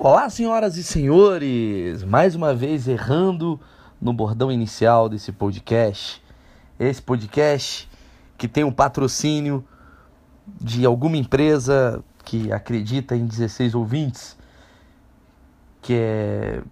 Olá, 0.00 0.30
senhoras 0.30 0.76
e 0.76 0.84
senhores! 0.84 2.04
Mais 2.04 2.36
uma 2.36 2.54
vez 2.54 2.86
errando 2.86 3.58
no 4.00 4.12
bordão 4.12 4.52
inicial 4.52 5.08
desse 5.08 5.32
podcast. 5.32 6.22
Esse 6.78 7.02
podcast 7.02 7.90
que 8.36 8.46
tem 8.46 8.62
um 8.62 8.70
patrocínio 8.70 9.66
de 10.46 10.86
alguma 10.86 11.16
empresa 11.16 12.00
que 12.24 12.52
acredita 12.52 13.16
em 13.16 13.26
16 13.26 13.74
ouvintes, 13.74 14.38
que 15.82 15.94
é 15.94 16.62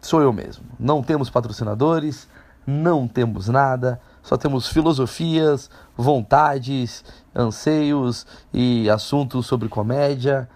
sou 0.00 0.22
eu 0.22 0.32
mesmo. 0.32 0.64
Não 0.78 1.02
temos 1.02 1.28
patrocinadores, 1.28 2.28
não 2.64 3.08
temos 3.08 3.48
nada, 3.48 4.00
só 4.22 4.36
temos 4.36 4.68
filosofias, 4.68 5.68
vontades, 5.96 7.04
anseios 7.34 8.24
e 8.54 8.88
assuntos 8.88 9.46
sobre 9.46 9.68
comédia 9.68 10.48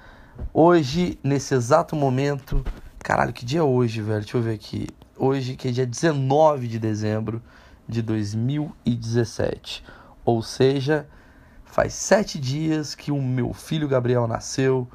Hoje, 0.53 1.19
nesse 1.23 1.55
exato 1.55 1.95
momento, 1.95 2.64
caralho, 2.98 3.32
que 3.32 3.45
dia 3.45 3.61
é 3.61 3.62
hoje, 3.62 4.03
velho? 4.03 4.21
Deixa 4.21 4.36
eu 4.36 4.43
ver 4.43 4.54
aqui. 4.54 4.89
Hoje, 5.17 5.57
que 5.57 5.68
é 5.68 5.71
dia 5.71 5.86
19 5.86 6.67
de 6.67 6.79
dezembro 6.79 7.43
de 7.89 8.03
2017. 8.03 9.85
Ou 10.25 10.43
seja, 10.43 11.07
faz 11.64 11.94
sete 11.94 12.39
dias 12.39 12.94
que 12.94 13.13
o 13.13 13.21
meu 13.21 13.53
filho 13.53 13.89
Gabriel 13.89 14.27
nasceu 14.27 14.89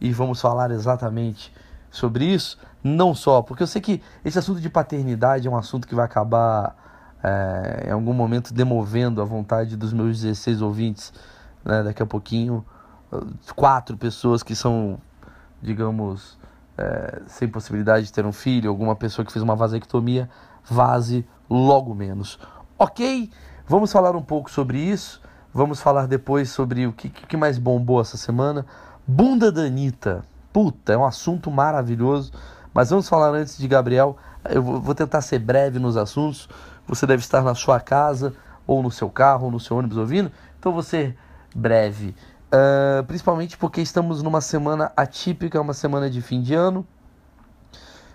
e 0.00 0.12
vamos 0.12 0.40
falar 0.40 0.70
exatamente 0.70 1.52
sobre 1.90 2.24
isso. 2.24 2.58
Não 2.82 3.14
só, 3.14 3.42
porque 3.42 3.62
eu 3.62 3.66
sei 3.66 3.80
que 3.80 4.02
esse 4.24 4.38
assunto 4.38 4.60
de 4.60 4.68
paternidade 4.68 5.46
é 5.46 5.50
um 5.50 5.56
assunto 5.56 5.86
que 5.86 5.94
vai 5.94 6.04
acabar 6.04 6.76
é, 7.22 7.86
em 7.88 7.92
algum 7.92 8.12
momento 8.12 8.52
demovendo 8.52 9.22
a 9.22 9.24
vontade 9.24 9.76
dos 9.76 9.92
meus 9.92 10.20
16 10.20 10.60
ouvintes, 10.60 11.12
né, 11.64 11.82
daqui 11.82 12.02
a 12.02 12.06
pouquinho 12.06 12.64
quatro 13.54 13.96
pessoas 13.96 14.42
que 14.42 14.54
são, 14.54 14.98
digamos, 15.60 16.38
é, 16.76 17.22
sem 17.26 17.48
possibilidade 17.48 18.06
de 18.06 18.12
ter 18.12 18.24
um 18.24 18.32
filho, 18.32 18.70
alguma 18.70 18.96
pessoa 18.96 19.24
que 19.24 19.32
fez 19.32 19.42
uma 19.42 19.56
vasectomia, 19.56 20.28
vaze 20.64 21.26
logo 21.48 21.94
menos. 21.94 22.38
Ok? 22.78 23.30
Vamos 23.66 23.92
falar 23.92 24.16
um 24.16 24.22
pouco 24.22 24.50
sobre 24.50 24.78
isso. 24.78 25.20
Vamos 25.54 25.80
falar 25.80 26.06
depois 26.06 26.50
sobre 26.50 26.86
o 26.86 26.92
que, 26.92 27.08
que 27.08 27.36
mais 27.36 27.58
bombou 27.58 28.00
essa 28.00 28.16
semana. 28.16 28.64
Bunda 29.06 29.52
da 29.52 29.62
Anitta. 29.62 30.24
Puta, 30.52 30.92
é 30.92 30.96
um 30.96 31.04
assunto 31.04 31.50
maravilhoso. 31.50 32.32
Mas 32.72 32.90
vamos 32.90 33.08
falar 33.08 33.28
antes 33.28 33.58
de 33.58 33.68
Gabriel. 33.68 34.16
Eu 34.48 34.62
vou 34.62 34.94
tentar 34.94 35.20
ser 35.20 35.38
breve 35.38 35.78
nos 35.78 35.96
assuntos. 35.96 36.48
Você 36.86 37.06
deve 37.06 37.22
estar 37.22 37.42
na 37.42 37.54
sua 37.54 37.78
casa, 37.78 38.34
ou 38.66 38.82
no 38.82 38.90
seu 38.90 39.10
carro, 39.10 39.46
ou 39.46 39.50
no 39.50 39.60
seu 39.60 39.76
ônibus 39.76 39.98
ouvindo. 39.98 40.32
Então 40.58 40.72
vou 40.72 40.82
ser 40.82 41.16
breve. 41.54 42.14
Uh, 42.52 43.02
principalmente 43.04 43.56
porque 43.56 43.80
estamos 43.80 44.22
numa 44.22 44.42
semana 44.42 44.92
atípica, 44.94 45.58
uma 45.58 45.72
semana 45.72 46.10
de 46.10 46.20
fim 46.20 46.42
de 46.42 46.52
ano. 46.52 46.86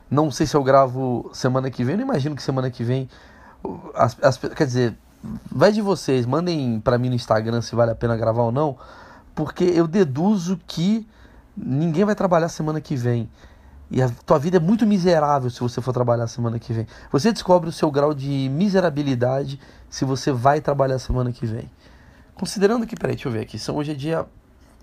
Não 0.10 0.30
sei 0.30 0.46
se 0.46 0.56
eu 0.56 0.64
gravo 0.64 1.30
semana 1.34 1.72
que 1.72 1.84
vem, 1.84 1.98
não 1.98 2.04
imagino 2.04 2.36
que 2.36 2.44
semana 2.44 2.70
que 2.70 2.84
vem. 2.84 3.10
As, 3.96 4.16
as, 4.22 4.38
quer 4.38 4.68
dizer, 4.68 4.98
vai 5.52 5.72
de 5.72 5.82
vocês, 5.82 6.26
mandem 6.26 6.80
para 6.80 7.00
mim 7.00 7.10
no 7.10 7.16
Instagram 7.16 7.62
se 7.62 7.76
vale 7.76 7.92
a 7.92 7.96
pena 7.96 8.16
gravar 8.16 8.44
ou 8.44 8.52
não, 8.52 8.78
porque 9.34 9.64
eu 9.64 9.88
deduzo 9.88 10.60
que 10.68 11.08
ninguém 11.56 12.06
vai 12.06 12.14
trabalhar 12.14 12.48
semana 12.50 12.80
que 12.80 12.96
vem. 12.96 13.28
E 13.90 14.02
a 14.02 14.10
tua 14.26 14.38
vida 14.38 14.58
é 14.58 14.60
muito 14.60 14.86
miserável 14.86 15.50
se 15.50 15.62
você 15.62 15.82
for 15.82 15.94
trabalhar 15.94 16.28
semana 16.28 16.60
que 16.60 16.74
vem. 16.74 16.86
Você 17.12 17.32
descobre 17.32 17.70
o 17.70 17.72
seu 17.72 17.90
grau 17.90 18.14
de 18.14 18.50
miserabilidade 18.50 19.60
se 19.90 20.06
você 20.06 20.32
vai 20.32 20.62
trabalhar 20.62 21.00
semana 21.00 21.32
que 21.32 21.46
vem. 21.46 21.70
Considerando 22.38 22.86
que, 22.86 22.96
peraí, 22.96 23.16
deixa 23.16 23.28
eu 23.28 23.32
ver 23.32 23.42
aqui. 23.42 23.58
São, 23.58 23.76
hoje 23.76 23.92
é 23.92 23.96
dia. 23.96 24.26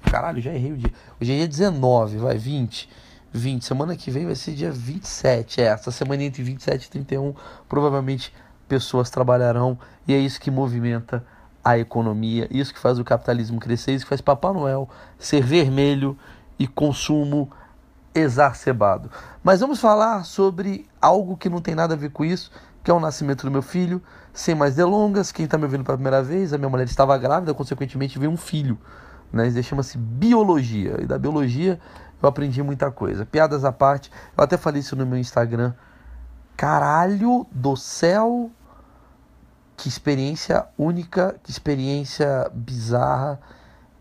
Caralho, 0.03 0.41
já 0.41 0.53
errei 0.53 0.73
o 0.73 0.77
dia. 0.77 0.93
Hoje 1.21 1.33
é 1.33 1.37
dia 1.37 1.49
19, 1.49 2.19
vai, 2.19 2.37
20. 2.37 2.89
20. 3.33 3.65
Semana 3.65 3.97
que 3.97 4.11
vem 4.11 4.27
vai 4.27 4.35
ser 4.35 4.55
dia 4.55 4.71
27. 4.71 5.61
É, 5.61 5.65
essa 5.67 5.91
semana 5.91 6.23
entre 6.23 6.43
27 6.43 6.85
e 6.85 6.91
31, 6.91 7.35
provavelmente 7.69 8.33
pessoas 8.69 9.09
trabalharão. 9.09 9.79
E 10.07 10.15
é 10.15 10.19
isso 10.19 10.41
que 10.41 10.51
movimenta 10.51 11.25
a 11.65 11.79
economia. 11.79 12.49
Isso 12.51 12.75
que 12.75 12.79
faz 12.79 12.99
o 12.99 13.05
capitalismo 13.05 13.61
crescer. 13.61 13.93
Isso 13.93 14.05
que 14.05 14.09
faz 14.09 14.21
Papai 14.21 14.53
Noel 14.53 14.89
ser 15.19 15.43
vermelho 15.43 16.19
e 16.59 16.67
consumo 16.67 17.51
exacerbado. 18.15 19.11
Mas 19.43 19.61
vamos 19.61 19.81
falar 19.81 20.25
sobre 20.25 20.87
algo 21.01 21.37
que 21.37 21.49
não 21.49 21.61
tem 21.61 21.75
nada 21.75 21.95
a 21.95 21.97
ver 21.97 22.11
com 22.11 22.25
isso, 22.25 22.51
que 22.83 22.91
é 22.91 22.95
o 22.95 23.01
nascimento 23.01 23.45
do 23.45 23.51
meu 23.51 23.63
filho. 23.63 24.03
Sem 24.35 24.53
mais 24.53 24.75
delongas, 24.75 25.31
quem 25.31 25.45
está 25.45 25.57
me 25.57 25.63
ouvindo 25.63 25.85
pela 25.85 25.97
primeira 25.97 26.21
vez, 26.21 26.53
a 26.53 26.59
minha 26.59 26.69
mulher 26.69 26.87
estava 26.87 27.17
grávida, 27.17 27.55
consequentemente 27.55 28.19
veio 28.19 28.33
um 28.33 28.37
filho. 28.37 28.77
Né? 29.33 29.47
Isso 29.47 29.63
chama-se 29.63 29.97
biologia. 29.97 31.01
E 31.01 31.07
da 31.07 31.17
biologia 31.17 31.79
eu 32.21 32.29
aprendi 32.29 32.61
muita 32.61 32.91
coisa. 32.91 33.25
Piadas 33.25 33.65
à 33.65 33.71
parte, 33.71 34.11
eu 34.37 34.43
até 34.43 34.57
falei 34.57 34.81
isso 34.81 34.97
no 34.97 35.07
meu 35.07 35.19
Instagram. 35.19 35.73
Caralho 36.57 37.47
do 37.53 37.77
céu! 37.77 38.51
Que 39.77 39.89
experiência 39.89 40.67
única, 40.77 41.37
que 41.45 41.53
experiência 41.53 42.51
bizarra. 42.53 43.41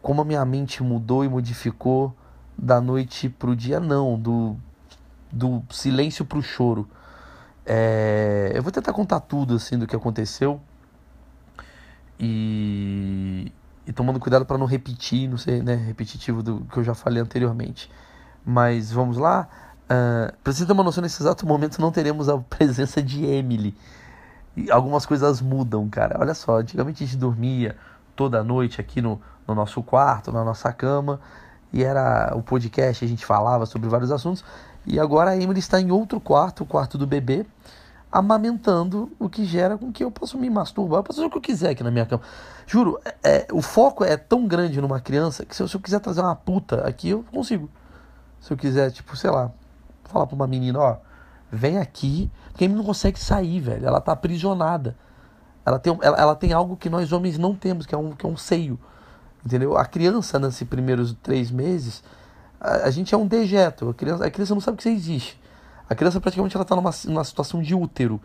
Como 0.01 0.19
a 0.21 0.25
minha 0.25 0.43
mente 0.45 0.81
mudou 0.81 1.23
e 1.23 1.29
modificou 1.29 2.11
da 2.57 2.81
noite 2.81 3.29
pro 3.29 3.55
dia, 3.55 3.79
não, 3.79 4.19
do, 4.19 4.57
do 5.31 5.61
silêncio 5.69 6.25
pro 6.25 6.41
choro. 6.41 6.89
É, 7.65 8.51
eu 8.53 8.61
vou 8.61 8.71
tentar 8.71 8.91
contar 8.91 9.19
tudo 9.21 9.55
assim 9.55 9.77
do 9.77 9.87
que 9.87 9.95
aconteceu 9.95 10.59
e, 12.19 13.51
e 13.87 13.93
tomando 13.93 14.19
cuidado 14.19 14.45
para 14.45 14.57
não 14.57 14.65
repetir, 14.65 15.29
não 15.29 15.37
ser 15.37 15.63
né, 15.63 15.75
repetitivo 15.75 16.43
do 16.43 16.61
que 16.71 16.77
eu 16.77 16.83
já 16.83 16.93
falei 16.93 17.21
anteriormente. 17.21 17.89
Mas 18.45 18.91
vamos 18.91 19.17
lá. 19.17 19.47
Uh, 19.83 20.33
pra 20.43 20.53
você 20.53 20.65
ter 20.65 20.71
uma 20.71 20.83
noção, 20.83 21.01
nesse 21.01 21.21
exato 21.21 21.45
momento 21.45 21.79
não 21.79 21.91
teremos 21.91 22.29
a 22.29 22.37
presença 22.49 23.01
de 23.01 23.25
Emily. 23.25 23.75
E 24.55 24.69
algumas 24.71 25.05
coisas 25.05 25.41
mudam, 25.41 25.89
cara. 25.89 26.17
Olha 26.19 26.33
só, 26.33 26.59
antigamente 26.59 27.03
a 27.03 27.07
gente 27.07 27.17
dormia 27.17 27.75
toda 28.15 28.43
noite 28.43 28.79
aqui 28.79 29.01
no, 29.01 29.19
no 29.47 29.55
nosso 29.55 29.81
quarto, 29.81 30.31
na 30.31 30.43
nossa 30.43 30.71
cama, 30.71 31.19
e 31.71 31.83
era 31.83 32.31
o 32.35 32.43
podcast, 32.43 33.03
a 33.03 33.07
gente 33.07 33.25
falava 33.25 33.65
sobre 33.65 33.89
vários 33.89 34.11
assuntos. 34.11 34.45
E 34.85 34.99
agora 34.99 35.31
a 35.31 35.37
Emily 35.37 35.59
está 35.59 35.79
em 35.79 35.91
outro 35.91 36.19
quarto, 36.19 36.63
o 36.63 36.65
quarto 36.65 36.97
do 36.97 37.07
bebê, 37.07 37.45
amamentando, 38.11 39.11
o 39.17 39.27
que 39.27 39.45
gera 39.45 39.77
com 39.77 39.91
que 39.91 40.03
eu 40.03 40.11
possa 40.11 40.37
me 40.37 40.49
masturbar, 40.49 40.99
eu 40.99 41.03
posso 41.03 41.17
fazer 41.17 41.27
o 41.27 41.31
que 41.31 41.37
eu 41.37 41.41
quiser 41.41 41.71
aqui 41.71 41.83
na 41.83 41.89
minha 41.89 42.05
cama. 42.05 42.21
Juro, 42.67 42.99
é, 43.03 43.15
é, 43.23 43.47
o 43.51 43.61
foco 43.61 44.03
é 44.03 44.15
tão 44.15 44.45
grande 44.45 44.79
numa 44.79 44.99
criança 44.99 45.45
que 45.45 45.55
se 45.55 45.63
eu, 45.63 45.67
se 45.67 45.75
eu, 45.75 45.81
quiser 45.81 45.99
trazer 45.99 46.21
uma 46.21 46.35
puta 46.35 46.87
aqui, 46.87 47.09
eu 47.09 47.25
consigo. 47.33 47.69
Se 48.39 48.51
eu 48.51 48.57
quiser, 48.57 48.91
tipo, 48.91 49.15
sei 49.15 49.31
lá, 49.31 49.51
falar 50.03 50.27
pra 50.27 50.35
uma 50.35 50.45
menina, 50.45 50.79
ó, 50.79 50.97
vem 51.51 51.77
aqui, 51.77 52.29
porque 52.51 52.65
a 52.65 52.67
menina 52.67 52.81
não 52.81 52.85
consegue 52.85 53.19
sair, 53.19 53.59
velho. 53.59 53.87
Ela 53.87 54.01
tá 54.01 54.11
aprisionada. 54.11 54.95
Ela 55.65 55.79
tem, 55.79 55.97
ela, 56.01 56.17
ela 56.17 56.35
tem 56.35 56.51
algo 56.51 56.75
que 56.75 56.89
nós 56.89 57.11
homens 57.11 57.37
não 57.37 57.55
temos, 57.55 57.85
que 57.85 57.95
é 57.95 57.97
um, 57.97 58.11
que 58.11 58.25
é 58.25 58.29
um 58.29 58.37
seio. 58.37 58.77
Entendeu? 59.45 59.77
A 59.77 59.85
criança, 59.85 60.37
nesses 60.37 60.67
primeiros 60.67 61.15
três 61.23 61.49
meses, 61.49 62.03
a, 62.63 62.89
gente 62.89 63.13
é 63.13 63.17
um 63.17 63.27
dejeto. 63.27 63.89
A 63.89 63.93
criança, 63.93 64.25
a 64.25 64.31
criança 64.31 64.53
não 64.53 64.61
sabe 64.61 64.77
que 64.77 64.83
você 64.83 64.89
existe. 64.89 65.39
A 65.89 65.93
criança 65.93 66.21
praticamente 66.21 66.55
ela 66.55 66.63
tá 66.63 66.75
numa, 66.75 66.91
numa 67.05 67.23
situação 67.23 67.61
de 67.61 67.75
útero. 67.75 68.21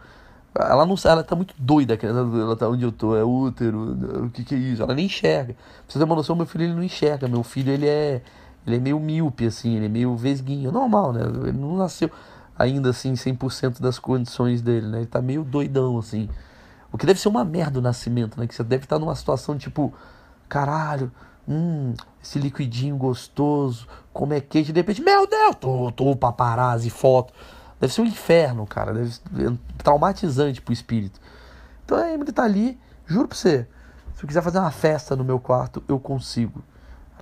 Ela 0.54 0.86
não 0.86 0.94
ela 1.04 1.22
tá 1.22 1.36
muito 1.36 1.54
doida, 1.58 1.94
a 1.94 1.96
criança, 1.96 2.20
ela 2.20 2.56
tá 2.56 2.68
onde 2.68 2.82
eu 2.82 2.90
tô, 2.90 3.14
é 3.14 3.22
útero, 3.22 4.24
o 4.24 4.30
que 4.30 4.42
que 4.42 4.54
é 4.54 4.58
isso? 4.58 4.82
Ela 4.82 4.94
nem 4.94 5.06
enxerga. 5.06 5.54
Pra 5.54 5.84
você 5.86 5.98
ter 5.98 6.04
uma 6.04 6.16
noção, 6.16 6.34
meu 6.34 6.46
filho 6.46 6.64
ele 6.64 6.74
não 6.74 6.82
enxerga. 6.82 7.28
Meu 7.28 7.42
filho 7.42 7.72
ele 7.72 7.86
é 7.86 8.22
ele 8.66 8.76
é 8.76 8.80
meio 8.80 9.00
míope 9.00 9.46
assim, 9.46 9.76
ele 9.76 9.86
é 9.86 9.88
meio 9.88 10.14
vesguinho, 10.16 10.70
normal, 10.70 11.12
né? 11.12 11.22
Ele 11.22 11.52
não 11.52 11.76
nasceu 11.76 12.10
ainda 12.58 12.90
assim 12.90 13.14
100% 13.14 13.80
das 13.80 13.98
condições 13.98 14.62
dele, 14.62 14.86
né? 14.86 14.98
Ele 14.98 15.06
tá 15.06 15.20
meio 15.20 15.42
doidão 15.44 15.98
assim. 15.98 16.28
O 16.92 16.98
que 16.98 17.06
deve 17.06 17.20
ser 17.20 17.28
uma 17.28 17.44
merda 17.44 17.78
o 17.78 17.82
nascimento, 17.82 18.38
né? 18.38 18.46
Que 18.46 18.54
você 18.54 18.64
deve 18.64 18.84
estar 18.84 18.98
numa 18.98 19.14
situação 19.14 19.56
tipo, 19.56 19.92
caralho, 20.48 21.10
Hum, 21.48 21.94
esse 22.22 22.38
liquidinho 22.38 22.94
gostoso, 22.98 23.88
como 24.18 24.34
é 24.34 24.40
quente. 24.40 24.72
De 24.72 24.80
repente, 24.80 25.00
meu 25.00 25.28
Deus, 25.28 25.54
tô, 25.60 25.92
tô 25.92 26.16
paparazzi, 26.16 26.90
foto. 26.90 27.32
Deve 27.78 27.92
ser 27.92 28.00
um 28.00 28.04
inferno, 28.04 28.66
cara. 28.66 28.92
Deve 28.92 29.12
ser 29.12 29.22
traumatizante 29.76 30.60
pro 30.60 30.72
espírito. 30.72 31.20
Então 31.84 31.96
a 31.96 32.12
Emily 32.12 32.32
tá 32.32 32.42
ali, 32.42 32.76
juro 33.06 33.28
pra 33.28 33.38
você. 33.38 33.64
Se 34.16 34.24
eu 34.24 34.26
quiser 34.26 34.42
fazer 34.42 34.58
uma 34.58 34.72
festa 34.72 35.14
no 35.14 35.22
meu 35.22 35.38
quarto, 35.38 35.84
eu 35.86 36.00
consigo. 36.00 36.64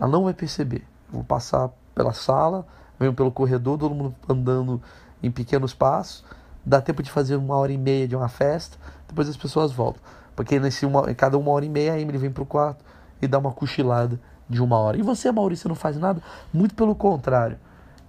Ela 0.01 0.09
não 0.09 0.25
vai 0.25 0.33
perceber. 0.33 0.87
Eu 1.09 1.17
vou 1.17 1.25
passar 1.25 1.69
pela 1.95 2.15
sala, 2.15 2.67
venho 2.99 3.13
pelo 3.13 3.31
corredor, 3.31 3.77
todo 3.77 3.95
mundo 3.95 4.15
andando 4.27 4.81
em 5.23 5.31
pequenos 5.31 5.75
passos. 5.75 6.25
Dá 6.65 6.81
tempo 6.81 7.03
de 7.03 7.11
fazer 7.11 7.37
uma 7.37 7.57
hora 7.57 7.73
e 7.73 7.77
meia 7.77 8.09
de 8.09 8.17
uma 8.17 8.29
festa, 8.29 8.79
depois 9.07 9.29
as 9.29 9.37
pessoas 9.37 9.71
voltam. 9.71 10.01
Porque 10.35 10.59
nesse 10.59 10.87
uma, 10.87 11.15
cada 11.15 11.37
uma 11.37 11.51
hora 11.51 11.67
e 11.67 11.69
meia 11.69 11.93
a 11.93 12.01
Emily 12.01 12.17
vem 12.17 12.33
pro 12.33 12.47
quarto, 12.47 12.83
e 13.21 13.27
dar 13.27 13.39
uma 13.39 13.53
cochilada 13.53 14.19
de 14.49 14.63
uma 14.63 14.79
hora. 14.79 14.97
E 14.97 15.03
você, 15.03 15.31
Maurício, 15.31 15.69
não 15.69 15.77
faz 15.77 15.97
nada? 15.97 16.23
Muito 16.53 16.75
pelo 16.75 16.95
contrário. 16.95 17.59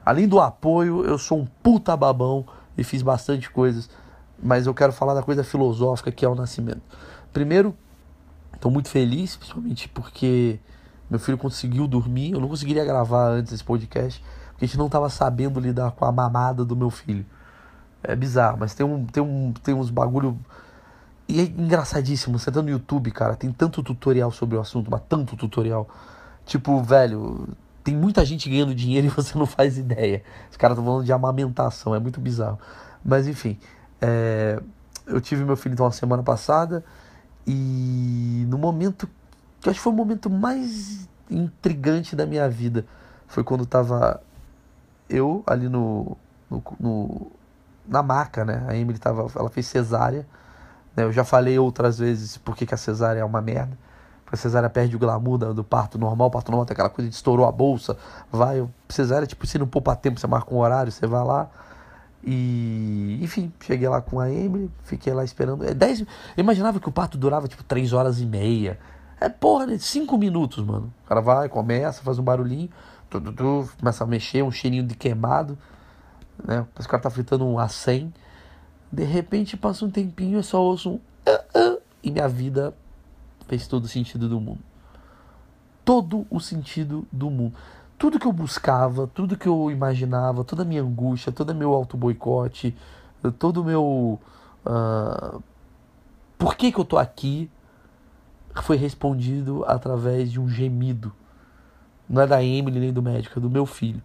Além 0.06 0.28
do 0.28 0.40
apoio, 0.40 1.04
eu 1.06 1.18
sou 1.18 1.40
um 1.40 1.46
puta 1.46 1.96
babão 1.98 2.46
e 2.78 2.84
fiz 2.84 3.02
bastante 3.02 3.50
coisas, 3.50 3.90
mas 4.42 4.66
eu 4.66 4.74
quero 4.74 4.94
falar 4.94 5.14
da 5.14 5.24
coisa 5.24 5.44
filosófica 5.44 6.12
que 6.12 6.24
é 6.24 6.30
o 6.30 6.36
nascimento. 6.36 6.82
Primeiro, 7.34 7.76
estou 8.54 8.72
muito 8.72 8.90
feliz, 8.90 9.36
principalmente 9.36 9.90
porque 9.90 10.60
meu 11.10 11.20
filho 11.20 11.38
conseguiu 11.38 11.88
dormir. 11.88 12.32
Eu 12.32 12.40
não 12.40 12.48
conseguiria 12.48 12.86
gravar 12.86 13.30
antes 13.30 13.52
esse 13.54 13.64
podcast, 13.64 14.24
porque 14.52 14.66
a 14.66 14.68
gente 14.68 14.78
não 14.78 14.90
tava 14.90 15.10
sabendo 15.10 15.60
lidar 15.60 15.92
com 15.92 16.06
a 16.06 16.12
mamada 16.12 16.64
do 16.64 16.76
meu 16.76 16.90
filho. 16.90 17.26
É 18.04 18.16
bizarro, 18.16 18.58
mas 18.60 18.74
tem, 18.74 18.86
um, 18.86 19.06
tem, 19.06 19.22
um, 19.22 19.54
tem 19.64 19.74
uns 19.74 19.90
bagulho. 19.90 20.38
E 21.28 21.42
é 21.42 21.44
engraçadíssimo, 21.44 22.40
você 22.40 22.52
tá 22.52 22.62
no 22.62 22.70
YouTube, 22.70 23.12
cara, 23.12 23.36
tem 23.36 23.52
tanto 23.52 23.84
tutorial 23.84 24.32
sobre 24.32 24.56
o 24.56 24.62
assunto, 24.62 24.90
mas 24.90 25.02
tanto 25.10 25.36
tutorial. 25.36 25.90
Tipo, 26.48 26.82
velho, 26.82 27.48
tem 27.84 27.96
muita 27.96 28.26
gente 28.26 28.50
ganhando 28.50 28.74
dinheiro 28.74 29.06
e 29.08 29.10
você 29.10 29.38
não 29.38 29.46
faz 29.46 29.78
ideia. 29.78 30.24
Os 30.50 30.58
caras 30.58 30.76
estão 30.76 30.86
falando 30.86 31.06
de 31.06 31.14
amamentação, 31.14 31.94
é 31.94 32.00
muito 32.00 32.20
bizarro. 32.20 32.58
Mas 33.06 33.28
enfim, 33.28 33.60
é, 34.02 34.60
eu 35.06 35.22
tive 35.22 35.46
meu 35.46 35.56
filho 35.56 35.74
então 35.74 35.86
a 35.86 35.92
semana 35.92 36.24
passada 36.24 36.84
e 37.46 38.46
no 38.50 38.58
momento 38.58 39.08
que 39.62 39.70
acho 39.70 39.80
que 39.80 39.84
foi 39.84 39.94
o 39.94 39.96
momento 39.96 40.30
mais 40.30 41.08
intrigante 41.30 42.16
da 42.16 42.26
minha 42.26 42.50
vida 42.50 42.86
foi 43.28 43.44
quando 43.44 43.66
tava 43.66 44.22
eu 45.10 45.44
ali 45.46 45.70
no, 45.70 46.18
no, 46.50 46.64
no 46.80 47.32
na 47.88 48.04
maca, 48.04 48.44
né? 48.44 48.66
A 48.68 48.76
Emily 48.76 49.00
tava, 49.00 49.28
ela 49.36 49.50
fez 49.50 49.66
cesárea. 49.68 50.28
Né? 50.96 51.04
Eu 51.04 51.12
já 51.12 51.24
falei 51.24 51.58
outras 51.58 52.00
vezes 52.00 52.38
por 52.38 52.56
que, 52.56 52.74
a 52.74 52.78
cesárea 52.78 53.22
é 53.22 53.26
uma 53.26 53.42
merda. 53.42 53.78
A 54.32 54.36
cesárea 54.36 54.70
perde 54.70 54.96
o 54.96 55.00
glamour 55.00 55.38
do, 55.38 55.64
parto 55.64 55.98
normal. 55.98 56.28
O 56.28 56.32
parto 56.32 56.52
normal 56.52 56.66
tem 56.66 56.74
aquela 56.74 56.90
coisa 56.90 57.10
de 57.10 57.16
estourou 57.16 57.48
a 57.48 57.52
bolsa. 57.52 57.98
Vai, 58.32 58.68
cesárea, 58.90 59.26
tipo, 59.26 59.48
se 59.48 59.58
não 59.58 59.68
poupar 59.68 59.96
tempo, 59.96 60.20
você 60.20 60.28
marca 60.28 60.54
um 60.54 60.58
horário, 60.58 60.92
você 60.92 61.08
vai 61.08 61.24
lá. 61.24 61.50
E, 62.24 63.20
enfim, 63.22 63.54
cheguei 63.62 63.88
lá 63.88 64.02
com 64.02 64.20
a 64.20 64.30
Emily, 64.30 64.70
fiquei 64.84 65.14
lá 65.14 65.24
esperando. 65.24 65.64
É 65.64 65.74
dez, 65.74 66.02
eu 66.02 66.08
imaginava 66.36 66.78
que 66.80 66.90
o 66.90 66.92
parto 66.92 67.18
durava 67.18 67.48
tipo 67.48 67.64
3 67.64 67.94
horas 67.94 68.20
e 68.20 68.26
meia. 68.26 68.78
É 69.20 69.30
porra, 69.30 69.66
né? 69.66 69.78
5 69.78 70.18
minutos, 70.18 70.64
mano. 70.64 70.94
O 71.06 71.08
cara 71.08 71.22
vai, 71.22 71.48
começa, 71.48 72.04
faz 72.04 72.20
um 72.20 72.24
barulhinho, 72.24 72.70
tu, 73.10 73.22
tu, 73.22 73.32
tu, 73.32 73.70
começa 73.80 74.04
a 74.04 74.08
mexer, 74.08 74.44
um 74.44 74.52
cheirinho 74.52 74.84
de 74.84 74.96
queimado, 74.96 75.58
né? 76.44 76.66
Parece 76.74 76.88
o 76.88 76.90
cara 76.90 77.04
tá 77.04 77.10
fritando 77.10 77.46
um 77.46 77.56
A100. 77.56 78.12
De 78.92 79.04
repente 79.04 79.56
passa 79.56 79.86
um 79.86 79.90
tempinho, 79.90 80.40
eu 80.40 80.44
só 80.44 80.62
ouço 80.62 80.92
um. 80.92 80.96
Uh, 80.96 81.76
uh, 81.76 81.82
e 82.04 82.12
minha 82.12 82.28
vida 82.28 82.74
fez 83.48 83.68
todo 83.68 83.86
o 83.86 83.88
sentido 83.88 84.30
do 84.30 84.40
mundo. 84.40 84.60
Todo 85.84 86.28
o 86.30 86.40
sentido 86.40 87.08
do 87.12 87.30
mundo 87.30 87.54
tudo 87.98 88.20
que 88.20 88.28
eu 88.28 88.34
buscava, 88.34 89.08
tudo 89.08 89.38
que 89.38 89.48
eu 89.48 89.72
imaginava, 89.72 90.44
toda 90.44 90.62
a 90.62 90.66
minha 90.66 90.82
angústia, 90.82 91.32
todo 91.32 91.50
o 91.50 91.56
meu 91.56 91.74
auto-boicote, 91.74 92.76
todo 93.40 93.62
o 93.62 93.64
meu. 93.64 94.20
Uh, 94.66 95.42
por 96.38 96.56
que, 96.56 96.72
que 96.72 96.80
eu 96.80 96.86
tô 96.86 96.98
aqui? 96.98 97.50
Foi 98.62 98.78
respondido 98.78 99.64
através 99.68 100.32
de 100.32 100.40
um 100.40 100.48
gemido. 100.48 101.12
Não 102.08 102.22
é 102.22 102.28
da 102.28 102.44
Emily 102.44 102.80
nem 102.80 102.94
do 102.94 103.02
médico, 103.02 103.40
é 103.40 103.42
do 103.42 103.50
meu 103.50 103.66
filho. 103.66 104.02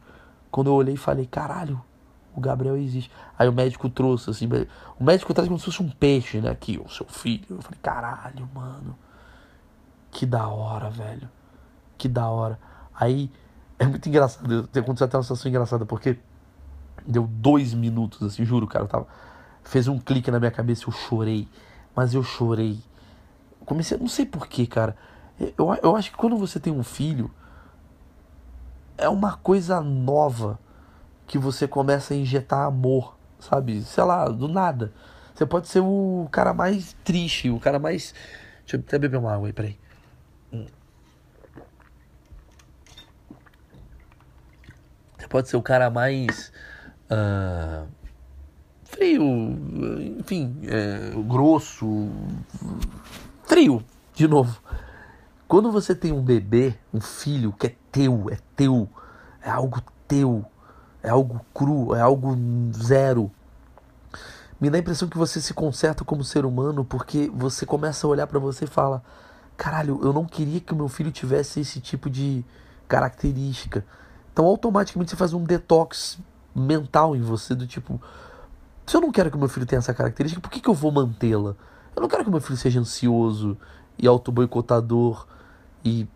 Quando 0.51 0.69
eu 0.69 0.75
olhei 0.75 0.95
e 0.95 0.99
falei, 0.99 1.27
caralho, 1.27 1.81
o 2.35 2.41
Gabriel 2.41 2.77
existe. 2.77 3.11
Aí 3.39 3.49
o 3.49 3.53
médico 3.53 3.89
trouxe, 3.89 4.31
assim, 4.31 4.49
o 4.99 5.05
médico 5.05 5.33
traz 5.33 5.49
como 5.49 5.59
se 5.59 5.67
fosse 5.67 5.83
um 5.83 5.89
peixe, 5.89 6.41
né? 6.41 6.51
Aqui, 6.51 6.81
o 6.85 6.89
seu 6.89 7.07
filho. 7.07 7.45
Eu 7.51 7.63
falei, 7.63 7.79
caralho, 7.83 8.49
mano. 8.55 8.97
Que 10.13 10.27
da 10.27 10.47
hora, 10.47 10.91
velho. 10.91 11.29
Que 11.99 12.07
da 12.07 12.29
hora. 12.29 12.59
Aí 12.95 13.33
é 13.79 13.87
muito 13.87 14.09
engraçado. 14.09 14.69
Tem 14.69 14.83
acontecido 14.83 15.09
até 15.09 15.17
uma 15.17 15.23
situação 15.25 15.49
engraçada, 15.49 15.85
porque 15.87 16.19
deu 17.05 17.27
dois 17.27 17.75
minutos, 17.75 18.23
assim, 18.23 18.45
juro, 18.45 18.67
cara. 18.69 18.87
Tava, 18.87 19.09
fez 19.65 19.89
um 19.89 19.99
clique 19.99 20.31
na 20.31 20.39
minha 20.39 20.51
cabeça, 20.51 20.85
eu 20.87 20.93
chorei. 20.93 21.49
Mas 21.97 22.15
eu 22.15 22.23
chorei. 22.23 22.79
Comecei, 23.65 23.99
não 23.99 24.07
sei 24.07 24.27
porquê, 24.27 24.67
cara. 24.67 24.95
Eu, 25.59 25.75
eu 25.83 25.97
acho 25.97 26.11
que 26.11 26.17
quando 26.17 26.37
você 26.37 26.61
tem 26.61 26.73
um 26.73 26.83
filho, 26.83 27.31
é 28.99 29.09
uma 29.09 29.37
coisa 29.39 29.81
nova 29.81 30.59
que 31.27 31.39
você 31.39 31.67
começa 31.67 32.13
a 32.13 32.17
injetar 32.17 32.67
amor, 32.67 33.17
sabe? 33.41 33.83
Sei 33.83 34.05
lá, 34.05 34.29
do 34.29 34.47
nada. 34.47 34.93
Você 35.35 35.47
pode 35.47 35.69
ser 35.69 35.81
o 35.81 36.29
cara 36.31 36.53
mais 36.53 36.95
triste, 37.03 37.49
o 37.49 37.59
cara 37.59 37.79
mais. 37.79 38.15
Deixa 38.61 38.77
eu 38.77 38.81
até 38.81 38.99
beber 38.99 39.17
uma 39.17 39.33
água 39.33 39.47
aí, 39.47 39.53
peraí. 39.53 39.82
Pode 45.29 45.49
ser 45.49 45.57
o 45.57 45.63
cara 45.63 45.91
mais 45.91 46.53
uh, 47.11 47.87
frio, 48.85 49.25
enfim, 50.19 50.59
é, 50.65 51.13
grosso, 51.27 52.09
frio, 53.45 53.83
de 54.15 54.27
novo. 54.29 54.61
Quando 55.49 55.71
você 55.71 55.95
tem 55.95 56.13
um 56.13 56.23
bebê, 56.23 56.75
um 56.93 57.01
filho 57.01 57.53
que 57.53 57.67
é 57.67 57.75
teu, 57.91 58.29
é 58.31 58.39
teu, 58.57 58.89
é 59.43 59.51
algo 59.51 59.83
teu, 60.09 60.45
é 61.03 61.11
algo 61.11 61.45
cru, 61.53 61.95
é 61.95 62.01
algo 62.01 62.37
zero, 62.75 63.31
me 64.63 64.71
dá 64.71 64.79
a 64.79 64.81
impressão 64.81 65.09
que 65.09 65.19
você 65.19 65.41
se 65.41 65.53
conserta 65.53 66.05
como 66.05 66.23
ser 66.23 66.45
humano 66.45 66.85
porque 66.85 67.29
você 67.35 67.67
começa 67.67 68.07
a 68.07 68.11
olhar 68.11 68.29
para 68.29 68.39
você 68.39 68.65
e 68.65 68.69
fala: 68.69 69.03
caralho, 69.57 69.99
eu 70.05 70.13
não 70.13 70.25
queria 70.25 70.61
que 70.61 70.73
o 70.73 70.77
meu 70.77 70.87
filho 70.87 71.11
tivesse 71.11 71.59
esse 71.59 71.81
tipo 71.81 72.09
de 72.09 72.45
característica. 72.87 73.85
Então 74.33 74.45
automaticamente 74.47 75.11
você 75.11 75.17
faz 75.17 75.33
um 75.33 75.45
detox 75.45 76.19
mental 76.55 77.15
em 77.15 77.21
você 77.21 77.55
do 77.55 77.67
tipo, 77.67 78.01
se 78.87 78.97
eu 78.97 79.01
não 79.01 79.13
quero 79.13 79.31
que 79.31 79.37
meu 79.37 79.49
filho 79.49 79.67
tenha 79.67 79.79
essa 79.79 79.95
característica, 79.95 80.41
por 80.41 80.51
que, 80.51 80.61
que 80.61 80.69
eu 80.69 80.75
vou 80.75 80.91
mantê-la? 80.91 81.55
Eu 81.95 82.03
não 82.03 82.09
quero 82.09 82.25
que 82.25 82.31
meu 82.31 82.41
filho 82.41 82.57
seja 82.57 82.81
ansioso 82.81 83.57
e 83.99 84.07
auto-boicotador 84.07 85.27
e 85.85 86.09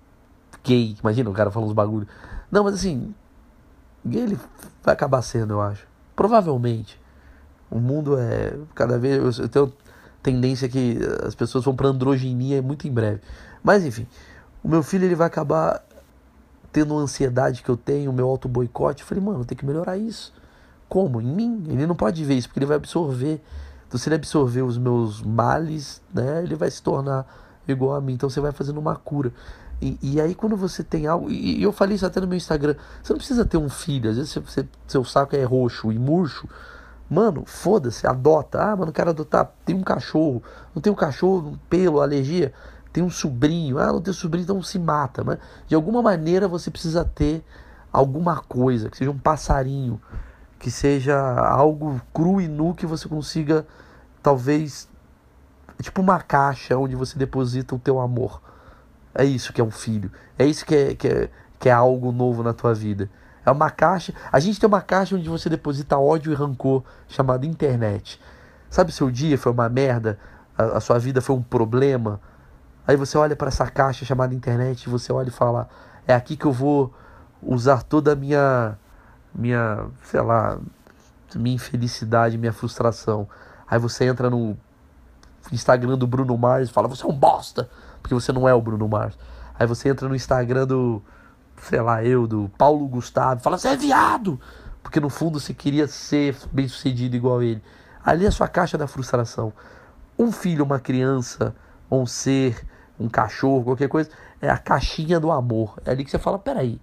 gay. 0.64 0.96
Imagina 1.00 1.30
o 1.30 1.32
cara 1.32 1.50
falando 1.50 1.68
uns 1.68 1.74
bagulho. 1.74 2.08
Não, 2.50 2.64
mas 2.64 2.74
assim, 2.74 3.14
gay 4.04 4.22
ele 4.22 4.38
vai 4.82 4.94
acabar 4.94 5.22
sendo, 5.22 5.54
eu 5.54 5.60
acho. 5.60 5.86
Provavelmente. 6.14 7.00
O 7.70 7.78
mundo 7.78 8.18
é. 8.18 8.58
Cada 8.74 8.98
vez. 8.98 9.38
Eu 9.38 9.48
tenho 9.48 9.72
tendência 10.22 10.68
que 10.68 10.98
as 11.24 11.34
pessoas 11.34 11.64
vão 11.64 11.76
pra 11.76 11.88
androginia 11.88 12.60
muito 12.62 12.88
em 12.88 12.92
breve. 12.92 13.20
Mas 13.62 13.84
enfim, 13.84 14.06
o 14.62 14.68
meu 14.68 14.82
filho 14.82 15.04
ele 15.04 15.14
vai 15.14 15.26
acabar 15.26 15.84
tendo 16.76 16.92
a 16.94 17.00
ansiedade 17.00 17.62
que 17.62 17.70
eu 17.70 17.76
tenho, 17.76 18.10
o 18.10 18.12
meu 18.12 18.28
auto-boicote, 18.28 19.00
eu 19.00 19.08
falei, 19.08 19.24
mano, 19.24 19.46
tem 19.46 19.56
que 19.56 19.64
melhorar 19.64 19.96
isso. 19.96 20.30
Como? 20.86 21.22
Em 21.22 21.24
mim. 21.24 21.64
Ele 21.70 21.86
não 21.86 21.94
pode 21.96 22.22
ver 22.22 22.34
isso, 22.34 22.48
porque 22.48 22.58
ele 22.58 22.66
vai 22.66 22.76
absorver. 22.76 23.40
Então, 23.88 23.98
se 23.98 24.10
ele 24.10 24.16
absorver 24.16 24.60
os 24.60 24.76
meus 24.76 25.22
males, 25.22 26.02
né, 26.12 26.42
ele 26.42 26.54
vai 26.54 26.70
se 26.70 26.82
tornar 26.82 27.26
igual 27.66 27.94
a 27.94 28.00
mim. 28.02 28.12
Então, 28.12 28.28
você 28.28 28.42
vai 28.42 28.52
fazendo 28.52 28.78
uma 28.78 28.94
cura. 28.94 29.32
E, 29.80 29.98
e 30.02 30.20
aí, 30.20 30.34
quando 30.34 30.54
você 30.54 30.84
tem 30.84 31.06
algo. 31.06 31.30
E, 31.30 31.60
e, 31.60 31.62
eu 31.62 31.72
falei 31.72 31.96
isso 31.96 32.04
até 32.04 32.20
no 32.20 32.26
meu 32.26 32.36
Instagram. 32.36 32.74
Você 33.02 33.10
não 33.10 33.18
precisa 33.18 33.46
ter 33.46 33.56
um 33.56 33.70
filho. 33.70 34.10
Às 34.10 34.18
vezes, 34.18 34.34
você, 34.34 34.68
seu 34.86 35.02
saco 35.02 35.34
é 35.34 35.44
roxo 35.44 35.90
e 35.90 35.98
murcho. 35.98 36.46
Mano, 37.08 37.44
foda-se, 37.46 38.06
adota. 38.06 38.60
Ah, 38.60 38.76
mano, 38.76 38.92
quero 38.92 39.08
adotar. 39.08 39.50
Tem 39.64 39.74
um 39.74 39.82
cachorro. 39.82 40.42
Não 40.74 40.82
tem 40.82 40.92
um 40.92 40.96
cachorro, 40.96 41.52
um 41.52 41.56
pelo, 41.70 42.02
alergia 42.02 42.52
tem 42.96 43.04
um 43.04 43.10
sobrinho, 43.10 43.78
ah, 43.78 43.92
não 43.92 44.00
tem 44.00 44.14
sobrinho, 44.14 44.44
então 44.44 44.62
se 44.62 44.78
mata. 44.78 45.22
Mas 45.22 45.38
de 45.66 45.74
alguma 45.74 46.00
maneira 46.00 46.48
você 46.48 46.70
precisa 46.70 47.04
ter 47.04 47.44
alguma 47.92 48.38
coisa, 48.38 48.88
que 48.88 48.96
seja 48.96 49.10
um 49.10 49.18
passarinho, 49.18 50.00
que 50.58 50.70
seja 50.70 51.14
algo 51.40 52.00
cru 52.14 52.40
e 52.40 52.48
nu 52.48 52.74
que 52.74 52.86
você 52.86 53.06
consiga, 53.06 53.66
talvez, 54.22 54.88
tipo 55.82 56.00
uma 56.00 56.18
caixa 56.22 56.78
onde 56.78 56.96
você 56.96 57.18
deposita 57.18 57.74
o 57.74 57.78
teu 57.78 58.00
amor. 58.00 58.40
É 59.14 59.26
isso 59.26 59.52
que 59.52 59.60
é 59.60 59.64
um 59.64 59.70
filho. 59.70 60.10
É 60.38 60.46
isso 60.46 60.64
que 60.64 60.74
é, 60.74 60.94
que 60.94 61.06
é, 61.06 61.30
que 61.60 61.68
é 61.68 61.72
algo 61.72 62.10
novo 62.12 62.42
na 62.42 62.54
tua 62.54 62.72
vida. 62.72 63.10
É 63.44 63.50
uma 63.50 63.68
caixa. 63.68 64.14
A 64.32 64.40
gente 64.40 64.58
tem 64.58 64.66
uma 64.66 64.80
caixa 64.80 65.14
onde 65.14 65.28
você 65.28 65.50
deposita 65.50 65.98
ódio 65.98 66.32
e 66.32 66.34
rancor, 66.34 66.82
chamada 67.06 67.44
internet. 67.44 68.18
Sabe, 68.70 68.90
seu 68.90 69.10
dia 69.10 69.36
foi 69.36 69.52
uma 69.52 69.68
merda, 69.68 70.18
a, 70.56 70.78
a 70.78 70.80
sua 70.80 70.98
vida 70.98 71.20
foi 71.20 71.36
um 71.36 71.42
problema 71.42 72.18
Aí 72.86 72.96
você 72.96 73.18
olha 73.18 73.34
para 73.34 73.48
essa 73.48 73.66
caixa 73.68 74.04
chamada 74.04 74.34
internet, 74.34 74.88
você 74.88 75.12
olha 75.12 75.28
e 75.28 75.32
fala: 75.32 75.68
é 76.06 76.14
aqui 76.14 76.36
que 76.36 76.46
eu 76.46 76.52
vou 76.52 76.94
usar 77.42 77.82
toda 77.82 78.12
a 78.12 78.16
minha, 78.16 78.78
minha, 79.34 79.86
sei 80.04 80.20
lá, 80.20 80.58
minha 81.34 81.56
infelicidade, 81.56 82.38
minha 82.38 82.52
frustração. 82.52 83.28
Aí 83.68 83.78
você 83.78 84.04
entra 84.04 84.30
no 84.30 84.56
Instagram 85.50 85.98
do 85.98 86.06
Bruno 86.06 86.36
Mars 86.38 86.68
e 86.68 86.72
fala: 86.72 86.86
você 86.86 87.04
é 87.04 87.08
um 87.08 87.16
bosta, 87.16 87.68
porque 88.00 88.14
você 88.14 88.32
não 88.32 88.48
é 88.48 88.54
o 88.54 88.60
Bruno 88.60 88.86
Mars. 88.86 89.18
Aí 89.58 89.66
você 89.66 89.88
entra 89.88 90.08
no 90.08 90.14
Instagram 90.14 90.66
do, 90.66 91.02
sei 91.62 91.80
lá, 91.80 92.04
eu, 92.04 92.26
do 92.26 92.48
Paulo 92.56 92.86
Gustavo, 92.86 93.40
e 93.40 93.42
fala: 93.42 93.58
você 93.58 93.68
é 93.68 93.76
viado, 93.76 94.40
porque 94.80 95.00
no 95.00 95.10
fundo 95.10 95.40
você 95.40 95.52
queria 95.52 95.88
ser 95.88 96.36
bem 96.52 96.68
sucedido 96.68 97.16
igual 97.16 97.42
ele. 97.42 97.62
Ali 98.04 98.24
é 98.24 98.28
a 98.28 98.32
sua 98.32 98.46
caixa 98.46 98.78
da 98.78 98.86
frustração. 98.86 99.52
Um 100.16 100.30
filho, 100.30 100.64
uma 100.64 100.78
criança, 100.78 101.52
um 101.90 102.06
ser 102.06 102.64
um 102.98 103.08
cachorro, 103.08 103.64
qualquer 103.64 103.88
coisa, 103.88 104.10
é 104.40 104.48
a 104.48 104.58
caixinha 104.58 105.20
do 105.20 105.30
amor. 105.30 105.78
É 105.84 105.90
ali 105.90 106.04
que 106.04 106.10
você 106.10 106.18
fala, 106.18 106.38
peraí, 106.38 106.80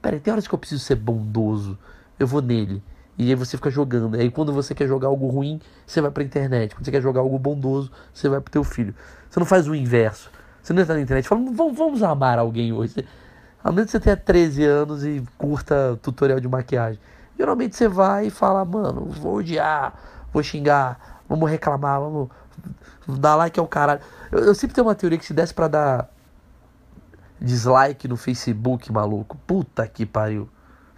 peraí, 0.00 0.20
tem 0.20 0.32
horas 0.32 0.46
que 0.46 0.54
eu 0.54 0.58
preciso 0.58 0.82
ser 0.82 0.96
bondoso, 0.96 1.78
eu 2.18 2.26
vou 2.26 2.42
nele. 2.42 2.82
E 3.18 3.30
aí 3.30 3.34
você 3.34 3.56
fica 3.56 3.70
jogando. 3.70 4.16
Aí 4.16 4.30
quando 4.30 4.52
você 4.52 4.74
quer 4.74 4.86
jogar 4.86 5.08
algo 5.08 5.26
ruim, 5.28 5.60
você 5.86 6.00
vai 6.00 6.10
pra 6.10 6.22
internet. 6.22 6.74
Quando 6.74 6.84
você 6.84 6.90
quer 6.90 7.00
jogar 7.00 7.20
algo 7.20 7.38
bondoso, 7.38 7.90
você 8.12 8.28
vai 8.28 8.40
pro 8.40 8.52
teu 8.52 8.62
filho. 8.62 8.94
Você 9.30 9.40
não 9.40 9.46
faz 9.46 9.66
o 9.66 9.74
inverso. 9.74 10.30
Você 10.62 10.72
não 10.72 10.82
entra 10.82 10.94
na 10.94 11.00
internet 11.00 11.24
e 11.24 11.28
fala, 11.28 11.40
vamos, 11.50 11.78
vamos 11.78 12.02
amar 12.02 12.38
alguém 12.38 12.72
hoje. 12.72 13.06
A 13.64 13.72
menos 13.72 13.86
que 13.86 13.92
você 13.92 14.00
tenha 14.00 14.16
13 14.16 14.64
anos 14.64 15.04
e 15.04 15.24
curta 15.38 15.98
tutorial 16.02 16.40
de 16.40 16.48
maquiagem. 16.48 17.00
Geralmente 17.38 17.76
você 17.76 17.88
vai 17.88 18.26
e 18.26 18.30
fala, 18.30 18.64
mano, 18.64 19.06
vou 19.06 19.36
odiar, 19.36 19.94
vou 20.32 20.42
xingar, 20.42 21.22
vamos 21.28 21.50
reclamar, 21.50 22.00
vamos 22.00 22.28
dar 23.06 23.36
like 23.36 23.58
ao 23.58 23.66
caralho. 23.66 24.00
Eu, 24.32 24.40
eu 24.40 24.54
sempre 24.54 24.74
tenho 24.74 24.86
uma 24.86 24.94
teoria 24.94 25.18
que 25.18 25.26
se 25.26 25.34
desse 25.34 25.54
pra 25.54 25.68
dar 25.68 26.10
dislike 27.40 28.08
no 28.08 28.16
Facebook, 28.16 28.90
maluco, 28.92 29.36
puta 29.46 29.86
que 29.86 30.06
pariu. 30.06 30.48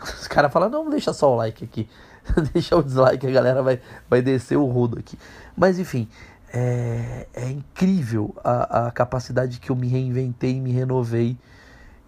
Os 0.00 0.28
caras 0.28 0.52
falam, 0.52 0.68
não, 0.68 0.88
deixa 0.88 1.12
só 1.12 1.32
o 1.32 1.36
like 1.36 1.64
aqui. 1.64 1.88
deixa 2.52 2.76
o 2.76 2.82
dislike, 2.82 3.26
a 3.26 3.30
galera 3.30 3.62
vai, 3.62 3.80
vai 4.08 4.22
descer 4.22 4.56
o 4.56 4.66
rodo 4.66 4.98
aqui. 4.98 5.18
Mas 5.56 5.78
enfim, 5.78 6.08
é, 6.52 7.26
é 7.34 7.50
incrível 7.50 8.34
a, 8.42 8.86
a 8.86 8.90
capacidade 8.90 9.58
que 9.58 9.70
eu 9.70 9.76
me 9.76 9.88
reinventei 9.88 10.60
me 10.60 10.72
renovei. 10.72 11.36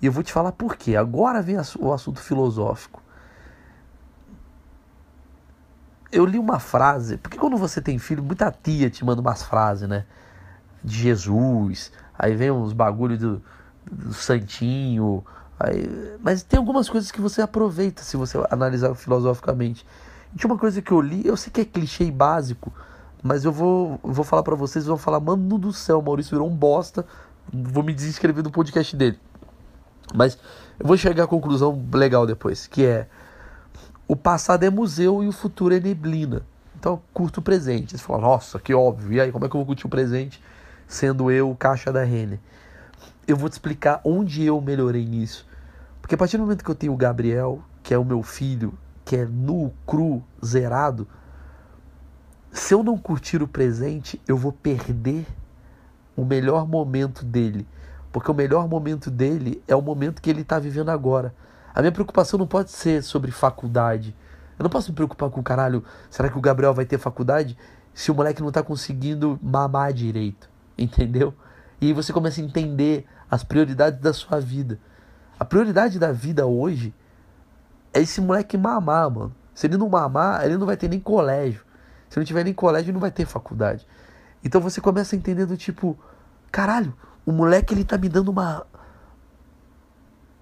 E 0.01 0.07
eu 0.07 0.13
vou 0.13 0.23
te 0.23 0.33
falar 0.33 0.53
por 0.53 0.77
quê. 0.77 0.97
Agora 0.97 1.43
vem 1.43 1.57
o 1.79 1.93
assunto 1.93 2.21
filosófico 2.21 3.00
eu 6.13 6.25
li 6.25 6.39
uma 6.39 6.59
frase, 6.59 7.17
porque 7.17 7.39
quando 7.39 7.57
você 7.57 7.81
tem 7.81 7.99
filho, 7.99 8.23
muita 8.23 8.51
tia 8.51 8.91
te 8.91 9.05
manda 9.05 9.21
umas 9.21 9.43
frases, 9.43 9.89
né? 9.89 10.05
De 10.83 10.97
Jesus, 10.97 11.93
aí 12.19 12.35
vem 12.35 12.51
uns 12.51 12.73
bagulho 12.73 13.17
do, 13.17 13.43
do 13.91 14.13
santinho, 14.15 15.25
aí, 15.59 16.17
mas 16.21 16.43
tem 16.43 16.59
algumas 16.59 16.89
coisas 16.89 17.11
que 17.11 17.21
você 17.21 17.43
aproveita 17.43 18.03
se 18.03 18.17
você 18.17 18.39
analisar 18.51 18.95
filosoficamente. 18.95 19.87
Tinha 20.37 20.51
uma 20.51 20.59
coisa 20.59 20.81
que 20.81 20.93
eu 20.93 21.01
li, 21.01 21.27
eu 21.27 21.37
sei 21.37 21.53
que 21.53 21.61
é 21.61 21.65
clichê 21.65 22.11
básico, 22.11 22.73
mas 23.23 23.45
eu 23.45 23.53
vou, 23.53 23.99
vou 24.03 24.25
falar 24.25 24.43
para 24.43 24.55
vocês, 24.55 24.87
vão 24.87 24.97
falar, 24.97 25.21
mano 25.21 25.59
do 25.59 25.73
céu, 25.73 26.01
Maurício 26.01 26.31
virou 26.31 26.49
um 26.49 26.55
bosta, 26.55 27.05
vou 27.53 27.83
me 27.83 27.93
desinscrever 27.93 28.43
do 28.43 28.51
podcast 28.51 28.97
dele. 28.97 29.19
Mas 30.15 30.39
eu 30.79 30.87
vou 30.87 30.97
chegar 30.97 31.25
à 31.25 31.27
conclusão 31.27 31.85
legal 31.93 32.27
depois, 32.27 32.67
que 32.67 32.85
é 32.85 33.07
o 34.11 34.17
passado 34.17 34.65
é 34.65 34.71
museu 34.71 35.23
e 35.23 35.29
o 35.29 35.33
futuro 35.33 35.73
é 35.73 35.79
neblina. 35.79 36.43
Então, 36.77 37.01
curto 37.15 37.39
o 37.39 37.43
presente. 37.43 37.97
Você 37.97 38.03
fala, 38.03 38.23
nossa, 38.23 38.59
que 38.59 38.75
óbvio. 38.75 39.13
E 39.13 39.21
aí, 39.21 39.31
como 39.31 39.45
é 39.45 39.49
que 39.49 39.55
eu 39.55 39.61
vou 39.61 39.67
curtir 39.67 39.87
o 39.87 39.89
presente 39.89 40.43
sendo 40.89 41.31
eu 41.31 41.55
caixa 41.57 41.93
da 41.93 42.03
Renner? 42.03 42.41
Eu 43.25 43.37
vou 43.37 43.49
te 43.49 43.53
explicar 43.53 44.01
onde 44.03 44.45
eu 44.45 44.61
melhorei 44.61 45.07
nisso. 45.07 45.47
Porque 46.03 46.17
a 46.17 46.19
partir 46.19 46.39
do 46.39 46.43
momento 46.43 46.65
que 46.65 46.69
eu 46.69 46.75
tenho 46.75 46.93
o 46.93 46.97
Gabriel, 46.97 47.63
que 47.85 47.95
é 47.95 47.99
o 47.99 48.05
meu 48.05 48.21
filho, 48.21 48.77
que 49.05 49.15
é 49.15 49.25
nu, 49.25 49.73
cru, 49.87 50.25
zerado, 50.45 51.07
se 52.51 52.75
eu 52.75 52.83
não 52.83 52.99
curtir 52.99 53.41
o 53.41 53.47
presente, 53.47 54.21
eu 54.27 54.37
vou 54.37 54.51
perder 54.51 55.25
o 56.17 56.25
melhor 56.25 56.67
momento 56.67 57.25
dele. 57.25 57.65
Porque 58.11 58.29
o 58.29 58.35
melhor 58.35 58.67
momento 58.67 59.09
dele 59.09 59.63
é 59.69 59.77
o 59.77 59.81
momento 59.81 60.21
que 60.21 60.29
ele 60.29 60.41
está 60.41 60.59
vivendo 60.59 60.89
agora. 60.89 61.33
A 61.75 61.81
minha 61.81 61.93
preocupação 61.93 62.39
não 62.39 62.47
pode 62.47 62.71
ser 62.71 63.03
sobre 63.03 63.31
faculdade. 63.31 64.17
Eu 64.59 64.65
não 64.65 64.71
posso 64.71 64.91
me 64.91 64.97
preocupar 64.97 65.31
com 65.31 65.41
o 65.41 65.43
caralho. 65.43 65.85
Será 66.11 66.29
que 66.29 66.37
o 66.37 66.41
Gabriel 66.41 66.75
vai 66.75 66.85
ter 66.85 66.99
faculdade 66.99 67.57
se 67.95 68.11
o 68.11 68.15
moleque 68.15 68.43
não 68.43 68.51
tá 68.51 68.63
conseguindo 68.63 69.39
mamar 69.43 69.93
direito? 69.93 70.51
Entendeu? 70.77 71.35
E 71.81 71.87
aí 71.87 71.93
você 71.93 72.13
começa 72.13 72.41
a 72.41 72.45
entender 72.45 73.07
as 73.31 73.45
prioridades 73.45 74.01
da 74.01 74.13
sua 74.13 74.41
vida. 74.41 74.79
A 75.39 75.45
prioridade 75.45 75.99
da 75.99 76.13
vida 76.13 76.47
hoje 76.47 76.93
é 77.95 78.01
esse 78.01 78.21
moleque 78.21 78.59
mamar, 78.59 79.11
mano. 79.11 79.35
Se 79.55 79.67
ele 79.67 79.77
não 79.77 79.89
mamar, 79.89 80.45
ele 80.45 80.57
não 80.57 80.67
vai 80.67 80.77
ter 80.77 80.89
nem 80.89 81.01
colégio. 81.01 81.65
Se 82.09 82.19
não 82.19 82.25
tiver 82.25 82.45
nem 82.45 82.53
colégio, 82.53 82.93
não 82.93 83.01
vai 83.01 83.11
ter 83.11 83.25
faculdade. 83.25 83.87
Então 84.45 84.61
você 84.61 84.81
começa 84.81 85.15
a 85.15 85.19
entender 85.19 85.47
do 85.47 85.57
tipo, 85.57 85.99
caralho, 86.51 86.95
o 87.25 87.33
moleque 87.33 87.73
ele 87.73 87.85
tá 87.85 87.97
me 87.97 88.09
dando 88.09 88.31
uma 88.31 88.67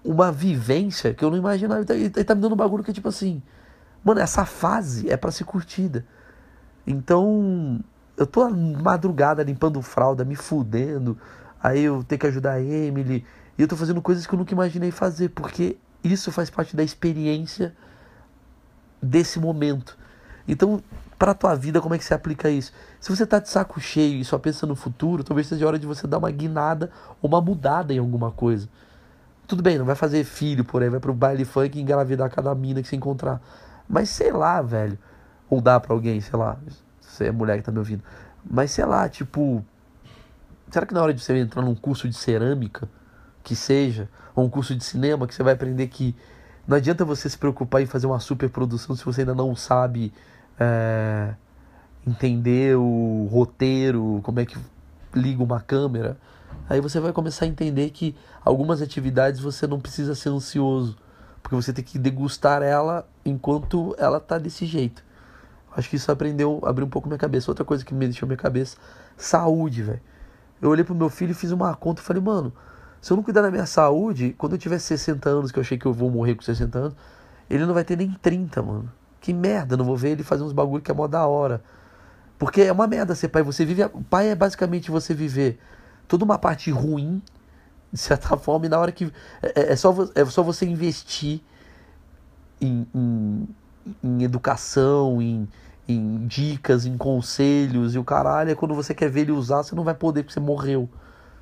uma 0.03 0.31
vivência 0.31 1.13
que 1.13 1.23
eu 1.23 1.29
não 1.29 1.37
imaginava. 1.37 1.81
Ele 1.81 1.85
tá, 1.85 1.95
ele 1.95 2.23
tá 2.23 2.35
me 2.35 2.41
dando 2.41 2.53
um 2.53 2.57
bagulho 2.57 2.83
que 2.83 2.91
é 2.91 2.93
tipo 2.93 3.09
assim, 3.09 3.41
mano, 4.03 4.19
essa 4.19 4.45
fase 4.45 5.09
é 5.09 5.17
para 5.17 5.31
ser 5.31 5.43
curtida. 5.43 6.05
Então, 6.85 7.79
eu 8.17 8.25
tô 8.25 8.49
madrugada 8.49 9.43
limpando 9.43 9.81
fralda, 9.81 10.25
me 10.25 10.35
fudendo. 10.35 11.17
Aí 11.61 11.81
eu 11.81 12.03
tenho 12.03 12.19
que 12.19 12.27
ajudar 12.27 12.53
a 12.53 12.61
Emily. 12.61 13.25
E 13.57 13.61
eu 13.61 13.67
tô 13.67 13.75
fazendo 13.75 14.01
coisas 14.01 14.25
que 14.25 14.33
eu 14.33 14.39
nunca 14.39 14.53
imaginei 14.53 14.91
fazer, 14.91 15.29
porque 15.29 15.77
isso 16.03 16.31
faz 16.31 16.49
parte 16.49 16.75
da 16.75 16.83
experiência 16.83 17.75
desse 19.01 19.39
momento. 19.39 19.97
Então, 20.47 20.81
para 21.17 21.33
tua 21.33 21.53
vida, 21.55 21.81
como 21.81 21.93
é 21.93 21.97
que 21.97 22.03
você 22.03 22.13
aplica 22.13 22.49
isso? 22.49 22.71
Se 22.99 23.13
você 23.13 23.25
tá 23.25 23.39
de 23.39 23.49
saco 23.49 23.79
cheio 23.79 24.19
e 24.19 24.25
só 24.25 24.37
pensa 24.37 24.65
no 24.65 24.75
futuro, 24.75 25.23
talvez 25.23 25.47
seja 25.47 25.67
hora 25.67 25.77
de 25.77 25.85
você 25.85 26.07
dar 26.07 26.17
uma 26.17 26.31
guinada 26.31 26.89
ou 27.21 27.29
uma 27.29 27.41
mudada 27.41 27.93
em 27.93 27.99
alguma 27.99 28.31
coisa. 28.31 28.69
Tudo 29.49 29.63
bem, 29.63 29.79
não 29.79 29.85
vai 29.85 29.95
fazer 29.95 30.23
filho 30.23 30.63
por 30.63 30.83
aí, 30.83 30.89
vai 30.89 30.99
pro 30.99 31.11
baile 31.11 31.43
funk 31.43 31.75
e 31.75 31.81
engravidar 31.81 32.29
cada 32.29 32.53
mina 32.53 32.83
que 32.83 32.87
se 32.87 32.95
encontrar. 32.95 33.41
Mas 33.89 34.09
sei 34.09 34.31
lá, 34.31 34.61
velho. 34.61 34.95
Ou 35.49 35.59
dá 35.59 35.79
pra 35.79 35.91
alguém, 35.91 36.21
sei 36.21 36.37
lá. 36.37 36.55
Você 37.01 37.25
é 37.25 37.31
mulher 37.31 37.57
que 37.57 37.63
tá 37.63 37.71
me 37.71 37.79
ouvindo. 37.79 38.03
Mas 38.47 38.69
sei 38.69 38.85
lá, 38.85 39.09
tipo. 39.09 39.65
Será 40.69 40.85
que 40.85 40.93
na 40.93 41.01
hora 41.01 41.11
de 41.11 41.19
você 41.19 41.35
entrar 41.35 41.63
num 41.63 41.73
curso 41.73 42.07
de 42.07 42.15
cerâmica, 42.15 42.87
que 43.43 43.55
seja, 43.55 44.07
ou 44.35 44.45
um 44.45 44.49
curso 44.51 44.75
de 44.75 44.83
cinema, 44.83 45.25
que 45.25 45.33
você 45.33 45.41
vai 45.41 45.53
aprender 45.53 45.87
que 45.87 46.15
não 46.67 46.77
adianta 46.77 47.03
você 47.03 47.27
se 47.27 47.35
preocupar 47.35 47.81
em 47.81 47.87
fazer 47.87 48.05
uma 48.05 48.19
super 48.19 48.51
produção 48.51 48.95
se 48.95 49.03
você 49.03 49.21
ainda 49.21 49.33
não 49.33 49.55
sabe 49.55 50.13
é, 50.59 51.33
entender 52.05 52.77
o 52.77 53.27
roteiro, 53.31 54.19
como 54.21 54.41
é 54.41 54.45
que 54.45 54.59
liga 55.11 55.41
uma 55.41 55.59
câmera. 55.59 56.17
Aí 56.69 56.79
você 56.79 56.99
vai 56.99 57.11
começar 57.11 57.45
a 57.45 57.47
entender 57.47 57.89
que 57.89 58.15
algumas 58.45 58.79
atividades 58.79 59.41
você 59.41 59.65
não 59.65 59.79
precisa 59.79 60.13
ser 60.13 60.29
ansioso, 60.29 60.95
porque 61.41 61.55
você 61.55 61.73
tem 61.73 61.83
que 61.83 61.97
degustar 61.97 62.61
ela 62.61 63.09
enquanto 63.25 63.95
ela 63.97 64.19
tá 64.19 64.37
desse 64.37 64.67
jeito. 64.67 65.03
Acho 65.75 65.89
que 65.89 65.95
isso 65.95 66.11
aprendeu, 66.11 66.61
abriu 66.63 66.85
um 66.85 66.89
pouco 66.89 67.07
minha 67.07 67.17
cabeça. 67.17 67.49
Outra 67.49 67.65
coisa 67.65 67.83
que 67.83 67.93
me 67.93 68.05
deixou 68.05 68.27
minha 68.27 68.37
cabeça, 68.37 68.77
saúde, 69.17 69.81
velho. 69.81 70.01
Eu 70.61 70.69
olhei 70.69 70.83
pro 70.83 70.93
meu 70.93 71.09
filho 71.09 71.31
e 71.31 71.33
fiz 71.33 71.51
uma 71.51 71.73
conta 71.73 72.01
e 72.01 72.05
falei, 72.05 72.21
mano, 72.21 72.53
se 73.01 73.11
eu 73.11 73.17
não 73.17 73.23
cuidar 73.23 73.41
da 73.41 73.49
minha 73.49 73.65
saúde, 73.65 74.35
quando 74.37 74.53
eu 74.53 74.59
tiver 74.59 74.77
60 74.77 75.27
anos, 75.27 75.51
que 75.51 75.57
eu 75.57 75.61
achei 75.61 75.77
que 75.77 75.85
eu 75.85 75.93
vou 75.93 76.11
morrer 76.11 76.35
com 76.35 76.43
60 76.43 76.77
anos, 76.77 76.95
ele 77.49 77.65
não 77.65 77.73
vai 77.73 77.83
ter 77.83 77.97
nem 77.97 78.11
30, 78.21 78.61
mano. 78.61 78.91
Que 79.19 79.33
merda, 79.33 79.75
não 79.75 79.85
vou 79.85 79.97
ver 79.97 80.09
ele 80.11 80.23
fazer 80.23 80.43
uns 80.43 80.53
bagulho 80.53 80.83
que 80.83 80.91
é 80.91 80.93
mó 80.93 81.07
da 81.07 81.25
hora. 81.25 81.63
Porque 82.37 82.61
é 82.61 82.71
uma 82.71 82.87
merda 82.87 83.15
ser 83.15 83.29
pai. 83.29 83.41
Você 83.41 83.65
vive. 83.65 83.87
Pai 84.09 84.29
é 84.29 84.35
basicamente 84.35 84.91
você 84.91 85.13
viver 85.13 85.59
toda 86.09 86.25
uma 86.25 86.37
parte 86.37 86.69
ruim, 86.71 87.21
de 87.93 87.99
certa 87.99 88.35
forma, 88.37 88.65
e 88.65 88.69
na 88.69 88.77
hora 88.77 88.91
que. 88.91 89.09
É, 89.41 89.71
é 89.71 89.75
só, 89.77 89.95
é 90.13 90.25
só 90.25 90.43
você 90.43 90.65
investir 90.65 91.39
em, 92.59 92.85
em, 92.93 93.47
em 94.03 94.23
educação, 94.23 95.21
em, 95.21 95.47
em 95.87 96.27
dicas, 96.27 96.85
em 96.85 96.97
conselhos 96.97 97.95
e 97.95 97.99
o 97.99 98.03
caralho. 98.03 98.51
É 98.51 98.55
quando 98.55 98.75
você 98.75 98.93
quer 98.93 99.09
ver 99.09 99.21
ele 99.21 99.31
usar, 99.31 99.63
você 99.63 99.73
não 99.73 99.83
vai 99.83 99.93
poder 99.93 100.23
porque 100.23 100.33
você 100.33 100.41
morreu. 100.41 100.89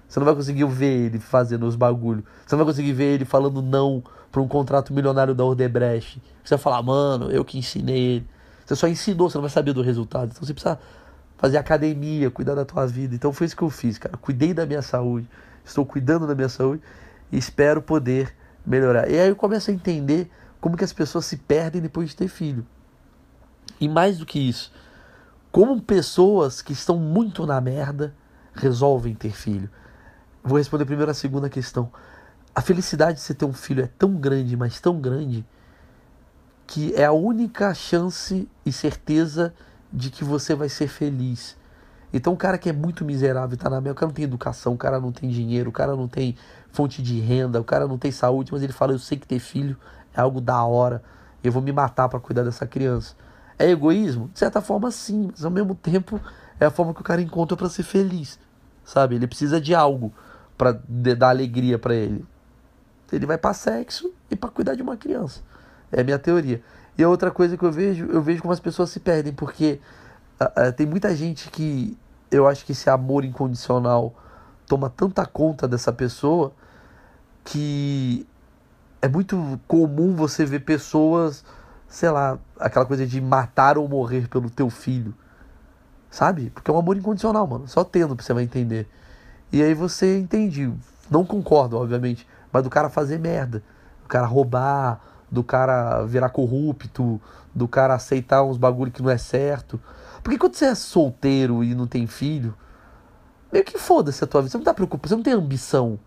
Você 0.07 0.19
não 0.19 0.25
vai 0.25 0.35
conseguir 0.35 0.65
ver 0.65 1.05
ele 1.05 1.19
fazendo 1.19 1.65
os 1.65 1.75
bagulho. 1.75 2.23
Você 2.45 2.55
não 2.55 2.63
vai 2.63 2.73
conseguir 2.73 2.93
ver 2.93 3.15
ele 3.15 3.25
falando 3.25 3.61
não 3.61 4.01
para 4.31 4.41
um 4.41 4.47
contrato 4.47 4.93
milionário 4.93 5.35
da 5.35 5.43
Odebrecht. 5.43 6.21
Você 6.43 6.55
vai 6.55 6.63
falar, 6.63 6.81
mano, 6.81 7.29
eu 7.29 7.43
que 7.43 7.57
ensinei 7.57 7.97
ele. 7.97 8.29
Você 8.65 8.75
só 8.75 8.87
ensinou, 8.87 9.29
você 9.29 9.37
não 9.37 9.41
vai 9.41 9.49
saber 9.49 9.73
do 9.73 9.81
resultado. 9.81 10.29
Então 10.31 10.45
você 10.45 10.53
precisa 10.53 10.79
fazer 11.37 11.57
academia, 11.57 12.31
cuidar 12.31 12.55
da 12.55 12.65
tua 12.65 12.85
vida. 12.87 13.15
Então 13.15 13.31
foi 13.31 13.45
isso 13.45 13.55
que 13.55 13.63
eu 13.63 13.69
fiz, 13.69 13.97
cara. 13.97 14.17
Cuidei 14.17 14.53
da 14.53 14.65
minha 14.65 14.81
saúde, 14.81 15.29
estou 15.63 15.85
cuidando 15.85 16.27
da 16.27 16.35
minha 16.35 16.49
saúde 16.49 16.81
e 17.31 17.37
espero 17.37 17.81
poder 17.81 18.35
melhorar. 18.65 19.09
E 19.09 19.17
aí 19.17 19.29
eu 19.29 19.35
começo 19.35 19.69
a 19.69 19.73
entender 19.73 20.29
como 20.59 20.75
que 20.75 20.83
as 20.83 20.91
pessoas 20.91 21.25
se 21.25 21.37
perdem 21.37 21.81
depois 21.81 22.09
de 22.09 22.15
ter 22.15 22.27
filho. 22.27 22.65
E 23.79 23.87
mais 23.87 24.17
do 24.17 24.25
que 24.25 24.39
isso, 24.39 24.73
como 25.51 25.81
pessoas 25.81 26.61
que 26.61 26.73
estão 26.73 26.97
muito 26.97 27.45
na 27.45 27.61
merda 27.61 28.13
resolvem 28.53 29.13
ter 29.13 29.31
filho. 29.31 29.69
Vou 30.43 30.57
responder 30.57 30.85
primeiro 30.85 31.11
a 31.11 31.13
segunda 31.13 31.49
questão. 31.49 31.91
A 32.55 32.61
felicidade 32.61 33.17
de 33.17 33.23
você 33.23 33.33
ter 33.33 33.45
um 33.45 33.53
filho 33.53 33.83
é 33.83 33.87
tão 33.87 34.15
grande, 34.15 34.57
mas 34.57 34.81
tão 34.81 34.99
grande, 34.99 35.45
que 36.65 36.93
é 36.95 37.05
a 37.05 37.11
única 37.11 37.73
chance 37.73 38.49
e 38.65 38.71
certeza 38.71 39.53
de 39.97 40.11
que 40.11 40.23
você 40.23 40.53
vai 40.53 40.69
ser 40.69 40.87
feliz. 40.87 41.57
Então 42.13 42.33
o 42.33 42.37
cara 42.37 42.57
que 42.57 42.69
é 42.69 42.73
muito 42.73 43.03
miserável 43.03 43.55
está 43.55 43.69
na 43.69 43.81
merda, 43.81 43.91
o 43.91 43.95
cara 43.95 44.07
não 44.07 44.13
tem 44.13 44.25
educação, 44.25 44.73
o 44.73 44.77
cara 44.77 44.99
não 44.99 45.11
tem 45.11 45.29
dinheiro, 45.29 45.69
o 45.69 45.73
cara 45.73 45.95
não 45.95 46.07
tem 46.07 46.37
fonte 46.71 47.01
de 47.01 47.19
renda, 47.19 47.59
o 47.59 47.63
cara 47.63 47.87
não 47.87 47.97
tem 47.97 48.11
saúde, 48.11 48.51
mas 48.53 48.61
ele 48.61 48.71
fala, 48.71 48.93
eu 48.93 48.99
sei 48.99 49.17
que 49.17 49.27
ter 49.27 49.39
filho 49.39 49.75
é 50.15 50.21
algo 50.21 50.39
da 50.39 50.63
hora, 50.63 51.03
eu 51.43 51.51
vou 51.51 51.61
me 51.61 51.71
matar 51.71 52.07
para 52.07 52.19
cuidar 52.19 52.43
dessa 52.43 52.65
criança. 52.65 53.15
É 53.59 53.69
egoísmo? 53.69 54.29
De 54.31 54.39
certa 54.39 54.61
forma 54.61 54.91
sim, 54.91 55.29
mas 55.31 55.43
ao 55.43 55.51
mesmo 55.51 55.73
tempo 55.73 56.21
é 56.59 56.65
a 56.65 56.71
forma 56.71 56.93
que 56.93 57.01
o 57.01 57.03
cara 57.03 57.21
encontra 57.21 57.57
para 57.57 57.69
ser 57.69 57.83
feliz. 57.83 58.39
Sabe? 58.85 59.15
Ele 59.15 59.27
precisa 59.27 59.59
de 59.59 59.75
algo 59.75 60.13
para 60.57 60.79
dar 60.87 61.29
alegria 61.29 61.77
para 61.77 61.93
ele. 61.93 62.23
Ele 63.11 63.25
vai 63.25 63.37
para 63.37 63.53
sexo 63.53 64.13
e 64.29 64.35
para 64.35 64.49
cuidar 64.49 64.75
de 64.75 64.81
uma 64.81 64.95
criança. 64.95 65.41
É 65.91 66.01
a 66.01 66.03
minha 66.03 66.19
teoria. 66.19 66.61
E 66.97 67.03
a 67.03 67.09
outra 67.09 67.29
coisa 67.29 67.55
que 67.55 67.63
eu 67.63 67.71
vejo, 67.71 68.05
eu 68.05 68.21
vejo 68.21 68.41
como 68.41 68.51
as 68.51 68.59
pessoas 68.59 68.89
se 68.89 68.99
perdem, 68.99 69.31
porque 69.31 69.79
uh, 70.41 70.69
uh, 70.69 70.73
tem 70.73 70.85
muita 70.87 71.15
gente 71.15 71.49
que 71.49 71.97
eu 72.31 72.47
acho 72.47 72.65
que 72.65 72.71
esse 72.71 72.89
amor 72.89 73.23
incondicional 73.23 74.13
toma 74.65 74.89
tanta 74.89 75.25
conta 75.25 75.67
dessa 75.67 75.93
pessoa 75.93 76.51
que 77.43 78.27
é 79.01 79.07
muito 79.07 79.59
comum 79.67 80.15
você 80.15 80.45
ver 80.45 80.61
pessoas, 80.61 81.45
sei 81.87 82.09
lá, 82.09 82.37
aquela 82.59 82.85
coisa 82.85 83.05
de 83.05 83.21
matar 83.21 83.77
ou 83.77 83.87
morrer 83.87 84.27
pelo 84.27 84.49
teu 84.49 84.69
filho. 84.69 85.13
Sabe? 86.09 86.49
Porque 86.49 86.69
é 86.69 86.73
um 86.73 86.77
amor 86.77 86.97
incondicional, 86.97 87.45
mano. 87.45 87.67
Só 87.67 87.83
tendo 87.83 88.15
pra 88.15 88.25
você 88.25 88.33
vai 88.33 88.43
entender. 88.43 88.87
E 89.51 89.61
aí 89.61 89.73
você 89.73 90.17
entende. 90.17 90.73
Não 91.09 91.23
concordo, 91.23 91.77
obviamente. 91.77 92.27
Mas 92.51 92.63
do 92.63 92.69
cara 92.69 92.89
fazer 92.89 93.19
merda. 93.19 93.63
Do 94.03 94.09
cara 94.09 94.25
roubar. 94.25 94.99
Do 95.31 95.43
cara 95.43 96.03
virar 96.05 96.29
corrupto. 96.29 97.19
Do 97.53 97.67
cara 97.67 97.95
aceitar 97.95 98.43
uns 98.43 98.57
bagulho 98.57 98.91
que 98.91 99.01
não 99.01 99.09
é 99.09 99.17
certo. 99.17 99.79
Porque 100.23 100.37
quando 100.37 100.55
você 100.55 100.65
é 100.65 100.75
solteiro 100.75 101.63
e 101.63 101.73
não 101.73 101.87
tem 101.87 102.05
filho, 102.07 102.55
meio 103.51 103.63
que 103.63 103.77
foda-se 103.77 104.23
a 104.23 104.27
tua 104.27 104.41
vida. 104.41 104.51
Você 104.51 104.57
não 104.57 104.65
tá 104.65 104.73
preocupado, 104.73 105.07
você 105.07 105.15
não 105.15 105.23
tem 105.23 105.33
ambição. 105.33 105.99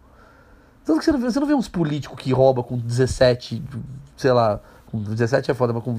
Tanto 0.84 0.98
que 0.98 1.04
você 1.04 1.12
não 1.12 1.20
vê, 1.20 1.30
você 1.30 1.40
não 1.40 1.46
vê 1.46 1.54
uns 1.54 1.68
políticos 1.68 2.18
que 2.18 2.32
roubam 2.32 2.64
com 2.64 2.78
17, 2.78 3.62
sei 4.16 4.32
lá, 4.32 4.60
com 4.86 5.02
17 5.02 5.50
é 5.50 5.54
foda, 5.54 5.72
mas 5.72 5.82
com 5.82 5.98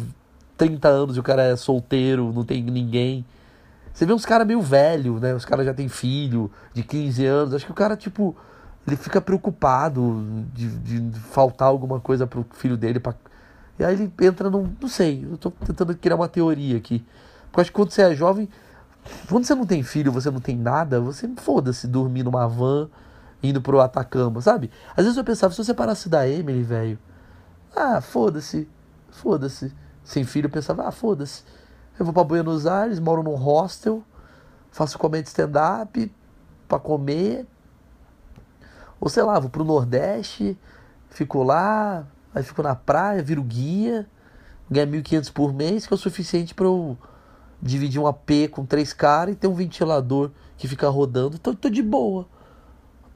30 0.57 0.87
anos 0.87 1.17
e 1.17 1.19
o 1.19 1.23
cara 1.23 1.43
é 1.43 1.55
solteiro, 1.55 2.31
não 2.33 2.43
tem 2.43 2.63
ninguém. 2.63 3.25
Você 3.93 4.05
vê 4.05 4.13
uns 4.13 4.25
caras 4.25 4.47
meio 4.47 4.61
velho, 4.61 5.19
né? 5.19 5.33
Os 5.33 5.45
caras 5.45 5.65
já 5.65 5.73
têm 5.73 5.87
filho 5.87 6.51
de 6.73 6.83
15 6.83 7.25
anos. 7.25 7.53
Acho 7.53 7.65
que 7.65 7.71
o 7.71 7.75
cara, 7.75 7.95
tipo, 7.97 8.35
ele 8.87 8.95
fica 8.95 9.21
preocupado 9.21 10.45
de, 10.53 10.69
de 10.69 11.19
faltar 11.19 11.67
alguma 11.67 11.99
coisa 11.99 12.25
pro 12.25 12.45
filho 12.53 12.75
dele. 12.75 12.99
Pra... 12.99 13.13
E 13.77 13.83
aí 13.83 13.93
ele 13.93 14.13
entra 14.21 14.49
num. 14.49 14.73
Não 14.81 14.89
sei, 14.89 15.27
eu 15.29 15.37
tô 15.37 15.51
tentando 15.51 15.95
criar 15.95 16.15
uma 16.15 16.27
teoria 16.27 16.77
aqui. 16.77 17.05
Porque 17.51 17.61
acho 17.61 17.71
que 17.71 17.75
quando 17.75 17.91
você 17.91 18.01
é 18.01 18.15
jovem, 18.15 18.49
quando 19.29 19.45
você 19.45 19.53
não 19.53 19.65
tem 19.65 19.83
filho, 19.83 20.11
você 20.11 20.31
não 20.31 20.39
tem 20.39 20.57
nada, 20.57 20.99
você 21.01 21.29
foda-se 21.37 21.87
dormir 21.87 22.23
numa 22.23 22.47
van, 22.47 22.89
indo 23.43 23.61
pro 23.61 23.81
Atacama, 23.81 24.41
sabe? 24.41 24.71
Às 24.95 25.03
vezes 25.05 25.17
eu 25.17 25.23
pensava, 25.23 25.53
se 25.53 25.63
você 25.63 25.73
parasse 25.73 26.07
da 26.09 26.27
Emily, 26.27 26.63
velho, 26.63 26.97
ah, 27.75 28.01
foda-se, 28.01 28.67
foda-se. 29.11 29.73
Sem 30.03 30.23
filho 30.23 30.47
eu 30.47 30.51
pensava, 30.51 30.87
ah, 30.87 30.91
foda-se. 30.91 31.43
Eu 31.99 32.05
vou 32.05 32.13
para 32.13 32.23
Buenos 32.23 32.65
Aires, 32.65 32.99
moro 32.99 33.21
num 33.21 33.35
hostel, 33.35 34.03
faço 34.71 34.97
comédia 34.97 35.27
stand-up 35.29 36.11
para 36.67 36.79
comer. 36.79 37.45
Ou 39.01 39.09
sei 39.09 39.23
lá, 39.23 39.39
vou 39.39 39.49
pro 39.49 39.63
Nordeste, 39.63 40.55
fico 41.09 41.41
lá, 41.41 42.05
aí 42.35 42.43
fico 42.43 42.61
na 42.61 42.75
praia, 42.75 43.23
viro 43.23 43.41
guia, 43.41 44.07
ganho 44.69 44.91
1.500 44.91 45.33
por 45.33 45.51
mês, 45.51 45.87
que 45.87 45.93
é 45.93 45.95
o 45.95 45.97
suficiente 45.97 46.53
para 46.53 46.67
eu 46.67 46.95
dividir 47.59 47.99
um 47.99 48.05
AP 48.05 48.49
com 48.51 48.63
três 48.63 48.93
caras 48.93 49.33
e 49.33 49.37
ter 49.37 49.47
um 49.47 49.55
ventilador 49.55 50.29
que 50.55 50.67
fica 50.67 50.87
rodando. 50.87 51.39
Tô, 51.39 51.55
tô 51.55 51.67
de 51.67 51.81
boa. 51.81 52.27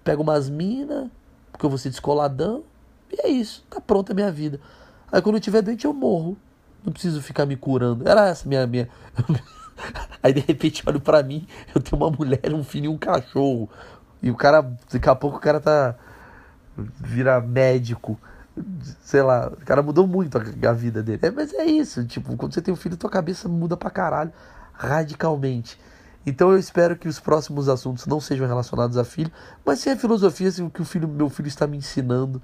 Pego 0.04 0.24
umas 0.24 0.50
minas, 0.50 1.08
porque 1.52 1.66
eu 1.66 1.70
vou 1.70 1.78
ser 1.78 1.92
descoladão, 1.92 2.64
e 3.12 3.22
é 3.22 3.30
isso, 3.30 3.64
tá 3.70 3.80
pronta 3.80 4.12
a 4.12 4.16
minha 4.16 4.32
vida. 4.32 4.60
Aí 5.12 5.22
quando 5.22 5.36
eu 5.36 5.42
tiver 5.42 5.62
doente 5.62 5.86
eu 5.86 5.94
morro. 5.94 6.36
Não 6.84 6.94
preciso 6.94 7.22
ficar 7.22 7.46
me 7.46 7.56
curando. 7.56 8.08
Era 8.08 8.28
essa 8.28 8.48
minha. 8.48 8.66
minha... 8.68 8.90
Aí 10.22 10.32
de 10.34 10.40
repente 10.40 10.84
olho 10.86 11.02
pra 11.02 11.22
mim, 11.22 11.48
eu 11.74 11.82
tenho 11.82 12.02
uma 12.02 12.10
mulher, 12.10 12.54
um 12.54 12.64
filho 12.64 12.86
e 12.86 12.88
um 12.88 12.98
cachorro. 12.98 13.70
E 14.22 14.32
o 14.32 14.36
cara, 14.36 14.62
daqui 14.92 15.10
a 15.10 15.16
pouco 15.16 15.38
o 15.38 15.40
cara 15.42 15.60
tá. 15.60 15.96
vira 16.78 17.40
médico. 17.42 18.20
Sei 19.04 19.22
lá, 19.22 19.48
o 19.48 19.66
cara 19.66 19.84
mudou 19.84 20.08
muito 20.08 20.38
a, 20.38 20.70
a 20.70 20.74
vida 20.74 21.04
dele. 21.04 21.20
É, 21.22 21.32
mas 21.32 21.54
é 21.54 21.66
isso, 21.66 22.06
tipo, 22.06 22.36
quando 22.38 22.54
você 22.54 22.62
tem 22.62 22.74
um 22.74 22.78
filho, 22.78 22.96
tua 22.96 23.10
cabeça 23.10 23.50
muda 23.50 23.76
pra 23.76 23.90
caralho, 23.90 24.32
radicalmente. 24.74 25.78
Então 26.26 26.52
eu 26.52 26.58
espero 26.58 26.96
que 26.96 27.08
os 27.08 27.20
próximos 27.20 27.70
assuntos 27.70 28.08
não 28.08 28.20
sejam 28.20 28.48
relacionados 28.48 28.98
a 28.98 29.04
filho, 29.04 29.32
mas 29.64 29.80
sim 29.80 29.92
a 29.92 29.98
filosofia, 29.98 30.48
assim, 30.48 30.64
o 30.64 30.70
que 30.70 30.82
o 30.82 30.86
filho, 30.86 31.08
meu 31.08 31.30
filho 31.30 31.48
está 31.48 31.68
me 31.68 31.78
ensinando 31.78 32.42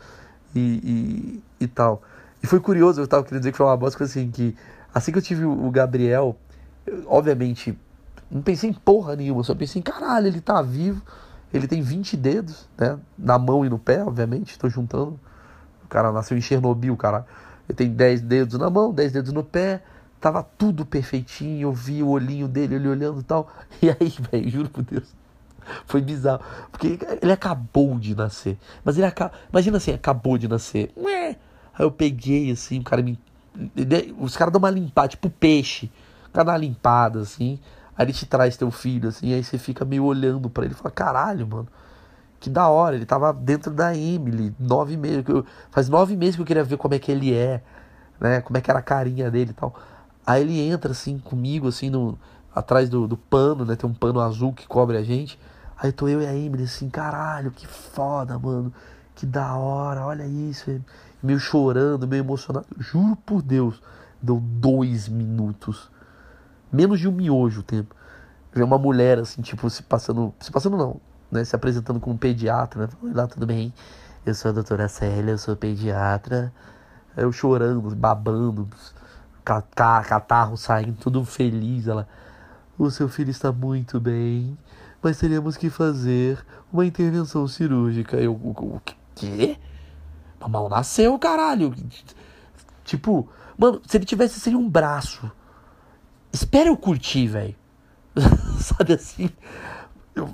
e, 0.54 1.42
e, 1.60 1.64
e 1.64 1.68
tal. 1.68 2.04
E 2.44 2.48
foi 2.48 2.60
curioso, 2.60 3.02
eu 3.02 3.08
tava 3.08 3.24
querendo 3.24 3.40
dizer 3.40 3.52
que 3.52 3.58
foi 3.58 3.66
uma 3.66 3.78
bosta, 3.78 4.04
assim, 4.04 4.30
que 4.30 4.56
assim 4.94 5.12
que 5.12 5.18
eu 5.18 5.22
tive 5.22 5.46
o 5.46 5.72
Gabriel, 5.72 6.38
eu, 6.86 7.04
obviamente, 7.08 7.78
não 8.30 8.42
pensei 8.42 8.70
em 8.70 8.74
porra 8.74 9.16
nenhuma, 9.16 9.44
só 9.44 9.56
pensei 9.56 9.80
em 9.80 9.84
caralho, 9.84 10.28
ele 10.28 10.42
tá 10.42 10.62
vivo, 10.62 11.02
ele 11.54 11.68
tem 11.68 11.82
20 11.82 12.16
dedos, 12.16 12.68
né? 12.78 12.98
Na 13.18 13.38
mão 13.38 13.66
e 13.66 13.70
no 13.70 13.78
pé, 13.78 14.04
obviamente, 14.04 14.58
tô 14.58 14.70
juntando. 14.70 15.20
O 15.84 15.88
cara 15.88 16.12
nasceu 16.12 16.38
em 16.38 16.42
Chernobyl, 16.42 16.96
cara. 16.96 17.26
Ele 17.68 17.76
tem 17.76 17.90
10 17.90 18.22
dedos 18.22 18.60
na 18.60 18.70
mão, 18.70 18.94
10 18.94 19.12
dedos 19.12 19.34
no 19.34 19.44
pé, 19.44 19.84
tava 20.20 20.44
tudo 20.44 20.86
perfeitinho, 20.86 21.68
eu 21.68 21.74
vi 21.74 22.04
o 22.04 22.10
olhinho 22.10 22.48
dele, 22.48 22.76
ele 22.76 22.88
olhando 22.88 23.20
e 23.20 23.24
tal. 23.24 23.48
E 23.82 23.90
aí, 23.90 24.14
velho, 24.32 24.50
juro 24.50 24.70
por 24.70 24.84
Deus. 24.84 25.14
Foi 25.86 26.02
bizarro. 26.02 26.42
Porque 26.72 27.00
ele 27.22 27.32
acabou 27.32 27.98
de 28.00 28.16
nascer. 28.16 28.58
Mas 28.84 28.98
ele 28.98 29.06
acaba. 29.06 29.34
Imagina 29.50 29.78
assim, 29.78 29.92
acabou 29.92 30.38
de 30.38 30.48
nascer. 30.48 30.92
Aí 30.98 31.36
eu 31.80 31.92
peguei 31.92 32.52
assim, 32.52 32.80
o 32.80 32.84
cara 32.84 33.02
me. 33.02 33.18
Os 34.20 34.38
caras 34.38 34.52
dão 34.52 34.60
uma 34.60 34.70
limpada, 34.70 35.10
tipo 35.10 35.30
peixe. 35.30 35.92
O 36.30 36.32
cara 36.32 36.46
dá 36.46 36.52
uma 36.54 36.58
limpada, 36.58 37.20
assim. 37.20 37.60
Aí 38.02 38.06
ele 38.08 38.14
te 38.14 38.26
traz 38.26 38.58
teu 38.58 38.72
filho, 38.72 39.10
assim. 39.10 39.32
Aí 39.32 39.44
você 39.44 39.60
fica 39.60 39.86
meio 39.86 40.06
olhando 40.06 40.50
para 40.50 40.66
ele 40.66 40.74
e 40.74 40.78
fala: 40.78 40.90
caralho, 40.90 41.46
mano. 41.46 41.68
Que 42.40 42.50
da 42.50 42.68
hora. 42.68 42.96
Ele 42.96 43.06
tava 43.06 43.32
dentro 43.32 43.72
da 43.72 43.96
Emily, 43.96 44.56
nove 44.60 44.98
meses. 44.98 45.24
Faz 45.70 45.88
nove 45.88 46.16
meses 46.18 46.36
que 46.36 46.42
eu 46.42 46.46
queria 46.46 46.64
ver 46.64 46.78
como 46.78 46.96
é 46.96 47.00
que 47.00 47.12
ele 47.12 47.32
é, 47.32 47.62
né? 48.20 48.42
Como 48.42 48.58
é 48.58 48.62
que 48.62 48.72
era 48.72 48.80
a 48.80 48.82
carinha 48.82 49.30
dele 49.30 49.52
e 49.52 49.54
tal. 49.54 49.76
Aí 50.26 50.42
ele 50.42 50.60
entra, 50.60 50.92
assim, 50.92 51.20
comigo, 51.20 51.68
assim, 51.68 51.92
no, 51.92 52.18
atrás 52.56 52.90
do, 52.90 53.08
do 53.08 53.18
pano, 53.18 53.66
né? 53.66 53.76
Tem 53.76 53.88
um 53.88 53.94
pano 53.94 54.20
azul 54.20 54.52
que 54.52 54.68
cobre 54.68 54.98
a 54.98 55.04
gente. 55.04 55.40
Aí 55.78 55.92
tô 55.92 56.08
eu 56.08 56.22
e 56.22 56.26
a 56.26 56.36
Emily 56.36 56.64
assim, 56.64 56.90
caralho, 56.90 57.52
que 57.52 57.68
foda, 57.68 58.40
mano. 58.40 58.74
Que 59.14 59.28
da 59.28 59.56
hora, 59.56 60.06
olha 60.08 60.26
isso 60.26 60.72
meio 61.22 61.40
chorando, 61.40 62.08
meio 62.08 62.22
emocionado. 62.22 62.66
Juro 62.80 63.16
por 63.16 63.42
Deus, 63.42 63.80
deu 64.22 64.40
dois 64.40 65.08
minutos. 65.08 65.92
Menos 66.72 67.00
de 67.00 67.08
um 67.08 67.12
miojo 67.12 67.62
o 67.62 67.64
tempo. 67.64 67.96
Vê 68.54 68.64
uma 68.64 68.78
mulher 68.78 69.20
assim, 69.20 69.42
tipo, 69.42 69.70
se 69.70 69.84
passando. 69.84 70.34
Se 70.40 70.52
passando 70.52 70.78
não, 70.78 71.02
né? 71.32 71.44
Se 71.44 71.56
apresentando 71.56 72.00
como 72.00 72.18
pediatra, 72.18 72.88
né? 72.88 72.90
Oi 73.02 73.14
lá, 73.14 73.28
tudo 73.28 73.46
bem? 73.46 73.74
Eu 74.26 74.34
sou 74.36 74.50
a 74.50 74.54
doutora 74.54 74.88
Célia, 74.88 75.32
eu 75.32 75.38
sou 75.38 75.56
pediatra. 75.56 76.54
Eu 77.16 77.32
chorando, 77.32 77.96
babando, 77.96 78.70
catarro 79.44 80.56
saindo, 80.58 80.98
tudo 81.00 81.24
feliz. 81.26 81.88
Ela. 81.88 82.08
O 82.78 82.90
seu 82.90 83.08
filho 83.08 83.30
está 83.30 83.52
muito 83.52 84.00
bem, 84.00 84.58
mas 85.02 85.20
teríamos 85.20 85.56
que 85.58 85.70
fazer 85.70 86.44
uma 86.72 86.86
intervenção 86.86 87.48
cirúrgica. 87.48 88.18
Eu. 88.18 88.34
O 88.34 88.82
quê? 89.16 89.58
Mal 90.50 90.70
nasceu, 90.70 91.18
caralho. 91.20 91.74
Tipo, 92.84 93.30
mano, 93.58 93.82
se 93.86 93.98
ele 93.98 94.06
tivesse 94.06 94.40
sem 94.40 94.56
um 94.56 94.70
braço. 94.70 95.32
Espera 96.32 96.70
eu 96.70 96.78
curtir, 96.78 97.28
velho. 97.28 97.56
Sabe 98.60 98.94
assim? 98.94 99.30
Eu, 100.16 100.34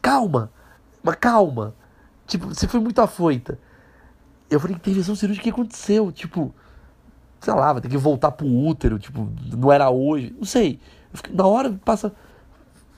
calma. 0.00 0.50
Mas 1.02 1.16
calma. 1.16 1.74
Tipo, 2.26 2.48
você 2.48 2.66
foi 2.66 2.80
muito 2.80 3.00
afoita. 3.00 3.58
Eu 4.50 4.60
falei, 4.60 4.76
intervenção 4.76 5.14
cirúrgica, 5.14 5.42
o 5.42 5.44
que 5.44 5.50
aconteceu? 5.50 6.12
Tipo, 6.12 6.54
sei 7.40 7.54
lá, 7.54 7.72
vai 7.72 7.82
ter 7.82 7.88
que 7.88 7.96
voltar 7.96 8.32
pro 8.32 8.46
útero. 8.46 8.98
Tipo, 8.98 9.28
não 9.56 9.72
era 9.72 9.90
hoje. 9.90 10.34
Não 10.36 10.44
sei. 10.44 10.80
Fiquei, 11.12 11.34
na 11.34 11.46
hora 11.46 11.72
passa. 11.84 12.14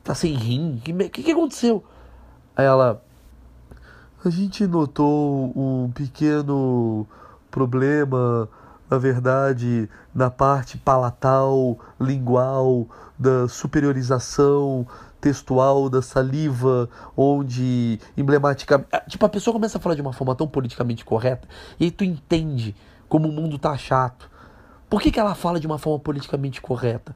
Tá 0.03 0.15
sem 0.15 0.35
rim. 0.35 0.77
O 0.77 0.81
que, 0.81 1.09
que, 1.11 1.23
que 1.23 1.33
aconteceu? 1.33 1.85
Aí 2.57 2.65
ela 2.65 3.03
a 4.25 4.31
gente 4.31 4.67
notou 4.67 5.53
um 5.57 5.91
pequeno 5.93 7.07
problema, 7.51 8.49
na 8.91 8.99
verdade, 8.99 9.89
na 10.15 10.31
parte 10.31 10.79
palatal, 10.79 11.79
lingual, 12.01 12.87
da 13.19 13.49
superiorização 13.49 14.87
textual 15.21 15.89
da 15.91 16.01
saliva, 16.01 16.89
onde 17.17 17.99
emblematicamente. 18.17 18.89
Ah, 18.93 19.01
tipo, 19.01 19.25
a 19.27 19.29
pessoa 19.29 19.53
começa 19.53 19.79
a 19.79 19.81
falar 19.81 19.95
de 19.95 20.01
uma 20.01 20.13
forma 20.13 20.35
tão 20.35 20.47
politicamente 20.47 21.05
correta, 21.05 21.49
e 21.79 21.85
aí 21.85 21.91
tu 21.91 22.05
entende 22.05 22.75
como 23.09 23.29
o 23.29 23.33
mundo 23.33 23.59
tá 23.59 23.77
chato. 23.77 24.31
Por 24.89 25.03
que, 25.03 25.11
que 25.11 25.21
ela 25.21 25.35
fala 25.35 25.61
de 25.61 25.67
uma 25.67 25.79
forma 25.79 25.99
politicamente 25.99 26.61
correta? 26.61 27.15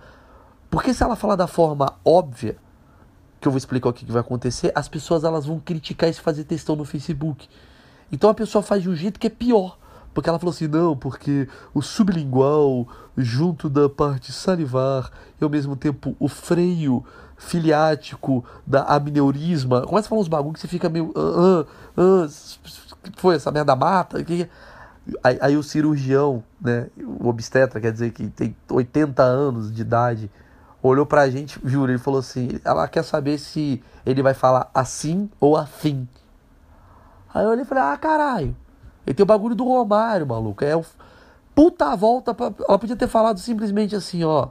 Porque 0.71 0.93
se 0.93 1.03
ela 1.03 1.17
falar 1.17 1.37
da 1.37 1.47
forma 1.47 1.95
óbvia, 2.05 2.57
que 3.41 3.49
eu 3.49 3.53
vou 3.53 3.59
explicar 3.59 3.89
o 3.89 3.93
que, 3.93 4.05
que 4.05 4.13
vai 4.13 4.21
acontecer, 4.21 4.73
as 4.75 4.89
pessoas 4.89 5.25
elas 5.25 5.47
vão 5.47 5.59
criticar 5.59 6.09
isso 6.09 6.23
fazer 6.23 6.45
textão 6.45 6.77
no 6.77 6.85
Facebook. 6.85 7.49
Então 8.11 8.31
a 8.31 8.35
pessoa 8.35 8.63
faz 8.63 8.83
de 8.83 8.89
um 8.89 8.95
jeito 8.95 9.19
que 9.19 9.27
é 9.27 9.31
pior. 9.31 9.79
Porque 10.15 10.29
ela 10.29 10.39
falou 10.39 10.53
assim, 10.53 10.69
não, 10.69 10.97
porque 10.97 11.49
o 11.73 11.81
sublingual, 11.81 12.87
junto 13.17 13.69
da 13.71 13.89
parte 13.89 14.33
salivar, 14.33 15.11
e 15.41 15.45
ao 15.45 15.51
mesmo 15.51 15.75
tempo 15.75 16.15
o 16.19 16.29
freio 16.29 17.05
filiático 17.37 18.45
da 18.67 18.85
amneurisma, 18.95 19.83
começa 19.83 20.07
a 20.07 20.11
falar 20.11 20.21
uns 20.21 20.29
bagulho 20.29 20.55
que 20.55 20.61
você 20.61 20.69
fica 20.69 20.89
meio. 20.89 21.13
Ah, 21.17 21.65
ah, 21.97 22.27
ah, 22.27 22.29
foi 23.17 23.37
essa 23.37 23.51
merda 23.51 23.75
mata? 23.75 24.23
Que... 24.23 24.49
Aí, 25.25 25.39
aí 25.41 25.57
o 25.57 25.63
cirurgião, 25.63 26.45
né, 26.61 26.87
o 26.97 27.29
obstetra, 27.29 27.81
quer 27.81 27.91
dizer 27.91 28.13
que 28.13 28.29
tem 28.29 28.55
80 28.71 29.23
anos 29.23 29.75
de 29.75 29.83
idade, 29.83 30.31
olhou 30.81 31.05
pra 31.05 31.29
gente, 31.29 31.59
juro, 31.65 31.91
ele 31.91 31.99
falou 31.99 32.21
assim: 32.21 32.61
ela 32.65 32.87
quer 32.87 33.03
saber 33.03 33.39
se 33.39 33.83
ele 34.07 34.23
vai 34.23 34.35
falar 34.35 34.71
assim 34.73 35.29
ou 35.41 35.57
afim. 35.57 36.07
Aí 37.35 37.45
eu 37.45 37.51
olhei 37.51 37.65
e 37.65 37.67
falei: 37.67 37.83
ah, 37.83 37.97
caralho. 37.97 38.57
Ele 39.07 39.15
tem 39.15 39.25
o 39.25 39.27
bagulho 39.27 39.55
do 39.55 39.65
Romário, 39.65 40.27
maluco. 40.27 40.65
É 40.65 40.77
o 40.77 40.85
puta 41.55 41.95
volta 41.97 42.33
pra... 42.35 42.53
Ela 42.69 42.79
podia 42.79 42.97
ter 42.97 43.09
falado 43.09 43.39
simplesmente 43.39 43.95
assim, 43.95 44.25
ó. 44.25 44.49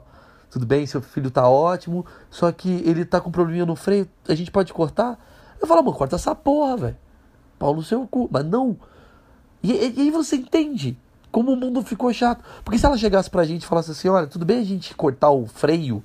Tudo 0.50 0.66
bem, 0.66 0.86
seu 0.86 1.00
filho 1.00 1.30
tá 1.30 1.48
ótimo, 1.48 2.04
só 2.30 2.52
que 2.52 2.68
ele 2.84 3.06
tá 3.06 3.20
com 3.20 3.30
probleminha 3.30 3.64
no 3.64 3.74
freio, 3.74 4.06
a 4.28 4.34
gente 4.34 4.50
pode 4.50 4.70
cortar? 4.70 5.18
Eu 5.58 5.66
falo, 5.66 5.82
mano, 5.82 5.96
corta 5.96 6.16
essa 6.16 6.34
porra, 6.34 6.76
velho. 6.76 6.96
Pau 7.58 7.74
no 7.74 7.82
seu 7.82 8.06
cu. 8.06 8.28
Mas 8.30 8.44
não. 8.44 8.76
E, 9.62 9.72
e, 9.72 9.94
e, 9.96 10.00
aí 10.02 10.10
você 10.10 10.36
entende 10.36 10.98
como 11.30 11.52
o 11.52 11.56
mundo 11.56 11.80
ficou 11.82 12.12
chato. 12.12 12.44
Porque 12.64 12.78
se 12.78 12.84
ela 12.84 12.98
chegasse 12.98 13.30
pra 13.30 13.44
gente 13.44 13.62
e 13.62 13.66
falasse 13.66 13.92
assim, 13.92 14.08
olha, 14.08 14.26
tudo 14.26 14.44
bem 14.44 14.58
a 14.58 14.64
gente 14.64 14.94
cortar 14.94 15.30
o 15.30 15.46
freio 15.46 16.04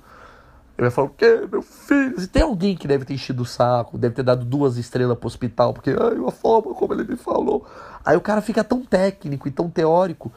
eu 0.78 0.84
ia 0.84 0.90
falar, 0.92 1.08
o 1.08 1.10
quê, 1.10 1.46
meu 1.50 1.60
filho? 1.60 2.20
Se 2.20 2.28
tem 2.28 2.40
alguém 2.40 2.76
que 2.76 2.86
deve 2.86 3.04
ter 3.04 3.12
enchido 3.12 3.42
o 3.42 3.46
saco, 3.46 3.98
deve 3.98 4.14
ter 4.14 4.22
dado 4.22 4.44
duas 4.44 4.76
estrelas 4.76 5.18
pro 5.18 5.26
hospital, 5.26 5.74
porque, 5.74 5.90
ai, 5.90 6.16
a 6.24 6.30
forma 6.30 6.72
como 6.72 6.94
ele 6.94 7.02
me 7.02 7.16
falou. 7.16 7.66
Aí 8.04 8.16
o 8.16 8.20
cara 8.20 8.40
fica 8.40 8.62
tão 8.62 8.84
técnico 8.84 9.48
e 9.48 9.50
tão 9.50 9.68
teórico 9.68 10.32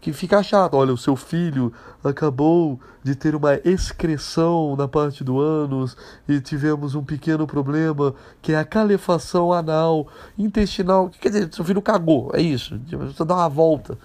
que 0.00 0.10
fica 0.14 0.42
chato. 0.42 0.74
Olha, 0.74 0.94
o 0.94 0.96
seu 0.96 1.14
filho 1.14 1.74
acabou 2.02 2.80
de 3.04 3.14
ter 3.14 3.34
uma 3.34 3.54
excreção 3.66 4.74
na 4.76 4.88
parte 4.88 5.22
do 5.22 5.38
ânus 5.38 5.94
e 6.26 6.40
tivemos 6.40 6.94
um 6.94 7.04
pequeno 7.04 7.46
problema 7.46 8.14
que 8.40 8.54
é 8.54 8.58
a 8.58 8.64
calefação 8.64 9.52
anal, 9.52 10.08
intestinal. 10.38 11.10
Quer 11.10 11.28
dizer, 11.28 11.54
seu 11.54 11.66
filho 11.66 11.82
cagou, 11.82 12.30
é 12.32 12.40
isso. 12.40 12.80
Você 12.88 13.24
dá 13.26 13.34
uma 13.34 13.48
volta. 13.50 13.98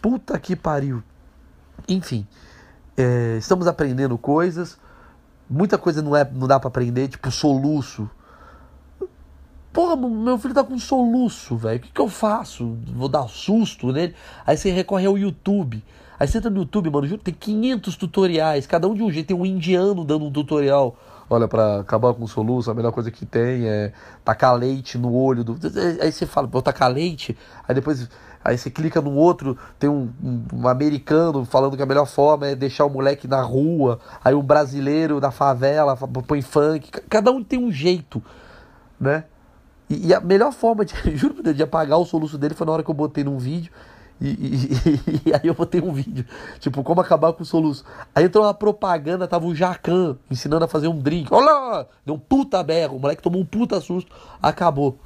Puta 0.00 0.38
que 0.38 0.54
pariu. 0.54 1.02
Enfim. 1.88 2.24
É, 3.00 3.36
estamos 3.38 3.68
aprendendo 3.68 4.18
coisas. 4.18 4.76
Muita 5.48 5.78
coisa 5.78 6.02
não, 6.02 6.16
é, 6.16 6.28
não 6.28 6.48
dá 6.48 6.58
para 6.58 6.66
aprender, 6.66 7.06
tipo 7.06 7.30
soluço. 7.30 8.10
Porra, 9.72 9.94
meu 9.94 10.36
filho 10.36 10.52
tá 10.52 10.64
com 10.64 10.76
soluço, 10.80 11.56
velho. 11.56 11.78
O 11.78 11.82
que, 11.82 11.92
que 11.92 12.00
eu 12.00 12.08
faço? 12.08 12.76
Vou 12.92 13.08
dar 13.08 13.28
susto 13.28 13.92
nele? 13.92 14.16
Aí 14.44 14.56
você 14.56 14.72
recorre 14.72 15.06
ao 15.06 15.16
YouTube. 15.16 15.84
Aí 16.18 16.26
você 16.26 16.38
entra 16.38 16.50
no 16.50 16.58
YouTube, 16.58 16.90
mano, 16.90 17.18
tem 17.18 17.32
500 17.32 17.96
tutoriais, 17.96 18.66
cada 18.66 18.88
um 18.88 18.94
de 18.94 19.02
um 19.04 19.12
jeito. 19.12 19.28
Tem 19.28 19.36
um 19.36 19.46
indiano 19.46 20.04
dando 20.04 20.24
um 20.24 20.32
tutorial. 20.32 20.98
Olha, 21.30 21.46
para 21.46 21.80
acabar 21.80 22.14
com 22.14 22.24
o 22.24 22.28
soluço, 22.28 22.70
a 22.70 22.74
melhor 22.74 22.92
coisa 22.92 23.10
que 23.10 23.26
tem 23.26 23.66
é 23.68 23.92
tacar 24.24 24.54
leite 24.54 24.96
no 24.96 25.12
olho 25.14 25.44
do. 25.44 25.58
Aí 26.00 26.10
você 26.10 26.24
fala, 26.24 26.46
vou 26.46 26.62
tacar 26.62 26.90
leite. 26.90 27.36
Aí 27.66 27.74
depois 27.74 28.08
Aí 28.44 28.56
você 28.56 28.70
clica 28.70 29.00
no 29.00 29.12
outro, 29.12 29.58
tem 29.78 29.90
um, 29.90 30.10
um, 30.52 30.68
americano 30.68 31.44
falando 31.44 31.76
que 31.76 31.82
a 31.82 31.86
melhor 31.86 32.06
forma 32.06 32.46
é 32.46 32.54
deixar 32.54 32.86
o 32.86 32.90
moleque 32.90 33.26
na 33.26 33.42
rua. 33.42 33.98
Aí 34.24 34.34
um 34.34 34.42
brasileiro 34.42 35.20
da 35.20 35.30
favela 35.30 35.96
põe 35.96 36.40
funk. 36.40 36.90
Cada 37.08 37.30
um 37.30 37.42
tem 37.42 37.58
um 37.58 37.70
jeito, 37.70 38.22
né? 38.98 39.24
E, 39.90 40.08
e 40.08 40.14
a 40.14 40.20
melhor 40.20 40.52
forma 40.52 40.84
de, 40.84 40.94
juro 41.16 41.42
de 41.42 41.62
apagar 41.62 41.98
o 41.98 42.04
soluço 42.04 42.38
dele 42.38 42.54
foi 42.54 42.66
na 42.66 42.72
hora 42.72 42.82
que 42.82 42.90
eu 42.90 42.94
botei 42.94 43.24
num 43.24 43.38
vídeo. 43.38 43.72
E, 44.20 44.28
e, 44.28 45.28
e, 45.30 45.34
aí 45.34 45.40
eu 45.44 45.54
botei 45.54 45.80
um 45.80 45.92
vídeo, 45.92 46.26
tipo, 46.58 46.82
como 46.82 47.00
acabar 47.00 47.32
com 47.32 47.42
o 47.42 47.46
soluço. 47.46 47.84
Aí 48.14 48.24
entrou 48.24 48.44
uma 48.44 48.54
propaganda, 48.54 49.28
tava 49.28 49.46
o 49.46 49.54
Jacan 49.54 50.16
ensinando 50.30 50.64
a 50.64 50.68
fazer 50.68 50.88
um 50.88 50.98
drink. 50.98 51.32
Olha! 51.32 51.86
Deu 52.04 52.14
um 52.14 52.18
puta 52.18 52.62
berro, 52.62 52.96
o 52.96 53.00
moleque 53.00 53.22
tomou 53.22 53.40
um 53.40 53.46
puta 53.46 53.80
susto. 53.80 54.10
Acabou. 54.42 54.98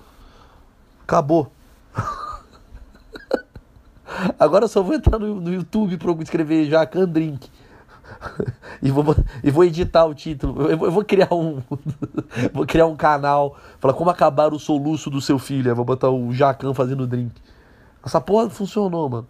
Acabou. 1.02 1.52
Agora 4.38 4.64
eu 4.64 4.68
só 4.68 4.82
vou 4.82 4.94
entrar 4.94 5.18
no, 5.18 5.40
no 5.40 5.52
YouTube 5.52 5.96
para 5.98 6.12
escrever 6.22 6.68
Jacan 6.68 7.06
Drink. 7.06 7.50
e, 8.82 8.90
vou, 8.90 9.04
e 9.42 9.50
vou 9.50 9.64
editar 9.64 10.04
o 10.04 10.14
título. 10.14 10.62
Eu, 10.62 10.84
eu 10.84 10.90
vou 10.90 11.04
criar 11.04 11.32
um. 11.32 11.62
vou 12.52 12.66
criar 12.66 12.86
um 12.86 12.96
canal. 12.96 13.56
Falar 13.78 13.94
como 13.94 14.10
acabar 14.10 14.52
o 14.52 14.58
soluço 14.58 15.10
do 15.10 15.20
seu 15.20 15.38
filho. 15.38 15.70
Eu 15.70 15.76
vou 15.76 15.84
botar 15.84 16.10
o 16.10 16.32
Jacan 16.32 16.74
fazendo 16.74 17.06
drink. 17.06 17.32
Essa 18.04 18.20
porra 18.20 18.50
funcionou, 18.50 19.08
mano. 19.08 19.28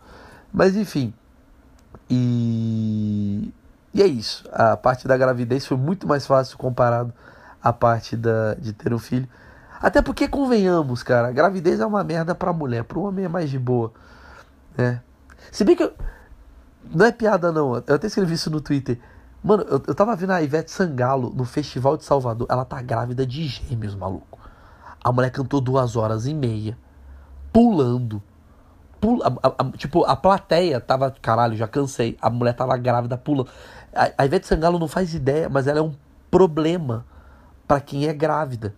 Mas 0.53 0.77
enfim. 0.77 1.13
E. 2.09 3.53
E 3.95 4.03
é 4.03 4.07
isso. 4.07 4.49
A 4.53 4.77
parte 4.77 5.07
da 5.07 5.17
gravidez 5.17 5.67
foi 5.67 5.77
muito 5.77 6.07
mais 6.07 6.27
fácil 6.27 6.57
comparado 6.57 7.13
à 7.63 7.73
parte 7.73 8.17
da, 8.17 8.55
de 8.55 8.73
ter 8.73 8.93
um 8.93 8.99
filho. 8.99 9.29
Até 9.81 10.01
porque, 10.01 10.29
convenhamos, 10.29 11.03
cara, 11.03 11.29
a 11.29 11.33
gravidez 11.33 11.81
é 11.81 11.87
uma 11.87 12.03
merda 12.05 12.35
pra 12.35 12.53
mulher. 12.53 12.85
Pro 12.85 13.03
homem 13.03 13.25
é 13.25 13.29
mais 13.29 13.51
de 13.51 13.59
boa. 13.59 13.93
É. 14.79 14.99
Se 15.51 15.65
bem 15.65 15.77
que 15.77 15.83
eu... 15.83 15.93
Não 16.95 17.07
é 17.07 17.13
piada, 17.13 17.53
não. 17.53 17.77
Eu 17.87 17.95
até 17.95 18.07
escrevi 18.07 18.35
isso 18.35 18.51
no 18.51 18.61
Twitter. 18.61 18.99
Mano, 19.43 19.65
eu, 19.65 19.83
eu 19.87 19.95
tava 19.95 20.15
vendo 20.15 20.31
a 20.31 20.43
Ivete 20.43 20.71
Sangalo 20.71 21.33
no 21.35 21.45
Festival 21.45 21.97
de 21.97 22.05
Salvador. 22.05 22.47
Ela 22.49 22.65
tá 22.65 22.81
grávida 22.81 23.27
de 23.27 23.47
gêmeos, 23.47 23.95
maluco. 23.95 24.39
A 25.03 25.11
mulher 25.11 25.31
cantou 25.31 25.61
duas 25.61 25.97
horas 25.97 26.27
e 26.27 26.35
meia. 26.35 26.79
Pulando. 27.53 28.23
Pula, 29.03 29.37
a, 29.43 29.49
a, 29.49 29.71
tipo, 29.73 30.05
a 30.05 30.15
plateia 30.15 30.81
tava. 30.81 31.13
Caralho, 31.21 31.57
já 31.57 31.67
cansei. 31.67 32.17
A 32.23 32.31
mulher 32.31 32.55
tava 32.55 32.77
grávida 32.77 33.19
pulando. 33.19 33.51
A, 33.93 34.13
a 34.17 34.25
Ivete 34.25 34.47
Sangalo 34.47 34.79
não 34.79 34.87
faz 34.87 35.13
ideia, 35.13 35.49
mas 35.49 35.67
ela 35.67 35.81
é 35.81 35.83
um 35.83 35.93
problema 36.31 37.05
para 37.67 37.81
quem 37.81 38.07
é 38.07 38.15
grávida. 38.15 38.73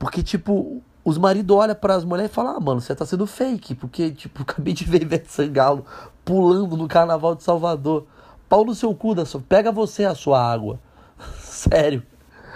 Porque, 0.00 0.20
tipo, 0.20 0.82
os 1.04 1.16
maridos 1.16 1.56
olham 1.56 1.76
para 1.76 1.94
as 1.94 2.04
mulheres 2.04 2.32
e 2.32 2.34
falam: 2.34 2.56
Ah, 2.56 2.60
mano, 2.60 2.80
você 2.80 2.92
tá 2.92 3.06
sendo 3.06 3.24
fake, 3.24 3.76
porque, 3.76 4.10
tipo, 4.10 4.42
acabei 4.42 4.74
de 4.74 4.84
ver 4.84 5.02
Ivete 5.02 5.30
Sangalo 5.30 5.86
pulando 6.24 6.76
no 6.76 6.88
carnaval 6.88 7.36
de 7.36 7.44
Salvador. 7.44 8.06
Pau 8.48 8.64
no 8.64 8.74
seu 8.74 8.92
cu, 8.96 9.14
da 9.14 9.24
sua... 9.24 9.40
pega 9.40 9.70
você 9.70 10.04
a 10.04 10.14
sua 10.16 10.42
água. 10.42 10.80
Sério. 11.38 12.02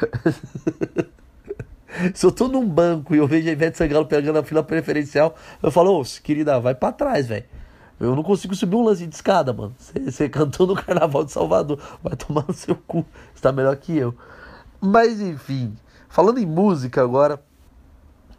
Se 2.15 2.27
eu 2.27 2.33
tô 2.33 2.49
num 2.49 2.67
banco 2.69 3.15
e 3.15 3.19
eu 3.19 3.27
vejo 3.27 3.49
a 3.49 3.53
Ivete 3.53 3.79
Sangalo 3.79 4.07
pegando 4.07 4.39
a 4.39 4.43
fila 4.43 4.63
preferencial, 4.63 5.35
eu 5.63 5.71
falo, 5.71 6.01
ô, 6.01 6.05
querida, 6.23 6.59
vai 6.61 6.75
para 6.75 6.93
trás, 6.93 7.27
velho. 7.27 7.45
Eu 8.01 8.17
não 8.17 8.23
consigo 8.23 8.55
subir 8.55 8.77
um 8.77 8.85
lance 8.85 9.07
de 9.07 9.15
escada, 9.15 9.53
mano. 9.53 9.75
Você 9.79 10.29
cantou 10.29 10.67
no 10.67 10.75
Carnaval 10.81 11.25
de 11.25 11.33
Salvador. 11.33 11.79
Vai 12.03 12.17
tomar 12.17 12.45
no 12.47 12.53
seu 12.53 12.75
cu. 12.75 13.05
Você 13.35 13.41
tá 13.41 13.53
melhor 13.53 13.77
que 13.77 13.97
eu. 13.97 14.15
Mas 14.81 15.21
enfim. 15.21 15.75
Falando 16.09 16.39
em 16.39 16.47
música 16.47 17.03
agora. 17.03 17.41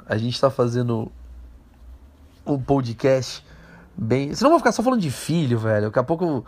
A 0.07 0.17
gente 0.17 0.35
está 0.35 0.51
fazendo 0.51 1.11
um 2.45 2.59
podcast 2.59 3.43
bem. 3.97 4.35
Senão 4.35 4.49
eu 4.49 4.51
vou 4.51 4.59
ficar 4.59 4.71
só 4.71 4.83
falando 4.83 5.01
de 5.01 5.09
filho, 5.09 5.57
velho. 5.57 5.87
Daqui 5.87 5.97
a 5.97 6.03
pouco 6.03 6.45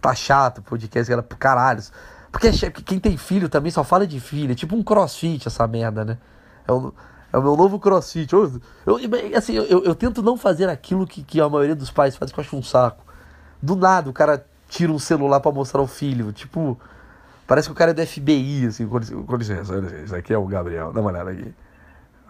tá 0.00 0.14
chato 0.14 0.58
o 0.58 0.62
podcast, 0.62 1.12
era 1.12 1.22
caralho. 1.22 1.82
Porque 2.32 2.50
quem 2.82 2.98
tem 2.98 3.16
filho 3.16 3.48
também 3.48 3.70
só 3.70 3.84
fala 3.84 4.06
de 4.06 4.18
filho. 4.18 4.52
É 4.52 4.54
tipo 4.54 4.74
um 4.74 4.82
crossfit 4.82 5.46
essa 5.46 5.66
merda, 5.66 6.04
né? 6.04 6.18
É 6.68 6.72
o, 6.72 6.94
é 7.32 7.38
o 7.38 7.42
meu 7.42 7.56
novo 7.56 7.78
crossfit. 7.78 8.32
Eu, 8.32 8.52
eu 8.86 8.98
assim, 9.36 9.54
eu, 9.54 9.82
eu, 9.84 9.94
tento 9.94 10.22
não 10.22 10.36
fazer 10.36 10.68
aquilo 10.68 11.06
que, 11.06 11.22
que 11.22 11.40
a 11.40 11.48
maioria 11.48 11.74
dos 11.74 11.90
pais 11.90 12.16
faz, 12.16 12.30
que 12.30 12.38
eu 12.38 12.44
acho 12.44 12.56
um 12.56 12.62
saco. 12.62 13.04
Do 13.60 13.74
nada, 13.74 14.08
o 14.08 14.12
cara 14.12 14.46
tira 14.68 14.92
um 14.92 14.98
celular 14.98 15.40
para 15.40 15.50
mostrar 15.50 15.80
o 15.80 15.86
filho. 15.86 16.32
Tipo, 16.32 16.78
parece 17.46 17.68
que 17.68 17.72
o 17.72 17.74
cara 17.74 17.90
é 17.90 17.94
do 17.94 18.06
FBI, 18.06 18.66
assim. 18.66 18.86
Com 18.86 19.36
licença, 19.36 19.78
isso 20.04 20.14
aqui 20.14 20.32
é 20.32 20.38
o 20.38 20.46
Gabriel. 20.46 20.92
Dá 20.92 21.00
uma 21.00 21.10
olhada 21.10 21.30
aqui. 21.30 21.54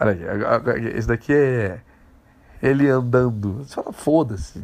Olha 0.01 0.13
aqui, 0.13 0.87
esse 0.97 1.09
daqui 1.09 1.33
é 1.33 1.81
ele 2.63 2.89
andando. 2.89 3.65
Você 3.65 3.75
fala, 3.75 3.93
foda-se. 3.93 4.63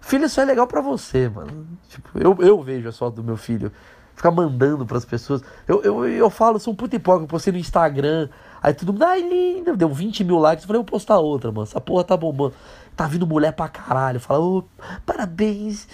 Filho 0.00 0.28
só 0.28 0.42
é 0.42 0.44
legal 0.44 0.66
para 0.66 0.80
você, 0.80 1.28
mano. 1.28 1.66
Tipo, 1.88 2.18
eu, 2.18 2.36
eu 2.40 2.62
vejo 2.62 2.88
a 2.88 2.92
foto 2.92 3.16
do 3.16 3.24
meu 3.24 3.36
filho. 3.36 3.70
Ficar 4.14 4.30
mandando 4.30 4.86
pras 4.86 5.04
pessoas. 5.04 5.42
Eu, 5.66 5.82
eu, 5.82 6.08
eu 6.08 6.30
falo, 6.30 6.58
sou 6.58 6.72
um 6.72 6.76
puto 6.76 6.96
hipócrita, 6.96 7.28
postei 7.28 7.52
no 7.52 7.58
Instagram. 7.58 8.28
Aí 8.62 8.74
todo 8.74 8.92
mundo, 8.92 9.04
ai, 9.04 9.22
linda. 9.22 9.76
Deu 9.76 9.88
20 9.88 10.24
mil 10.24 10.38
likes. 10.38 10.64
Eu 10.64 10.68
falei, 10.68 10.78
vou 10.78 10.86
postar 10.86 11.18
outra, 11.18 11.50
mano. 11.50 11.64
Essa 11.64 11.80
porra 11.80 12.04
tá 12.04 12.16
bombando. 12.16 12.54
Tá 12.96 13.06
vindo 13.06 13.26
mulher 13.26 13.52
pra 13.52 13.68
caralho. 13.68 14.20
Fala, 14.20 14.64
parabéns. 15.06 15.86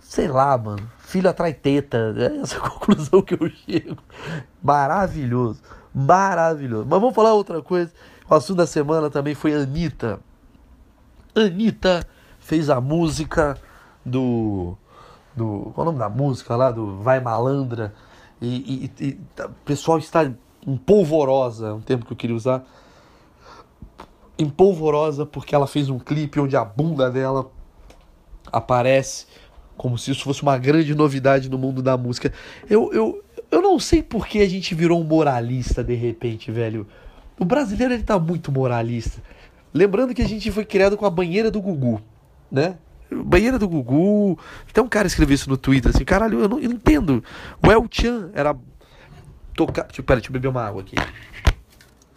Sei 0.00 0.28
lá, 0.28 0.56
mano. 0.58 0.90
Filho 0.98 1.28
atrai 1.28 1.54
teta. 1.54 2.14
É 2.16 2.40
essa 2.40 2.60
conclusão 2.60 3.22
que 3.22 3.34
eu 3.34 3.50
chego. 3.50 4.02
Maravilhoso 4.62 5.60
maravilhoso. 5.94 6.86
Mas 6.88 7.00
vamos 7.00 7.14
falar 7.14 7.34
outra 7.34 7.60
coisa. 7.62 7.92
O 8.28 8.34
assunto 8.34 8.58
da 8.58 8.66
semana 8.66 9.10
também 9.10 9.34
foi 9.34 9.54
Anitta. 9.54 10.20
Anitta 11.34 12.06
fez 12.38 12.70
a 12.70 12.80
música 12.80 13.58
do. 14.04 14.76
do 15.36 15.70
qual 15.74 15.86
é 15.86 15.90
o 15.90 15.92
nome 15.92 15.98
da 15.98 16.08
música 16.08 16.56
lá? 16.56 16.70
Do 16.70 17.02
Vai 17.02 17.20
Malandra. 17.20 17.94
E, 18.40 18.90
e, 18.98 19.04
e 19.04 19.20
o 19.44 19.50
pessoal 19.64 19.98
está 19.98 20.30
em 20.66 20.76
polvorosa, 20.76 21.68
é 21.68 21.72
um 21.72 21.80
termo 21.80 22.04
que 22.04 22.12
eu 22.12 22.16
queria 22.16 22.36
usar. 22.36 22.64
Em 24.38 24.48
polvorosa 24.48 25.26
porque 25.26 25.54
ela 25.54 25.66
fez 25.66 25.88
um 25.88 25.98
clipe 25.98 26.40
onde 26.40 26.56
a 26.56 26.64
bunda 26.64 27.10
dela 27.10 27.50
aparece 28.50 29.26
como 29.76 29.98
se 29.98 30.10
isso 30.10 30.24
fosse 30.24 30.42
uma 30.42 30.56
grande 30.58 30.94
novidade 30.94 31.48
no 31.48 31.58
mundo 31.58 31.82
da 31.82 31.96
música. 31.96 32.32
Eu, 32.68 32.92
eu, 32.92 33.24
eu 33.50 33.60
não 33.60 33.78
sei 33.78 34.02
por 34.02 34.26
que 34.26 34.40
a 34.40 34.48
gente 34.48 34.74
virou 34.74 35.00
um 35.00 35.04
moralista 35.04 35.82
de 35.82 35.94
repente, 35.94 36.50
velho. 36.50 36.86
O 37.38 37.44
brasileiro 37.44 37.94
ele 37.94 38.02
tá 38.02 38.18
muito 38.18 38.52
moralista. 38.52 39.22
Lembrando 39.74 40.14
que 40.14 40.22
a 40.22 40.28
gente 40.28 40.50
foi 40.50 40.64
criado 40.64 40.96
com 40.96 41.06
a 41.06 41.10
banheira 41.10 41.50
do 41.50 41.60
Gugu, 41.60 42.00
né? 42.50 42.76
Banheira 43.10 43.58
do 43.58 43.68
Gugu. 43.68 44.38
Tem 44.72 44.84
um 44.84 44.88
cara 44.88 45.06
escreveu 45.06 45.34
isso 45.34 45.50
no 45.50 45.56
Twitter 45.56 45.90
assim, 45.94 46.04
caralho, 46.04 46.40
eu 46.40 46.48
não, 46.48 46.58
eu 46.58 46.68
não 46.68 46.76
entendo. 46.76 47.24
O 47.66 47.70
El 47.70 47.86
Chan 47.90 48.30
era 48.34 48.54
Tô. 49.54 49.66
Tipo, 49.66 50.02
peraí, 50.02 50.20
deixa 50.20 50.28
eu 50.28 50.32
beber 50.32 50.48
uma 50.48 50.62
água 50.62 50.82
aqui. 50.82 50.96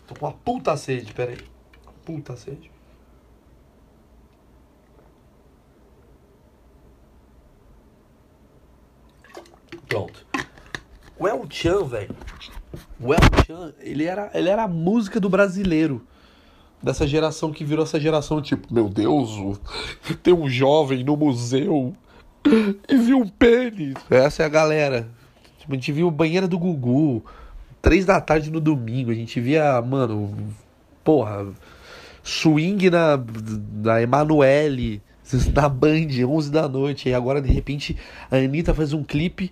Tô 0.08 0.16
com 0.16 0.26
uma 0.26 0.34
puta 0.34 0.76
sede, 0.78 1.14
pera 1.14 1.32
aí 1.32 1.38
Puta 2.06 2.36
sede. 2.36 2.72
Pronto. 9.88 10.26
O 11.18 11.28
El 11.28 11.46
Chan, 11.50 11.84
velho. 11.86 12.16
O 13.00 13.14
El 13.14 13.20
Chan, 13.46 13.74
ele 13.80 14.04
era, 14.04 14.30
ele 14.34 14.50
era 14.50 14.64
a 14.64 14.68
música 14.68 15.20
do 15.20 15.30
brasileiro. 15.30 16.06
Dessa 16.84 17.08
geração 17.08 17.52
que 17.52 17.66
virou 17.66 17.84
essa 17.84 18.00
geração, 18.00 18.42
tipo, 18.42 18.72
meu 18.72 18.88
Deus, 18.88 19.60
tem 20.22 20.34
um 20.34 20.48
jovem 20.48 21.04
no 21.04 21.18
museu 21.18 21.96
e 22.88 22.96
viu 22.98 23.18
um 23.18 23.28
pênis. 23.28 23.96
Essa 24.10 24.44
é 24.44 24.46
a 24.46 24.50
galera. 24.50 25.10
Tipo, 25.66 25.74
a 25.74 25.76
gente 25.76 25.92
viu 25.92 26.12
banheira 26.12 26.48
do 26.48 26.60
Gugu. 26.60 27.26
Três 27.82 28.06
da 28.06 28.22
tarde 28.22 28.52
no 28.52 28.60
domingo. 28.60 29.12
A 29.12 29.16
gente 29.16 29.40
via, 29.40 29.82
mano, 29.82 30.54
porra, 31.04 31.48
swing 32.24 32.90
na, 32.90 33.20
na 33.84 34.02
Emanuele, 34.02 35.02
na 35.54 35.68
Band, 35.68 36.08
11 36.28 36.52
da 36.52 36.70
noite. 36.70 37.10
E 37.10 37.14
agora, 37.14 37.42
de 37.42 37.52
repente, 37.52 37.98
a 38.30 38.38
Anitta 38.38 38.74
faz 38.74 38.94
um 38.94 39.04
clipe, 39.04 39.52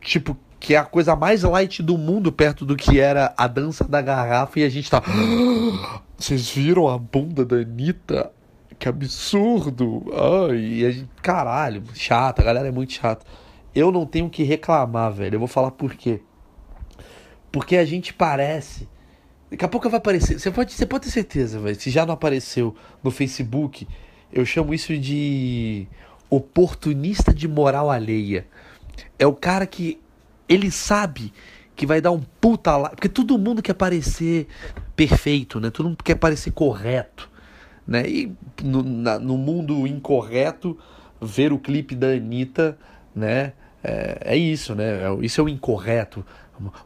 tipo, 0.00 0.36
que 0.58 0.74
é 0.74 0.78
a 0.78 0.84
coisa 0.84 1.14
mais 1.14 1.44
light 1.44 1.80
do 1.80 1.96
mundo 1.96 2.32
perto 2.32 2.66
do 2.66 2.74
que 2.74 2.98
era 2.98 3.32
a 3.36 3.46
dança 3.46 3.84
da 3.84 4.02
garrafa. 4.02 4.58
E 4.58 4.64
a 4.64 4.68
gente 4.68 4.90
tá. 4.90 5.00
Vocês 6.18 6.50
viram 6.50 6.88
a 6.88 6.98
bunda 6.98 7.44
da 7.44 7.56
Anitta? 7.56 8.32
Que 8.76 8.88
absurdo! 8.88 10.04
Ai, 10.12 10.56
e 10.56 10.86
a 10.86 10.90
gente, 10.90 11.08
caralho, 11.22 11.82
chata, 11.94 12.42
a 12.42 12.44
galera 12.44 12.68
é 12.68 12.72
muito 12.72 12.92
chata. 12.92 13.24
Eu 13.78 13.92
não 13.92 14.04
tenho 14.04 14.28
que 14.28 14.42
reclamar, 14.42 15.12
velho. 15.12 15.36
Eu 15.36 15.38
vou 15.38 15.46
falar 15.46 15.70
por 15.70 15.94
quê. 15.94 16.20
Porque 17.52 17.76
a 17.76 17.84
gente 17.84 18.12
parece. 18.12 18.88
Daqui 19.48 19.64
a 19.64 19.68
pouco 19.68 19.88
vai 19.88 19.98
aparecer. 19.98 20.38
Você 20.38 20.50
pode, 20.50 20.72
você 20.72 20.84
pode 20.84 21.04
ter 21.04 21.10
certeza, 21.12 21.60
velho. 21.60 21.80
Se 21.80 21.88
já 21.88 22.04
não 22.04 22.12
apareceu 22.12 22.74
no 23.04 23.12
Facebook, 23.12 23.86
eu 24.32 24.44
chamo 24.44 24.74
isso 24.74 24.98
de 24.98 25.86
oportunista 26.28 27.32
de 27.32 27.46
moral 27.46 27.88
alheia. 27.88 28.48
É 29.16 29.26
o 29.28 29.32
cara 29.32 29.64
que 29.64 30.00
ele 30.48 30.72
sabe 30.72 31.32
que 31.76 31.86
vai 31.86 32.00
dar 32.00 32.10
um 32.10 32.20
puta 32.40 32.76
lá. 32.76 32.88
Porque 32.90 33.08
todo 33.08 33.38
mundo 33.38 33.62
quer 33.62 33.74
parecer 33.74 34.48
perfeito, 34.96 35.60
né? 35.60 35.70
Todo 35.70 35.86
mundo 35.86 36.02
quer 36.02 36.16
parecer 36.16 36.50
correto. 36.50 37.30
Né? 37.86 38.02
E 38.08 38.32
no, 38.60 38.82
na, 38.82 39.20
no 39.20 39.38
mundo 39.38 39.86
incorreto, 39.86 40.76
ver 41.22 41.52
o 41.52 41.58
clipe 41.60 41.94
da 41.94 42.08
Anitta, 42.08 42.76
né? 43.14 43.52
É, 43.82 44.32
é 44.34 44.36
isso, 44.36 44.74
né? 44.74 44.84
É, 44.84 45.24
isso 45.24 45.40
é 45.40 45.44
o 45.44 45.48
incorreto. 45.48 46.24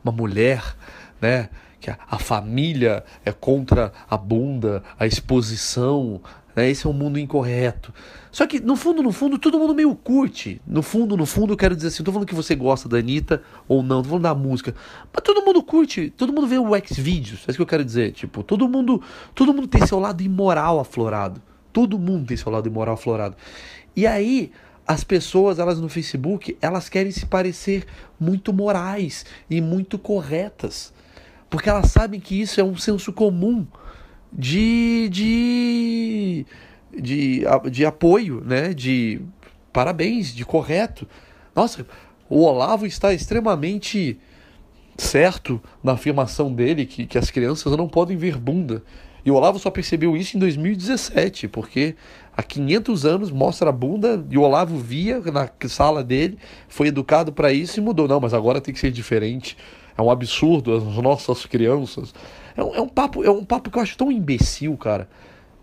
Uma 0.03 0.13
mulher, 0.13 0.77
né? 1.21 1.49
Que 1.81 1.91
a, 1.91 1.99
a 2.11 2.19
família 2.19 3.05
é 3.25 3.33
contra 3.33 3.93
a 4.09 4.17
bunda, 4.17 4.83
a 4.99 5.07
exposição, 5.07 6.21
né? 6.55 6.69
Esse 6.69 6.87
é 6.87 6.91
um 6.91 6.93
mundo 6.93 7.19
incorreto. 7.19 7.93
Só 8.31 8.47
que, 8.47 8.61
no 8.61 8.77
fundo, 8.77 9.03
no 9.03 9.13
fundo, 9.13 9.39
todo 9.39 9.59
mundo 9.59 9.75
meio 9.75 9.95
curte. 9.95 10.61
No 10.67 10.83
fundo, 10.83 11.17
no 11.17 11.27
fundo, 11.27 11.53
eu 11.53 11.57
quero 11.57 11.75
dizer 11.75 11.89
assim, 11.89 11.99
não 11.99 12.07
tô 12.07 12.13
falando 12.13 12.29
que 12.29 12.35
você 12.35 12.55
gosta 12.55 12.89
da 12.89 12.99
Anitta 12.99 13.43
ou 13.69 13.83
não, 13.83 14.03
tô 14.03 14.09
falando 14.09 14.23
da 14.23 14.35
música. 14.35 14.75
Mas 15.13 15.23
todo 15.23 15.45
mundo 15.45 15.63
curte, 15.63 16.11
todo 16.11 16.33
mundo 16.33 16.47
vê 16.47 16.59
o 16.59 16.75
X-Videos, 16.77 17.45
é 17.47 17.51
isso 17.51 17.57
que 17.57 17.63
eu 17.63 17.67
quero 17.67 17.85
dizer. 17.85 18.13
Tipo, 18.13 18.43
todo 18.43 18.69
mundo, 18.69 19.03
todo 19.35 19.53
mundo 19.53 19.67
tem 19.67 19.87
seu 19.87 19.99
lado 19.99 20.23
imoral 20.23 20.81
aflorado. 20.81 21.43
Todo 21.73 21.99
mundo 21.99 22.27
tem 22.27 22.37
seu 22.37 22.53
lado 22.53 22.69
imoral 22.69 22.95
aflorado. 22.95 23.37
E 23.97 24.07
aí, 24.07 24.51
as 24.93 25.03
pessoas, 25.03 25.59
elas 25.59 25.81
no 25.81 25.89
Facebook, 25.89 26.57
elas 26.61 26.89
querem 26.89 27.11
se 27.11 27.25
parecer 27.25 27.87
muito 28.21 28.53
morais 28.53 29.25
e 29.49 29.59
muito 29.61 29.99
corretas. 29.99 30.93
Porque 31.49 31.71
elas 31.71 31.91
sabem 31.91 32.21
que 32.21 32.39
isso 32.39 32.61
é 32.61 32.65
um 32.65 32.77
senso 32.77 33.11
comum 33.11 33.67
de, 34.31 35.09
de, 35.11 36.47
de, 36.95 37.43
de 37.71 37.87
apoio, 37.87 38.43
né? 38.45 38.75
De 38.75 39.23
parabéns, 39.73 40.35
de 40.35 40.45
correto. 40.45 41.09
Nossa, 41.57 41.87
o 42.29 42.43
Olavo 42.43 42.85
está 42.85 43.15
extremamente 43.15 44.21
certo 44.99 45.59
na 45.83 45.93
afirmação 45.93 46.53
dele 46.53 46.85
que, 46.85 47.07
que 47.07 47.17
as 47.17 47.31
crianças 47.31 47.75
não 47.77 47.89
podem 47.89 48.17
ver 48.17 48.37
bunda. 48.37 48.83
E 49.25 49.31
o 49.31 49.35
Olavo 49.35 49.59
só 49.59 49.71
percebeu 49.71 50.17
isso 50.17 50.37
em 50.37 50.41
2017, 50.41 51.49
porque 51.49 51.95
há 52.37 52.43
500 52.43 53.05
anos 53.05 53.31
mostra 53.31 53.69
a 53.69 53.73
bunda 53.73 54.25
e 54.31 54.39
o 54.39 54.43
Olavo 54.43 54.77
via 54.79 55.21
na 55.21 55.49
sala 55.69 56.03
dele, 56.03 56.39
foi 56.69 56.89
educado 56.89 57.33
para 57.33 57.53
isso 57.53 57.79
e 57.79 57.83
mudou. 57.83 58.09
Não, 58.09 58.21
mas 58.21 58.35
agora 58.35 58.61
tem 58.61 58.73
que 58.73 58.81
ser 58.81 58.91
diferente. 58.91 59.57
É 59.97 60.03
um 60.03 60.11
absurdo 60.11 60.75
as 60.75 60.83
nossas 60.97 61.45
crianças. 61.47 62.15
É 62.57 62.63
um, 62.63 62.75
é 62.75 62.81
um, 62.81 62.89
papo, 62.89 63.23
é 63.23 63.31
um 63.31 63.45
papo 63.45 63.71
que 63.71 63.79
eu 63.79 63.83
acho 63.83 63.97
tão 63.97 64.11
imbecil, 64.11 64.77
cara. 64.77 65.09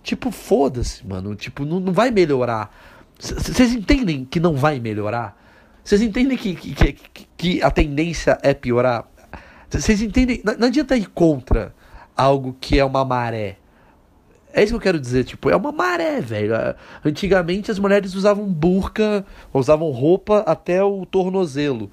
Tipo, 0.03 0.31
foda-se, 0.31 1.05
mano. 1.05 1.35
Tipo, 1.35 1.65
não, 1.65 1.79
não 1.79 1.93
vai 1.93 2.11
melhorar. 2.11 2.73
Vocês 3.19 3.73
entendem 3.73 4.25
que 4.25 4.39
não 4.39 4.55
vai 4.55 4.79
melhorar? 4.79 5.37
Vocês 5.83 6.01
entendem 6.01 6.37
que, 6.37 6.55
que, 6.55 6.73
que, 6.73 7.27
que, 7.35 7.63
a 7.63 7.71
tendência 7.71 8.37
é 8.41 8.53
piorar? 8.53 9.05
Vocês 9.69 10.01
entendem? 10.01 10.41
Não, 10.43 10.55
não 10.57 10.67
adianta 10.67 10.95
ir 10.95 11.07
contra 11.07 11.73
algo 12.15 12.55
que 12.59 12.79
é 12.79 12.85
uma 12.85 13.03
maré. 13.03 13.57
É 14.51 14.63
isso 14.63 14.71
que 14.73 14.77
eu 14.77 14.81
quero 14.81 14.99
dizer, 14.99 15.25
tipo, 15.25 15.49
é 15.49 15.55
uma 15.55 15.71
maré, 15.71 16.19
velho. 16.21 16.53
Antigamente 17.05 17.69
as 17.69 17.77
mulheres 17.77 18.15
usavam 18.15 18.45
burca, 18.45 19.23
usavam 19.53 19.91
roupa 19.91 20.39
até 20.39 20.83
o 20.83 21.05
tornozelo. 21.05 21.91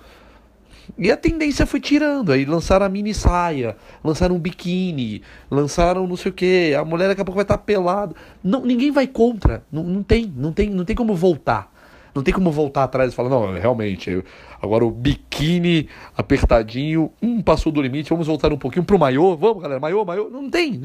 E 0.96 1.10
a 1.10 1.16
tendência 1.16 1.66
foi 1.66 1.80
tirando. 1.80 2.32
Aí 2.32 2.44
lançaram 2.44 2.86
a 2.86 2.88
mini 2.88 3.12
saia, 3.12 3.76
lançaram 4.02 4.36
um 4.36 4.38
biquíni, 4.38 5.22
lançaram 5.50 6.06
não 6.06 6.16
sei 6.16 6.30
o 6.30 6.34
que. 6.34 6.74
A 6.74 6.84
mulher 6.84 7.08
daqui 7.08 7.20
a 7.20 7.24
pouco 7.24 7.36
vai 7.36 7.44
estar 7.44 7.58
pelada. 7.58 8.14
Não, 8.42 8.64
ninguém 8.64 8.90
vai 8.90 9.06
contra. 9.06 9.62
Não, 9.70 9.82
não 9.82 10.02
tem, 10.02 10.32
não 10.34 10.52
tem, 10.52 10.70
não 10.70 10.84
tem 10.84 10.96
como 10.96 11.14
voltar. 11.14 11.70
Não 12.14 12.22
tem 12.22 12.32
como 12.32 12.50
voltar 12.50 12.84
atrás 12.84 13.12
e 13.12 13.14
falar, 13.14 13.28
não, 13.28 13.52
realmente, 13.52 14.24
agora 14.62 14.82
o 14.82 14.90
biquíni 14.90 15.86
apertadinho, 16.16 17.12
um 17.20 17.42
passou 17.42 17.70
do 17.70 17.82
limite, 17.82 18.08
vamos 18.08 18.26
voltar 18.26 18.50
um 18.54 18.56
pouquinho 18.56 18.86
pro 18.86 18.98
maiô. 18.98 19.36
Vamos, 19.36 19.62
galera, 19.62 19.78
maiô, 19.78 20.02
maiô. 20.02 20.30
Não 20.30 20.48
tem 20.48 20.80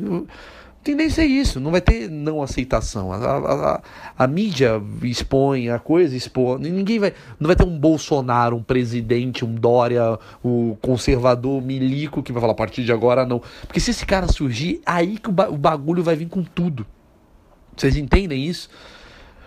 tendência 0.84 1.22
é 1.22 1.26
isso, 1.26 1.60
não 1.60 1.72
vai 1.72 1.82
ter 1.82 2.10
não 2.10 2.42
aceitação. 2.42 3.12
A, 3.12 3.18
a, 3.18 3.74
a, 3.76 3.82
a, 4.18 4.28
mídia 4.28 4.82
expõe 5.04 5.70
a 5.70 5.80
coisa, 5.80 6.16
expõe. 6.16 6.60
Ninguém 6.60 7.00
vai. 7.00 7.14
Não 7.40 7.48
vai 7.48 7.56
ter 7.56 7.64
um 7.64 7.78
Bolsonaro, 7.78 8.56
um 8.56 8.64
presidente, 8.64 9.46
um 9.46 9.54
Dória, 9.54 10.18
o 10.44 10.78
conservador 10.82 11.62
milico 11.62 12.24
que 12.24 12.32
vai 12.32 12.42
falar 12.42 12.54
a 12.54 12.56
partir 12.56 12.84
de 12.84 12.92
agora 12.92 13.26
não. 13.26 13.42
Porque 13.62 13.80
se 13.80 13.92
esse 13.92 14.06
cara 14.06 14.28
surgir, 14.28 14.82
aí 14.86 15.18
que 15.18 15.30
o, 15.30 15.32
ba 15.32 15.50
o 15.50 15.58
bagulho 15.58 16.04
vai 16.04 16.16
vir 16.16 16.28
com 16.28 16.44
tudo. 16.44 16.86
Vocês 17.76 17.96
entendem 17.96 18.46
isso? 18.46 18.70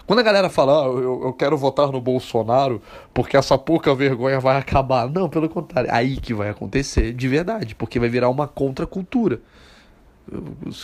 Quando 0.07 0.18
a 0.18 0.23
galera 0.23 0.51
fala, 0.51 0.83
ah, 0.83 0.87
eu, 0.87 1.23
eu 1.25 1.33
quero 1.33 1.57
votar 1.57 1.90
no 1.90 2.01
Bolsonaro 2.01 2.83
porque 3.12 3.37
essa 3.37 3.57
pouca 3.57 3.94
vergonha 3.94 4.38
vai 4.38 4.57
acabar. 4.59 5.09
Não, 5.09 5.29
pelo 5.31 5.49
contrário, 5.49 5.90
aí 5.90 6.16
que 6.18 6.35
vai 6.35 6.51
acontecer 6.51 7.12
de 7.14 7.27
verdade, 7.27 7.75
porque 7.75 7.99
vai 7.99 8.09
virar 8.09 8.29
uma 8.29 8.47
contracultura. 8.47 9.40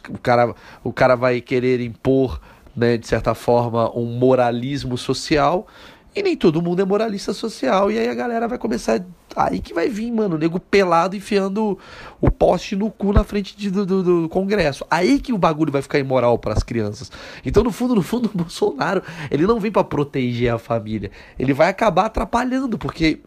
O 0.09 0.18
cara, 0.18 0.55
o 0.85 0.92
cara 0.92 1.14
vai 1.14 1.40
querer 1.40 1.81
impor, 1.81 2.40
né, 2.76 2.96
de 2.96 3.07
certa 3.07 3.35
forma, 3.35 3.90
um 3.96 4.05
moralismo 4.05 4.96
social. 4.98 5.66
E 6.14 6.22
nem 6.22 6.37
todo 6.37 6.61
mundo 6.61 6.83
é 6.83 6.85
moralista 6.85 7.33
social. 7.33 7.90
E 7.90 7.98
aí 7.98 8.09
a 8.09 8.14
galera 8.14 8.48
vai 8.48 8.59
começar. 8.59 9.00
Aí 9.37 9.61
que 9.61 9.72
vai 9.72 9.88
vir, 9.88 10.11
mano, 10.11 10.35
o 10.35 10.38
nego 10.38 10.59
pelado 10.59 11.14
enfiando 11.14 11.79
o 12.20 12.31
poste 12.31 12.74
no 12.74 12.90
cu 12.90 13.12
na 13.12 13.22
frente 13.22 13.57
de, 13.57 13.70
do, 13.70 13.87
do, 13.87 14.03
do, 14.03 14.29
Congresso. 14.29 14.85
Aí 14.90 15.20
que 15.20 15.33
o 15.33 15.38
bagulho 15.38 15.70
vai 15.70 15.83
ficar 15.83 16.00
imoral 16.00 16.37
para 16.37 16.53
as 16.53 16.64
crianças. 16.64 17.12
Então, 17.44 17.62
no 17.62 17.70
fundo, 17.70 17.94
no 17.94 18.03
fundo, 18.03 18.29
o 18.35 18.37
Bolsonaro, 18.37 19.03
ele 19.31 19.46
não 19.46 19.61
vem 19.61 19.70
para 19.70 19.85
proteger 19.85 20.53
a 20.53 20.59
família. 20.59 21.12
Ele 21.38 21.53
vai 21.53 21.68
acabar 21.68 22.07
atrapalhando, 22.07 22.76
porque. 22.76 23.20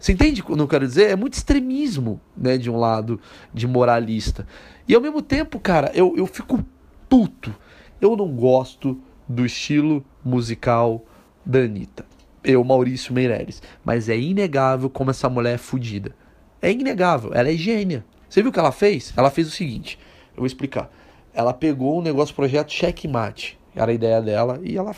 Você 0.00 0.12
entende 0.12 0.40
o 0.40 0.44
que 0.44 0.52
eu 0.52 0.68
quero 0.68 0.86
dizer? 0.86 1.10
É 1.10 1.16
muito 1.16 1.34
extremismo, 1.34 2.18
né, 2.34 2.56
de 2.56 2.70
um 2.70 2.76
lado, 2.78 3.20
de 3.52 3.66
moralista. 3.66 4.46
E 4.88 4.94
ao 4.94 5.00
mesmo 5.00 5.20
tempo, 5.20 5.60
cara, 5.60 5.92
eu, 5.94 6.16
eu 6.16 6.26
fico 6.26 6.64
puto. 7.06 7.54
Eu 8.00 8.16
não 8.16 8.28
gosto 8.28 8.98
do 9.28 9.44
estilo 9.44 10.02
musical 10.24 11.04
da 11.44 11.58
Anitta. 11.58 12.06
Eu, 12.42 12.64
Maurício 12.64 13.12
Meireles. 13.12 13.62
Mas 13.84 14.08
é 14.08 14.18
inegável 14.18 14.88
como 14.88 15.10
essa 15.10 15.28
mulher 15.28 15.56
é 15.56 15.58
fodida. 15.58 16.16
É 16.62 16.72
inegável. 16.72 17.32
Ela 17.34 17.50
é 17.50 17.54
gênia. 17.54 18.02
Você 18.26 18.40
viu 18.40 18.48
o 18.48 18.52
que 18.52 18.58
ela 18.58 18.72
fez? 18.72 19.12
Ela 19.14 19.30
fez 19.30 19.48
o 19.48 19.50
seguinte. 19.50 19.98
Eu 20.30 20.38
vou 20.38 20.46
explicar. 20.46 20.90
Ela 21.34 21.52
pegou 21.52 21.98
um 21.98 22.02
negócio, 22.02 22.34
projeto 22.34 22.72
Checkmate. 22.72 23.58
Era 23.76 23.92
a 23.92 23.94
ideia 23.94 24.22
dela. 24.22 24.58
E 24.62 24.78
ela, 24.78 24.96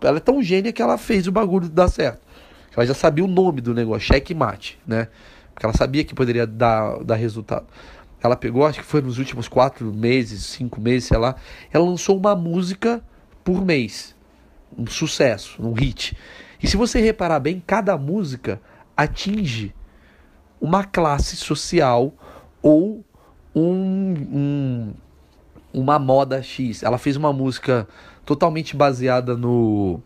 ela 0.00 0.16
é 0.16 0.20
tão 0.20 0.42
gênia 0.42 0.72
que 0.72 0.82
ela 0.82 0.98
fez 0.98 1.28
o 1.28 1.32
bagulho 1.32 1.68
dar 1.68 1.86
certo. 1.86 2.20
Ela 2.76 2.86
já 2.86 2.94
sabia 2.94 3.24
o 3.24 3.28
nome 3.28 3.60
do 3.60 3.74
negócio, 3.74 4.06
Checkmate, 4.06 4.78
né? 4.86 5.08
Porque 5.52 5.64
ela 5.66 5.74
sabia 5.74 6.04
que 6.04 6.14
poderia 6.14 6.46
dar, 6.46 7.02
dar 7.04 7.14
resultado 7.14 7.66
ela 8.26 8.36
pegou, 8.36 8.64
acho 8.64 8.80
que 8.80 8.86
foi 8.86 9.02
nos 9.02 9.18
últimos 9.18 9.48
quatro 9.48 9.92
meses, 9.92 10.44
cinco 10.44 10.80
meses, 10.80 11.04
sei 11.08 11.18
lá, 11.18 11.36
ela 11.70 11.84
lançou 11.84 12.16
uma 12.16 12.34
música 12.34 13.04
por 13.44 13.62
mês. 13.62 14.16
Um 14.76 14.86
sucesso, 14.86 15.62
um 15.62 15.74
hit. 15.74 16.16
E 16.62 16.66
se 16.66 16.74
você 16.74 17.02
reparar 17.02 17.38
bem, 17.38 17.62
cada 17.64 17.98
música 17.98 18.58
atinge 18.96 19.74
uma 20.58 20.84
classe 20.84 21.36
social 21.36 22.14
ou 22.62 23.04
um, 23.54 24.14
um, 24.32 24.94
uma 25.70 25.98
moda 25.98 26.42
X. 26.42 26.82
Ela 26.82 26.96
fez 26.96 27.16
uma 27.16 27.30
música 27.30 27.86
totalmente 28.24 28.74
baseada 28.74 29.36
no 29.36 30.00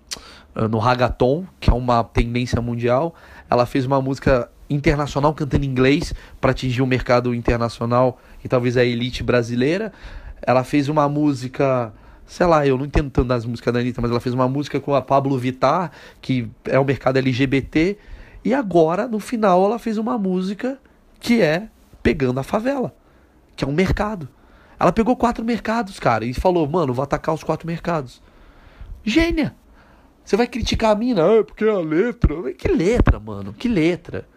no 0.67 0.79
ragaton, 0.79 1.45
que 1.61 1.71
é 1.71 1.73
uma 1.73 2.03
tendência 2.03 2.61
mundial. 2.61 3.15
Ela 3.49 3.67
fez 3.67 3.87
uma 3.87 4.01
música 4.01 4.51
internacional 4.69 5.33
cantando 5.33 5.65
inglês 5.65 6.13
para 6.41 6.51
atingir 6.51 6.83
o 6.83 6.87
mercado 6.87 7.35
internacional 7.35 8.19
e 8.45 8.49
talvez 8.49 8.77
a 8.77 8.85
elite 8.85 9.23
brasileira. 9.23 9.93
Ela 10.43 10.65
fez 10.65 10.89
uma 10.89 11.09
música, 11.09 11.93
sei 12.27 12.47
lá, 12.47 12.67
eu 12.67 12.77
não 12.77 12.85
entendo 12.85 13.11
tanto 13.11 13.29
das 13.29 13.45
músicas 13.45 13.73
da 13.73 13.81
Anitta, 13.81 14.01
mas 14.01 14.11
ela 14.11 14.21
fez 14.21 14.35
uma 14.35 14.49
música 14.49 14.81
com 14.81 14.95
a 14.95 15.03
Pablo 15.03 15.39
Vittar, 15.39 15.91
que 16.21 16.51
é 16.65 16.79
o 16.79 16.85
mercado 16.85 17.19
LGBT. 17.19 17.97
E 18.45 18.55
agora, 18.55 19.07
no 19.07 19.21
final, 19.21 19.65
ela 19.65 19.79
fez 19.79 19.99
uma 19.99 20.19
música 20.19 20.79
que 21.21 21.41
é 21.41 21.69
Pegando 22.03 22.41
a 22.41 22.43
Favela, 22.43 22.95
que 23.57 23.65
é 23.65 23.69
um 23.69 23.73
mercado. 23.73 24.29
Ela 24.79 24.93
pegou 24.93 25.17
quatro 25.17 25.45
mercados, 25.45 25.99
cara, 25.99 26.25
e 26.25 26.33
falou, 26.33 26.69
mano, 26.69 26.95
vou 26.95 27.03
atacar 27.03 27.35
os 27.35 27.43
quatro 27.43 27.67
mercados. 27.67 28.23
Gênia! 29.05 29.55
Você 30.29 30.37
vai 30.37 30.47
criticar 30.47 30.91
a 30.91 30.95
mina, 30.95 31.23
ah, 31.25 31.43
porque 31.43 31.65
é 31.65 31.71
a 31.71 31.79
letra. 31.79 32.53
Que 32.53 32.69
letra, 32.69 33.19
mano? 33.19 33.55
Que 33.55 33.67
letra? 33.67 34.29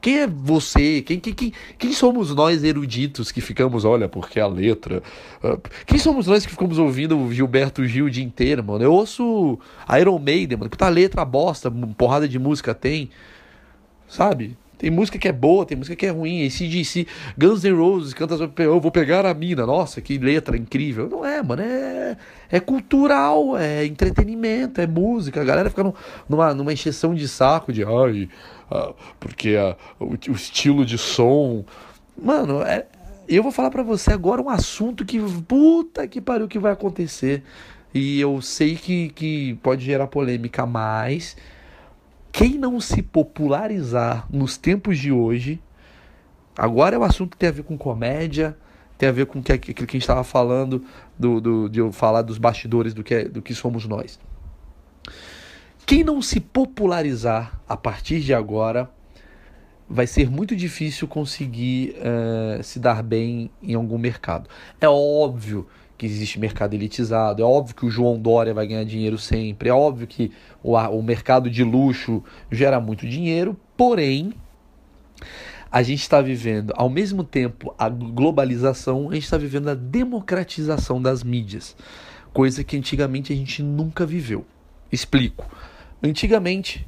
Quem 0.00 0.18
é 0.18 0.26
você? 0.26 1.00
Quem, 1.00 1.20
quem, 1.20 1.32
quem, 1.32 1.52
quem 1.78 1.92
somos 1.92 2.34
nós 2.34 2.64
eruditos 2.64 3.30
que 3.30 3.40
ficamos, 3.40 3.84
olha, 3.84 4.08
porque 4.08 4.40
a 4.40 4.48
letra. 4.48 5.04
Uh, 5.44 5.62
quem 5.86 5.96
somos 5.96 6.26
nós 6.26 6.44
que 6.44 6.50
ficamos 6.50 6.76
ouvindo 6.76 7.32
Gilberto 7.32 7.86
Gil 7.86 8.06
o 8.06 8.10
dia 8.10 8.24
inteiro, 8.24 8.64
mano? 8.64 8.82
Eu 8.82 8.92
ouço 8.92 9.56
Iron 9.96 10.18
Maiden, 10.18 10.58
mano. 10.58 10.70
Puta 10.70 10.88
letra 10.88 11.24
bosta, 11.24 11.70
porrada 11.96 12.28
de 12.28 12.40
música 12.40 12.74
tem. 12.74 13.08
Sabe? 14.08 14.58
Tem 14.78 14.90
música 14.90 15.18
que 15.18 15.26
é 15.26 15.32
boa, 15.32 15.64
tem 15.64 15.76
música 15.76 15.96
que 15.96 16.04
é 16.04 16.10
ruim. 16.10 16.42
Esse 16.42 16.66
DC, 16.68 17.06
Guns 17.36 17.64
N' 17.64 17.72
Roses 17.72 18.12
canta 18.12 18.36
eu 18.62 18.78
vou 18.78 18.90
pegar 18.90 19.24
a 19.24 19.32
mina. 19.32 19.64
Nossa, 19.64 20.00
que 20.00 20.18
letra 20.18 20.56
incrível. 20.56 21.08
Não 21.08 21.24
é, 21.24 21.42
mano. 21.42 21.62
É, 21.62 22.16
é 22.50 22.60
cultural, 22.60 23.56
é 23.56 23.86
entretenimento, 23.86 24.80
é 24.80 24.86
música. 24.86 25.40
A 25.40 25.44
galera 25.44 25.70
fica 25.70 25.94
numa, 26.28 26.52
numa 26.52 26.72
encheção 26.72 27.14
de 27.14 27.26
saco 27.26 27.72
de 27.72 27.84
ai, 27.84 28.28
ah, 28.70 28.92
porque 29.18 29.56
a, 29.56 29.76
o, 29.98 30.10
o, 30.10 30.32
estilo 30.32 30.84
de 30.84 30.98
som. 30.98 31.64
Mano, 32.20 32.62
é, 32.62 32.86
eu 33.26 33.42
vou 33.42 33.52
falar 33.52 33.70
para 33.70 33.82
você 33.82 34.12
agora 34.12 34.42
um 34.42 34.50
assunto 34.50 35.04
que 35.06 35.18
puta 35.48 36.06
que 36.06 36.20
pariu 36.20 36.48
que 36.48 36.58
vai 36.58 36.72
acontecer. 36.72 37.42
E 37.94 38.20
eu 38.20 38.42
sei 38.42 38.76
que, 38.76 39.08
que 39.08 39.54
pode 39.62 39.82
gerar 39.82 40.06
polêmica, 40.06 40.66
mas 40.66 41.34
quem 42.36 42.58
não 42.58 42.78
se 42.78 43.00
popularizar 43.00 44.26
nos 44.30 44.58
tempos 44.58 44.98
de 44.98 45.10
hoje, 45.10 45.58
agora 46.54 46.94
é 46.94 46.98
um 46.98 47.02
assunto 47.02 47.30
que 47.30 47.38
tem 47.38 47.48
a 47.48 47.52
ver 47.52 47.62
com 47.62 47.78
comédia, 47.78 48.54
tem 48.98 49.08
a 49.08 49.12
ver 49.12 49.24
com 49.24 49.38
aquilo 49.38 49.58
que, 49.58 49.72
que 49.72 49.82
a 49.82 49.86
gente 49.86 50.02
estava 50.02 50.22
falando, 50.22 50.84
do, 51.18 51.40
do, 51.40 51.66
de 51.66 51.78
eu 51.78 51.90
falar 51.90 52.20
dos 52.20 52.36
bastidores 52.36 52.92
do 52.92 53.02
que, 53.02 53.14
é, 53.14 53.24
do 53.24 53.40
que 53.40 53.54
somos 53.54 53.86
nós. 53.86 54.20
Quem 55.86 56.04
não 56.04 56.20
se 56.20 56.38
popularizar 56.38 57.58
a 57.66 57.74
partir 57.74 58.20
de 58.20 58.34
agora, 58.34 58.90
vai 59.88 60.06
ser 60.06 60.28
muito 60.30 60.54
difícil 60.54 61.08
conseguir 61.08 61.96
uh, 61.96 62.62
se 62.62 62.78
dar 62.78 63.02
bem 63.02 63.50
em 63.62 63.72
algum 63.72 63.96
mercado. 63.96 64.50
É 64.78 64.86
óbvio 64.86 65.66
que 65.96 66.06
existe 66.06 66.38
mercado 66.38 66.74
elitizado, 66.74 67.42
é 67.42 67.44
óbvio 67.44 67.74
que 67.74 67.86
o 67.86 67.90
João 67.90 68.18
Dória 68.18 68.52
vai 68.52 68.66
ganhar 68.66 68.84
dinheiro 68.84 69.18
sempre, 69.18 69.68
é 69.68 69.72
óbvio 69.72 70.06
que 70.06 70.30
o, 70.62 70.74
o 70.74 71.02
mercado 71.02 71.50
de 71.50 71.64
luxo 71.64 72.22
gera 72.50 72.80
muito 72.80 73.06
dinheiro, 73.06 73.56
porém, 73.76 74.32
a 75.70 75.82
gente 75.82 76.00
está 76.00 76.20
vivendo, 76.20 76.72
ao 76.76 76.88
mesmo 76.88 77.24
tempo, 77.24 77.74
a 77.78 77.88
globalização, 77.88 79.10
a 79.10 79.14
gente 79.14 79.24
está 79.24 79.36
vivendo 79.36 79.68
a 79.68 79.74
democratização 79.74 81.00
das 81.00 81.22
mídias, 81.22 81.76
coisa 82.32 82.62
que 82.62 82.76
antigamente 82.76 83.32
a 83.32 83.36
gente 83.36 83.62
nunca 83.62 84.06
viveu. 84.06 84.44
Explico. 84.90 85.50
Antigamente, 86.02 86.86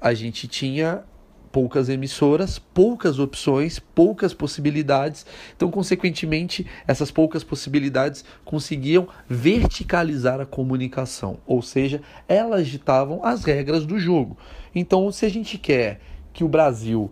a 0.00 0.14
gente 0.14 0.46
tinha 0.46 1.02
poucas 1.52 1.88
emissoras, 1.88 2.58
poucas 2.58 3.18
opções, 3.18 3.78
poucas 3.78 4.32
possibilidades. 4.32 5.26
Então, 5.56 5.70
consequentemente, 5.70 6.66
essas 6.86 7.10
poucas 7.10 7.42
possibilidades 7.42 8.24
conseguiam 8.44 9.08
verticalizar 9.28 10.40
a 10.40 10.46
comunicação, 10.46 11.38
ou 11.46 11.62
seja, 11.62 12.00
elas 12.28 12.68
ditavam 12.68 13.24
as 13.24 13.44
regras 13.44 13.84
do 13.84 13.98
jogo. 13.98 14.36
Então, 14.74 15.10
se 15.10 15.26
a 15.26 15.28
gente 15.28 15.58
quer 15.58 16.00
que 16.32 16.44
o 16.44 16.48
Brasil 16.48 17.10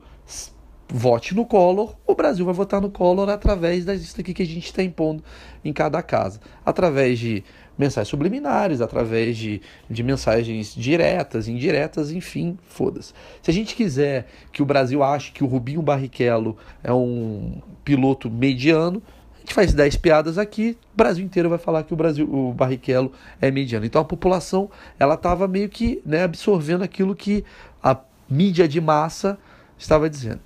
vote 0.90 1.34
no 1.34 1.44
Collor, 1.44 1.94
o 2.06 2.14
Brasil 2.14 2.44
vai 2.46 2.54
votar 2.54 2.80
no 2.80 2.90
Collor 2.90 3.28
através 3.28 3.84
das 3.84 4.00
listas 4.00 4.24
que 4.24 4.42
a 4.42 4.46
gente 4.46 4.66
está 4.66 4.82
impondo 4.82 5.22
em 5.64 5.72
cada 5.72 6.02
casa, 6.02 6.40
através 6.64 7.18
de 7.18 7.44
mensagens 7.78 8.08
subliminares, 8.08 8.80
através 8.80 9.36
de, 9.36 9.62
de 9.88 10.02
mensagens 10.02 10.74
diretas, 10.74 11.46
indiretas, 11.46 12.10
enfim, 12.10 12.58
foda-se. 12.68 13.14
Se 13.40 13.50
a 13.50 13.54
gente 13.54 13.76
quiser 13.76 14.26
que 14.52 14.60
o 14.60 14.66
Brasil 14.66 15.02
ache 15.02 15.30
que 15.30 15.44
o 15.44 15.46
Rubinho 15.46 15.80
Barrichello 15.80 16.56
é 16.82 16.92
um 16.92 17.62
piloto 17.84 18.28
mediano, 18.28 19.00
a 19.36 19.40
gente 19.40 19.54
faz 19.54 19.72
10 19.72 19.96
piadas 19.96 20.36
aqui, 20.36 20.76
o 20.92 20.96
Brasil 20.96 21.24
inteiro 21.24 21.48
vai 21.48 21.58
falar 21.58 21.84
que 21.84 21.94
o 21.94 21.96
Brasil, 21.96 22.28
o 22.28 22.52
Barrichello 22.52 23.12
é 23.40 23.50
mediano. 23.50 23.86
Então 23.86 24.02
a 24.02 24.04
população, 24.04 24.68
ela 24.98 25.14
estava 25.14 25.46
meio 25.46 25.68
que 25.68 26.02
né, 26.04 26.24
absorvendo 26.24 26.82
aquilo 26.82 27.14
que 27.14 27.44
a 27.82 27.96
mídia 28.28 28.66
de 28.66 28.80
massa 28.80 29.38
estava 29.78 30.10
dizendo. 30.10 30.40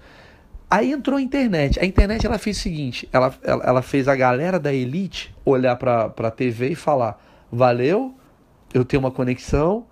Aí 0.72 0.90
entrou 0.90 1.18
a 1.18 1.20
internet. 1.20 1.78
A 1.78 1.84
internet 1.84 2.24
ela 2.24 2.38
fez 2.38 2.56
o 2.56 2.60
seguinte: 2.60 3.06
ela, 3.12 3.34
ela, 3.42 3.62
ela 3.62 3.82
fez 3.82 4.08
a 4.08 4.16
galera 4.16 4.58
da 4.58 4.72
elite 4.72 5.34
olhar 5.44 5.76
para 5.76 6.06
a 6.06 6.30
TV 6.30 6.70
e 6.70 6.74
falar: 6.74 7.22
valeu, 7.52 8.14
eu 8.72 8.82
tenho 8.82 9.02
uma 9.02 9.10
conexão, 9.10 9.84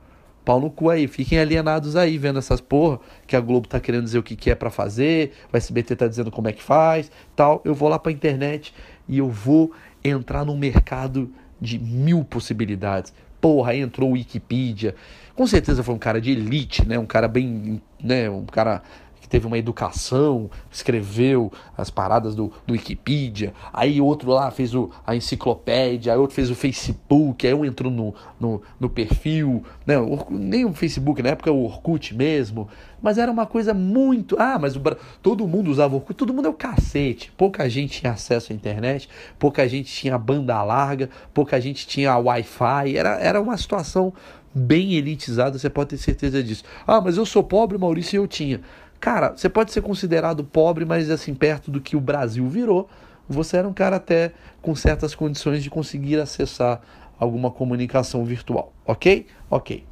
pau 0.42 0.58
no 0.58 0.70
cu 0.70 0.88
aí, 0.88 1.06
fiquem 1.06 1.38
alienados 1.38 1.96
aí 1.96 2.16
vendo 2.16 2.38
essas 2.38 2.62
porra 2.62 2.98
que 3.26 3.36
a 3.36 3.40
Globo 3.40 3.68
tá 3.68 3.78
querendo 3.78 4.04
dizer 4.04 4.20
o 4.20 4.22
que, 4.22 4.34
que 4.34 4.50
é 4.50 4.54
para 4.54 4.70
fazer, 4.70 5.32
o 5.52 5.56
SBT 5.58 5.96
tá 5.96 6.08
dizendo 6.08 6.30
como 6.30 6.48
é 6.48 6.52
que 6.52 6.62
faz, 6.62 7.12
tal. 7.36 7.60
Eu 7.62 7.74
vou 7.74 7.90
lá 7.90 7.98
pra 7.98 8.10
internet 8.10 8.72
e 9.06 9.18
eu 9.18 9.28
vou 9.28 9.72
entrar 10.02 10.46
num 10.46 10.56
mercado 10.56 11.30
de 11.60 11.78
mil 11.78 12.24
possibilidades. 12.24 13.12
Porra, 13.38 13.72
aí 13.72 13.80
entrou 13.80 14.08
o 14.08 14.12
Wikipedia. 14.12 14.94
Com 15.34 15.46
certeza 15.46 15.82
foi 15.82 15.94
um 15.94 15.98
cara 15.98 16.22
de 16.22 16.30
elite, 16.30 16.88
né? 16.88 16.98
Um 16.98 17.06
cara 17.06 17.28
bem, 17.28 17.82
né? 18.02 18.30
Um 18.30 18.46
cara 18.46 18.82
teve 19.30 19.46
uma 19.46 19.56
educação, 19.56 20.50
escreveu 20.70 21.50
as 21.78 21.88
paradas 21.88 22.34
do, 22.34 22.52
do 22.66 22.72
Wikipedia, 22.72 23.54
aí 23.72 24.00
outro 24.00 24.30
lá 24.30 24.50
fez 24.50 24.74
o, 24.74 24.90
a 25.06 25.14
enciclopédia, 25.14 26.12
aí 26.12 26.18
outro 26.18 26.34
fez 26.34 26.50
o 26.50 26.54
Facebook, 26.54 27.46
aí 27.46 27.54
um 27.54 27.64
entrou 27.64 27.90
no, 27.90 28.12
no, 28.38 28.60
no 28.78 28.90
perfil, 28.90 29.64
né? 29.86 29.94
nem 30.28 30.64
o 30.64 30.74
Facebook, 30.74 31.22
na 31.22 31.30
época 31.30 31.52
o 31.52 31.64
Orkut 31.64 32.14
mesmo, 32.14 32.68
mas 33.00 33.16
era 33.16 33.30
uma 33.30 33.46
coisa 33.46 33.72
muito. 33.72 34.36
Ah, 34.38 34.58
mas 34.58 34.76
o, 34.76 34.82
todo 35.22 35.46
mundo 35.46 35.70
usava 35.70 35.94
Orkut, 35.94 36.14
todo 36.14 36.34
mundo 36.34 36.46
é 36.46 36.50
o 36.50 36.54
cacete. 36.54 37.32
Pouca 37.36 37.68
gente 37.70 38.00
tinha 38.00 38.12
acesso 38.12 38.52
à 38.52 38.54
internet, 38.54 39.08
pouca 39.38 39.66
gente 39.68 39.90
tinha 39.92 40.18
banda 40.18 40.60
larga, 40.62 41.08
pouca 41.32 41.60
gente 41.60 41.86
tinha 41.86 42.16
Wi-Fi, 42.18 42.96
era, 42.96 43.18
era 43.20 43.40
uma 43.40 43.56
situação 43.56 44.12
bem 44.54 44.94
elitizada, 44.94 45.58
você 45.58 45.70
pode 45.70 45.90
ter 45.90 45.98
certeza 45.98 46.42
disso. 46.42 46.64
Ah, 46.86 47.00
mas 47.00 47.16
eu 47.16 47.24
sou 47.24 47.42
pobre, 47.42 47.78
Maurício, 47.78 48.16
e 48.16 48.18
eu 48.18 48.26
tinha. 48.26 48.60
Cara, 49.00 49.34
você 49.34 49.48
pode 49.48 49.72
ser 49.72 49.80
considerado 49.80 50.44
pobre, 50.44 50.84
mas 50.84 51.10
assim, 51.10 51.34
perto 51.34 51.70
do 51.70 51.80
que 51.80 51.96
o 51.96 52.00
Brasil 52.00 52.46
virou, 52.46 52.88
você 53.26 53.56
era 53.56 53.66
um 53.66 53.72
cara 53.72 53.96
até 53.96 54.32
com 54.60 54.74
certas 54.74 55.14
condições 55.14 55.62
de 55.62 55.70
conseguir 55.70 56.20
acessar 56.20 56.82
alguma 57.18 57.50
comunicação 57.50 58.24
virtual, 58.24 58.72
ok? 58.84 59.26
Ok. 59.48 59.84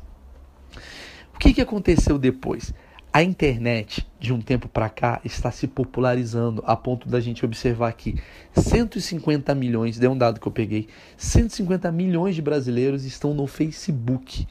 O 1.35 1.39
que, 1.39 1.55
que 1.55 1.61
aconteceu 1.61 2.19
depois? 2.19 2.75
A 3.11 3.23
internet, 3.23 4.07
de 4.21 4.35
um 4.35 4.41
tempo 4.41 4.69
para 4.69 4.91
cá, 4.91 5.21
está 5.25 5.51
se 5.51 5.67
popularizando 5.67 6.63
a 6.67 6.77
ponto 6.77 7.09
da 7.09 7.21
gente 7.21 7.45
observar 7.45 7.93
que 7.93 8.21
150 8.55 9.55
milhões, 9.55 9.99
deu 9.99 10.13
um 10.13 10.19
dado 10.19 10.39
que 10.39 10.47
eu 10.47 10.53
peguei, 10.53 10.89
150 11.17 11.91
milhões 11.91 12.35
de 12.35 12.43
brasileiros 12.43 13.05
estão 13.05 13.33
no 13.33 13.47
Facebook. 13.47 14.47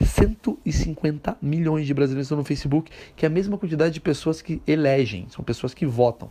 150 0.00 1.36
milhões 1.42 1.86
de 1.86 1.94
brasileiros 1.94 2.26
estão 2.26 2.38
no 2.38 2.44
Facebook, 2.44 2.90
que 3.16 3.24
é 3.24 3.28
a 3.28 3.30
mesma 3.30 3.58
quantidade 3.58 3.94
de 3.94 4.00
pessoas 4.00 4.40
que 4.40 4.62
elegem, 4.66 5.26
são 5.28 5.44
pessoas 5.44 5.74
que 5.74 5.86
votam. 5.86 6.30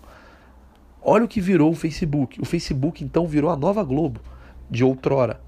Olha 1.02 1.26
o 1.26 1.28
que 1.28 1.40
virou 1.40 1.72
o 1.72 1.76
Facebook. 1.76 2.42
O 2.42 2.46
Facebook 2.46 3.04
então 3.04 3.28
virou 3.28 3.50
a 3.50 3.56
nova 3.56 3.84
Globo 3.84 4.20
de 4.70 4.84
outrora. 4.84 5.40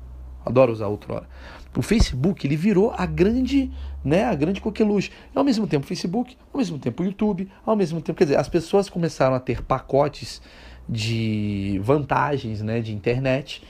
Adoro 0.45 0.71
usar 0.71 0.87
outrora. 0.87 1.27
O 1.75 1.81
Facebook 1.81 2.47
ele 2.47 2.55
virou 2.55 2.93
a 2.97 3.05
grande, 3.05 3.71
né, 4.03 4.23
a 4.23 4.35
grande 4.35 4.61
coqueluche. 4.61 5.11
Ao 5.35 5.43
mesmo 5.43 5.67
tempo 5.67 5.85
o 5.85 5.87
Facebook, 5.87 6.37
ao 6.53 6.57
mesmo 6.57 6.79
tempo 6.79 7.03
o 7.03 7.05
YouTube, 7.05 7.49
ao 7.65 7.75
mesmo 7.75 8.01
tempo, 8.01 8.17
quer 8.17 8.23
dizer, 8.23 8.37
as 8.37 8.49
pessoas 8.49 8.89
começaram 8.89 9.35
a 9.35 9.39
ter 9.39 9.61
pacotes 9.61 10.41
de 10.87 11.79
vantagens, 11.83 12.61
né, 12.61 12.79
de 12.79 12.93
internet 12.93 13.61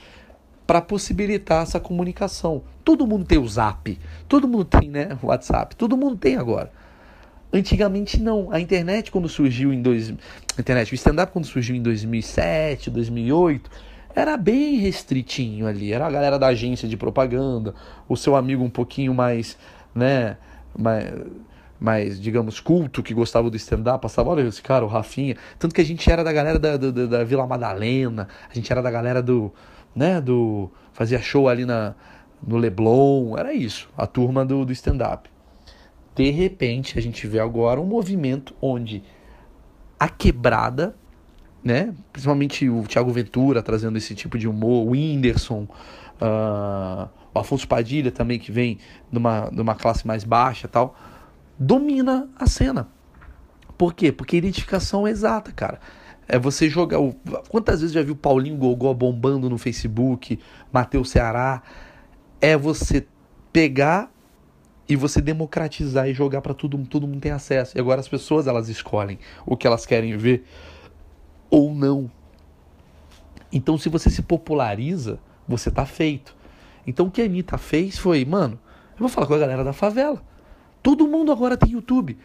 para 0.70 0.80
possibilitar 0.80 1.64
essa 1.64 1.80
comunicação. 1.80 2.62
Todo 2.84 3.04
mundo 3.04 3.24
tem 3.24 3.38
o 3.38 3.48
Zap, 3.48 3.98
todo 4.28 4.46
mundo 4.46 4.64
tem 4.64 4.88
né, 4.88 5.18
o 5.20 5.26
WhatsApp, 5.26 5.74
todo 5.74 5.96
mundo 5.96 6.16
tem 6.16 6.36
agora. 6.36 6.70
Antigamente 7.52 8.22
não. 8.22 8.52
A 8.52 8.60
internet 8.60 9.10
quando 9.10 9.28
surgiu 9.28 9.72
em 9.72 9.82
dois, 9.82 10.10
a 10.56 10.60
internet, 10.60 10.92
o 10.92 10.94
stand-up 10.94 11.32
quando 11.32 11.44
surgiu 11.44 11.74
em 11.74 11.82
2007, 11.82 12.88
2008, 12.88 13.68
era 14.14 14.36
bem 14.36 14.76
restritinho 14.76 15.66
ali. 15.66 15.92
Era 15.92 16.06
a 16.06 16.10
galera 16.12 16.38
da 16.38 16.46
agência 16.46 16.86
de 16.86 16.96
propaganda, 16.96 17.74
o 18.08 18.16
seu 18.16 18.36
amigo 18.36 18.62
um 18.62 18.70
pouquinho 18.70 19.12
mais 19.12 19.58
né, 19.92 20.36
mais, 20.78 21.12
mais, 21.80 22.20
digamos, 22.20 22.60
culto, 22.60 23.02
que 23.02 23.12
gostava 23.12 23.50
do 23.50 23.56
stand-up, 23.56 24.00
passava, 24.00 24.30
olha 24.30 24.42
esse 24.42 24.62
cara, 24.62 24.84
o 24.84 24.88
Rafinha. 24.88 25.34
Tanto 25.58 25.74
que 25.74 25.80
a 25.80 25.84
gente 25.84 26.08
era 26.08 26.22
da 26.22 26.32
galera 26.32 26.60
da, 26.60 26.76
da, 26.76 27.06
da 27.06 27.24
Vila 27.24 27.44
Madalena, 27.44 28.28
a 28.48 28.54
gente 28.54 28.70
era 28.70 28.80
da 28.80 28.90
galera 28.92 29.20
do, 29.20 29.52
né, 29.94 30.20
do... 30.20 30.70
Fazia 30.92 31.20
show 31.20 31.48
ali 31.48 31.64
na, 31.64 31.94
no 32.46 32.56
Leblon, 32.56 33.36
era 33.38 33.54
isso, 33.54 33.88
a 33.96 34.06
turma 34.06 34.44
do, 34.44 34.64
do 34.64 34.72
stand-up. 34.72 35.30
De 36.14 36.30
repente, 36.30 36.98
a 36.98 37.02
gente 37.02 37.26
vê 37.26 37.40
agora 37.40 37.80
um 37.80 37.86
movimento 37.86 38.54
onde 38.60 39.02
a 39.98 40.08
quebrada 40.08 40.94
né? 41.62 41.94
Principalmente 42.12 42.68
o 42.68 42.82
Thiago 42.84 43.10
Ventura 43.10 43.62
trazendo 43.62 43.98
esse 43.98 44.14
tipo 44.14 44.38
de 44.38 44.48
humor, 44.48 44.86
o 44.86 44.90
Whindersson, 44.90 45.68
uh, 46.20 47.08
o 47.32 47.38
Afonso 47.38 47.68
Padilha 47.68 48.10
também, 48.10 48.38
que 48.38 48.50
vem 48.50 48.78
numa, 49.12 49.50
numa 49.50 49.74
classe 49.74 50.06
mais 50.06 50.24
baixa 50.24 50.66
tal, 50.66 50.96
domina 51.58 52.28
a 52.36 52.46
cena. 52.46 52.88
Por 53.76 53.94
quê? 53.94 54.10
Porque 54.10 54.36
a 54.36 54.38
identificação 54.38 55.06
é 55.06 55.10
exata, 55.10 55.52
cara. 55.52 55.80
É 56.32 56.38
você 56.38 56.68
jogar. 56.68 57.00
O... 57.00 57.12
Quantas 57.48 57.80
vezes 57.80 57.92
já 57.92 58.02
viu 58.02 58.14
Paulinho 58.14 58.56
Gogó 58.56 58.94
bombando 58.94 59.50
no 59.50 59.58
Facebook, 59.58 60.38
Matheus 60.72 61.10
Ceará? 61.10 61.60
É 62.40 62.56
você 62.56 63.04
pegar 63.52 64.12
e 64.88 64.94
você 64.94 65.20
democratizar 65.20 66.08
e 66.08 66.14
jogar 66.14 66.40
para 66.40 66.54
todo, 66.54 66.78
todo 66.86 67.06
mundo 67.06 67.20
ter 67.20 67.30
acesso. 67.30 67.76
E 67.76 67.80
agora 67.80 67.98
as 67.98 68.06
pessoas 68.06 68.46
elas 68.46 68.68
escolhem 68.68 69.18
o 69.44 69.56
que 69.56 69.66
elas 69.66 69.84
querem 69.84 70.16
ver 70.16 70.44
ou 71.50 71.74
não. 71.74 72.08
Então, 73.52 73.76
se 73.76 73.88
você 73.88 74.08
se 74.08 74.22
populariza, 74.22 75.18
você 75.48 75.68
tá 75.68 75.84
feito. 75.84 76.36
Então, 76.86 77.06
o 77.06 77.10
que 77.10 77.20
a 77.20 77.24
Anitta 77.24 77.58
fez 77.58 77.98
foi, 77.98 78.24
mano, 78.24 78.58
eu 78.92 79.00
vou 79.00 79.08
falar 79.08 79.26
com 79.26 79.34
a 79.34 79.38
galera 79.38 79.64
da 79.64 79.72
favela. 79.72 80.22
Todo 80.80 81.08
mundo 81.08 81.32
agora 81.32 81.56
tem 81.56 81.72
YouTube. 81.72 82.16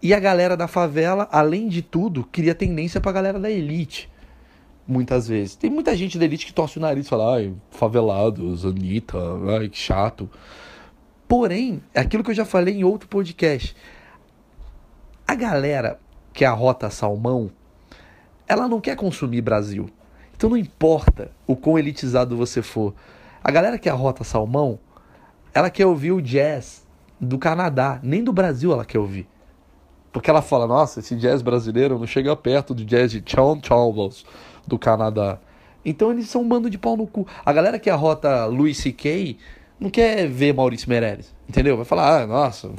E 0.00 0.14
a 0.14 0.20
galera 0.20 0.56
da 0.56 0.68
favela, 0.68 1.28
além 1.30 1.68
de 1.68 1.82
tudo, 1.82 2.24
cria 2.24 2.54
tendência 2.54 3.00
pra 3.00 3.12
galera 3.12 3.38
da 3.38 3.50
elite. 3.50 4.10
Muitas 4.86 5.28
vezes. 5.28 5.56
Tem 5.56 5.68
muita 5.68 5.96
gente 5.96 6.18
da 6.18 6.24
elite 6.24 6.46
que 6.46 6.52
torce 6.52 6.78
o 6.78 6.80
nariz 6.80 7.06
e 7.06 7.08
fala, 7.08 7.36
ai, 7.36 7.54
favelados, 7.70 8.64
Anitta, 8.64 9.18
ai, 9.58 9.68
que 9.68 9.76
chato. 9.76 10.30
Porém, 11.26 11.82
é 11.92 12.00
aquilo 12.00 12.24
que 12.24 12.30
eu 12.30 12.34
já 12.34 12.44
falei 12.44 12.74
em 12.74 12.84
outro 12.84 13.08
podcast. 13.08 13.76
A 15.26 15.34
galera 15.34 15.98
que 16.32 16.44
é 16.44 16.48
a 16.48 16.52
Rota 16.52 16.88
Salmão, 16.88 17.50
ela 18.48 18.66
não 18.66 18.80
quer 18.80 18.96
consumir 18.96 19.42
Brasil. 19.42 19.90
Então 20.34 20.48
não 20.48 20.56
importa 20.56 21.32
o 21.46 21.54
quão 21.54 21.78
elitizado 21.78 22.36
você 22.36 22.62
for. 22.62 22.94
A 23.42 23.50
galera 23.50 23.78
que 23.78 23.88
arrota 23.88 24.22
salmão, 24.22 24.78
ela 25.52 25.68
quer 25.68 25.84
ouvir 25.84 26.12
o 26.12 26.22
jazz 26.22 26.86
do 27.20 27.38
Canadá, 27.38 27.98
nem 28.02 28.22
do 28.22 28.32
Brasil 28.32 28.72
ela 28.72 28.84
quer 28.84 28.98
ouvir. 28.98 29.28
Porque 30.12 30.30
ela 30.30 30.42
fala, 30.42 30.66
nossa, 30.66 31.00
esse 31.00 31.14
jazz 31.16 31.42
brasileiro 31.42 31.98
não 31.98 32.06
chega 32.06 32.34
perto 32.34 32.74
do 32.74 32.84
jazz 32.84 33.10
de 33.10 33.20
John 33.20 33.60
Chalmers 33.62 34.24
do 34.66 34.78
Canadá. 34.78 35.38
Então 35.84 36.10
eles 36.10 36.28
são 36.28 36.42
um 36.42 36.48
bando 36.48 36.68
de 36.68 36.78
pau 36.78 36.96
no 36.96 37.06
cu. 37.06 37.26
A 37.44 37.52
galera 37.52 37.78
que 37.78 37.88
arrota 37.88 38.46
Louis 38.46 38.76
C.K. 38.76 39.36
não 39.78 39.90
quer 39.90 40.28
ver 40.28 40.52
Maurício 40.52 40.88
Meirelles, 40.88 41.34
entendeu? 41.48 41.76
Vai 41.76 41.84
falar, 41.84 42.22
ah, 42.22 42.26
nossa, 42.26 42.70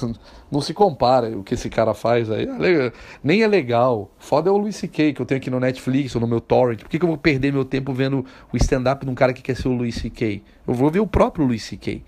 não 0.50 0.60
se 0.60 0.72
compara 0.72 1.36
o 1.36 1.42
que 1.42 1.54
esse 1.54 1.68
cara 1.68 1.94
faz 1.94 2.30
aí. 2.30 2.44
É 2.44 2.92
nem 3.22 3.42
é 3.42 3.46
legal. 3.46 4.10
Foda 4.18 4.48
é 4.48 4.52
o 4.52 4.56
Luis 4.56 4.76
C.K. 4.76 5.12
que 5.12 5.20
eu 5.20 5.26
tenho 5.26 5.38
aqui 5.38 5.50
no 5.50 5.60
Netflix 5.60 6.14
ou 6.14 6.20
no 6.20 6.26
meu 6.26 6.40
torrent. 6.40 6.80
Por 6.80 6.88
que, 6.88 6.98
que 6.98 7.04
eu 7.04 7.08
vou 7.08 7.18
perder 7.18 7.52
meu 7.52 7.64
tempo 7.64 7.92
vendo 7.92 8.24
o 8.52 8.56
stand-up 8.56 9.04
de 9.04 9.10
um 9.10 9.14
cara 9.14 9.32
que 9.32 9.42
quer 9.42 9.56
ser 9.56 9.68
o 9.68 9.72
Luis 9.72 9.96
C.K.? 9.96 10.42
Eu 10.66 10.74
vou 10.74 10.90
ver 10.90 11.00
o 11.00 11.06
próprio 11.06 11.44
Luis 11.44 11.64
C.K. 11.64 12.02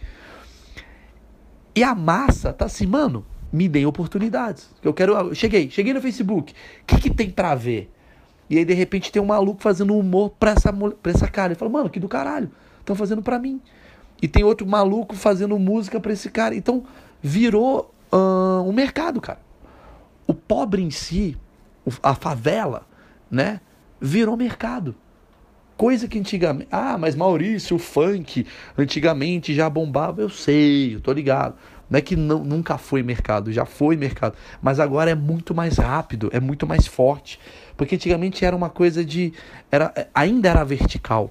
E 1.75 1.83
a 1.85 1.95
massa 1.95 2.53
tá 2.53 2.65
assim, 2.65 2.87
mano, 2.87 3.25
me 3.53 3.69
deem 3.69 3.87
oportunidades. 3.87 4.71
Eu 4.83 4.93
quero. 4.93 5.35
cheguei, 5.35 5.71
cheguei 5.71 5.93
no 5.93 6.01
Facebook. 6.01 6.53
O 6.53 6.85
que, 6.87 7.01
que 7.01 7.11
tem 7.11 7.31
pra 7.31 7.55
ver? 7.55 7.91
E 8.51 8.59
aí, 8.59 8.65
de 8.65 8.75
repente, 8.75 9.13
tem 9.13 9.21
um 9.21 9.27
maluco 9.27 9.63
fazendo 9.63 9.97
humor 9.97 10.31
pra 10.39 10.53
essa, 10.53 10.73
pra 10.73 11.13
essa 11.13 11.29
cara. 11.29 11.53
Ele 11.53 11.59
fala, 11.59 11.71
mano, 11.71 11.91
que 11.91 12.01
do 12.01 12.09
caralho. 12.09 12.51
Estão 12.81 12.97
fazendo 12.97 13.23
pra 13.23 13.39
mim. 13.39 13.61
E 14.21 14.27
tem 14.27 14.43
outro 14.43 14.67
maluco 14.67 15.15
fazendo 15.15 15.59
música 15.59 16.01
pra 16.01 16.13
esse 16.13 16.31
cara. 16.31 16.55
Então, 16.55 16.85
virou 17.23 17.95
um 18.13 18.73
mercado, 18.73 19.21
cara. 19.21 19.41
O 20.27 20.35
pobre 20.35 20.83
em 20.83 20.91
si, 20.91 21.37
a 22.03 22.15
favela, 22.15 22.87
né, 23.31 23.61
virou 24.01 24.37
mercado. 24.37 24.95
Coisa 25.77 26.09
que 26.09 26.19
antigamente. 26.19 26.69
Ah, 26.73 26.99
mas 26.99 27.15
Maurício, 27.15 27.77
o 27.77 27.79
funk, 27.79 28.45
antigamente 28.77 29.55
já 29.55 29.71
bombava. 29.71 30.21
Eu 30.21 30.29
sei, 30.29 30.97
eu 30.97 31.01
tô 31.01 31.13
ligado. 31.13 31.55
Não 31.91 31.99
é 31.99 32.03
que 32.03 32.17
não, 32.17 32.45
nunca 32.45 32.77
foi 32.77 33.03
mercado, 33.03 33.53
já 33.53 33.65
foi 33.65 33.97
mercado. 33.97 34.37
Mas 34.61 34.79
agora 34.79 35.11
é 35.11 35.15
muito 35.15 35.55
mais 35.55 35.79
rápido, 35.79 36.29
é 36.33 36.41
muito 36.41 36.67
mais 36.67 36.87
forte. 36.87 37.41
Porque 37.77 37.95
antigamente 37.95 38.45
era 38.45 38.55
uma 38.55 38.69
coisa 38.69 39.05
de. 39.05 39.33
Era, 39.71 39.93
ainda 40.15 40.49
era 40.49 40.65
vertical. 40.65 41.31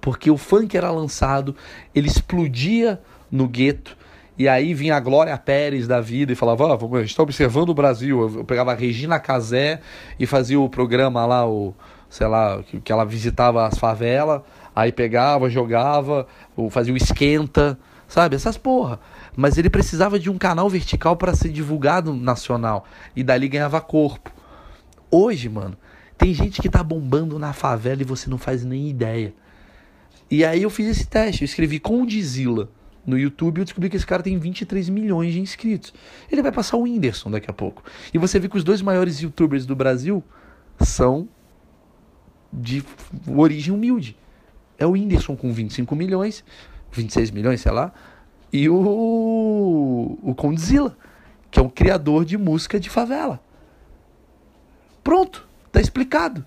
Porque 0.00 0.30
o 0.30 0.36
funk 0.36 0.76
era 0.76 0.90
lançado, 0.90 1.54
ele 1.94 2.08
explodia 2.08 3.00
no 3.30 3.46
gueto, 3.46 3.96
e 4.40 4.48
aí 4.48 4.72
vinha 4.72 4.96
a 4.96 5.00
Glória 5.00 5.36
Pérez 5.36 5.86
da 5.86 6.00
vida 6.00 6.32
e 6.32 6.34
falava: 6.34 6.64
ah, 6.66 6.74
a 6.74 7.00
gente 7.00 7.10
está 7.10 7.22
observando 7.22 7.68
o 7.68 7.74
Brasil. 7.74 8.38
Eu 8.38 8.44
pegava 8.44 8.72
a 8.72 8.74
Regina 8.74 9.20
Casé 9.20 9.80
e 10.18 10.24
fazia 10.24 10.58
o 10.58 10.66
programa 10.66 11.26
lá, 11.26 11.46
o, 11.46 11.74
sei 12.08 12.26
lá, 12.26 12.62
que 12.82 12.90
ela 12.90 13.04
visitava 13.04 13.66
as 13.66 13.78
favelas, 13.78 14.40
aí 14.74 14.92
pegava, 14.92 15.50
jogava, 15.50 16.26
fazia 16.70 16.94
o 16.94 16.96
esquenta, 16.96 17.78
sabe? 18.10 18.36
Essas 18.36 18.58
porra. 18.58 19.00
Mas 19.34 19.56
ele 19.56 19.70
precisava 19.70 20.18
de 20.18 20.28
um 20.28 20.36
canal 20.36 20.68
vertical 20.68 21.16
para 21.16 21.34
ser 21.34 21.48
divulgado 21.48 22.12
nacional. 22.12 22.84
E 23.16 23.22
dali 23.22 23.48
ganhava 23.48 23.80
corpo. 23.80 24.30
Hoje, 25.10 25.48
mano, 25.48 25.78
tem 26.18 26.34
gente 26.34 26.60
que 26.60 26.68
tá 26.68 26.82
bombando 26.82 27.38
na 27.38 27.54
favela 27.54 28.02
e 28.02 28.04
você 28.04 28.28
não 28.28 28.36
faz 28.36 28.64
nem 28.64 28.90
ideia. 28.90 29.32
E 30.30 30.44
aí 30.44 30.62
eu 30.62 30.70
fiz 30.70 30.86
esse 30.88 31.06
teste, 31.06 31.42
eu 31.42 31.46
escrevi 31.46 31.80
Condizila 31.80 32.68
no 33.06 33.18
YouTube 33.18 33.58
eu 33.58 33.64
descobri 33.64 33.88
que 33.88 33.96
esse 33.96 34.06
cara 34.06 34.22
tem 34.22 34.38
23 34.38 34.88
milhões 34.88 35.32
de 35.32 35.40
inscritos. 35.40 35.92
Ele 36.30 36.42
vai 36.42 36.52
passar 36.52 36.76
o 36.76 36.82
Whindersson 36.82 37.30
daqui 37.30 37.50
a 37.50 37.52
pouco. 37.52 37.82
E 38.12 38.18
você 38.18 38.38
vê 38.38 38.48
que 38.48 38.56
os 38.56 38.64
dois 38.64 38.82
maiores 38.82 39.18
youtubers 39.18 39.64
do 39.64 39.74
Brasil 39.74 40.22
são 40.78 41.28
de 42.52 42.84
origem 43.26 43.72
humilde. 43.72 44.16
É 44.78 44.86
o 44.86 44.92
Whindersson 44.92 45.36
com 45.36 45.52
25 45.52 45.94
milhões, 45.94 46.44
26 46.92 47.30
milhões, 47.30 47.60
sei 47.60 47.72
lá, 47.72 47.92
e 48.52 48.68
o, 48.68 50.18
o 50.22 50.34
Condzilla, 50.34 50.96
que 51.50 51.58
é 51.58 51.62
um 51.62 51.68
criador 51.68 52.24
de 52.24 52.36
música 52.36 52.80
de 52.80 52.90
favela. 52.90 53.40
Pronto, 55.02 55.48
tá 55.70 55.80
explicado. 55.80 56.44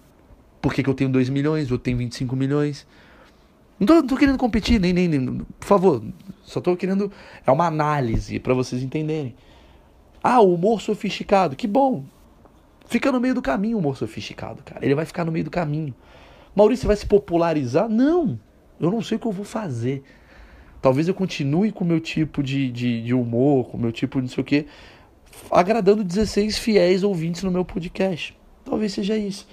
Por 0.61 0.73
que, 0.73 0.83
que 0.83 0.89
eu 0.89 0.93
tenho 0.93 1.09
2 1.09 1.29
milhões, 1.29 1.69
eu 1.69 1.77
tenho 1.77 1.97
25 1.97 2.35
milhões. 2.35 2.87
Não 3.79 3.87
tô, 3.87 3.95
não 3.95 4.07
tô 4.07 4.15
querendo 4.15 4.37
competir, 4.37 4.79
nem, 4.79 4.93
nem, 4.93 5.07
nem. 5.07 5.39
Por 5.59 5.65
favor, 5.65 6.03
só 6.43 6.61
tô 6.61 6.75
querendo. 6.75 7.11
É 7.45 7.51
uma 7.51 7.67
análise 7.67 8.39
para 8.39 8.53
vocês 8.53 8.81
entenderem. 8.81 9.35
Ah, 10.23 10.39
o 10.39 10.53
humor 10.53 10.81
sofisticado, 10.81 11.55
que 11.55 11.67
bom. 11.67 12.05
Fica 12.85 13.11
no 13.11 13.19
meio 13.19 13.33
do 13.33 13.41
caminho 13.41 13.77
o 13.77 13.79
humor 13.79 13.97
sofisticado, 13.97 14.61
cara. 14.63 14.85
Ele 14.85 14.95
vai 14.95 15.05
ficar 15.05 15.25
no 15.25 15.31
meio 15.31 15.45
do 15.45 15.51
caminho. 15.51 15.93
Maurício 16.55 16.87
vai 16.87 16.95
se 16.95 17.05
popularizar? 17.05 17.89
Não. 17.89 18.39
Eu 18.79 18.91
não 18.91 19.01
sei 19.01 19.17
o 19.17 19.19
que 19.19 19.27
eu 19.27 19.31
vou 19.31 19.45
fazer. 19.45 20.03
Talvez 20.83 21.07
eu 21.07 21.13
continue 21.13 21.71
com 21.71 21.85
o 21.85 21.87
meu 21.87 22.01
tipo 22.01 22.43
de, 22.43 22.69
de, 22.69 23.01
de 23.03 23.13
humor, 23.13 23.69
com 23.69 23.77
o 23.77 23.79
meu 23.79 23.93
tipo 23.93 24.17
de 24.17 24.23
não 24.23 24.29
sei 24.29 24.41
o 24.41 24.45
quê, 24.45 24.65
agradando 25.49 26.03
16 26.03 26.57
fiéis 26.57 27.03
ouvintes 27.03 27.41
no 27.41 27.49
meu 27.49 27.63
podcast. 27.63 28.37
Talvez 28.65 28.91
seja 28.91 29.15
isso. 29.15 29.47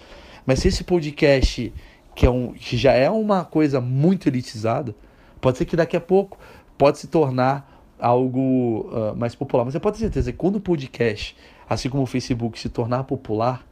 Mas 0.44 0.58
se 0.58 0.66
esse 0.66 0.82
podcast 0.82 1.72
que, 2.16 2.26
é 2.26 2.30
um, 2.30 2.52
que 2.52 2.76
já 2.76 2.94
é 2.94 3.08
uma 3.08 3.44
coisa 3.44 3.80
muito 3.80 4.28
elitizada, 4.28 4.92
pode 5.40 5.56
ser 5.56 5.66
que 5.66 5.76
daqui 5.76 5.96
a 5.96 6.00
pouco 6.00 6.36
pode 6.76 6.98
se 6.98 7.06
tornar 7.06 7.80
algo 7.96 8.90
uh, 8.90 9.16
mais 9.16 9.32
popular. 9.36 9.64
Mas 9.64 9.74
você 9.74 9.78
pode 9.78 9.98
ter 9.98 10.06
certeza 10.06 10.32
que 10.32 10.38
quando 10.38 10.56
o 10.56 10.60
podcast, 10.60 11.36
assim 11.68 11.88
como 11.88 12.02
o 12.02 12.06
Facebook, 12.06 12.58
se 12.58 12.68
tornar 12.68 13.04
popular, 13.04 13.64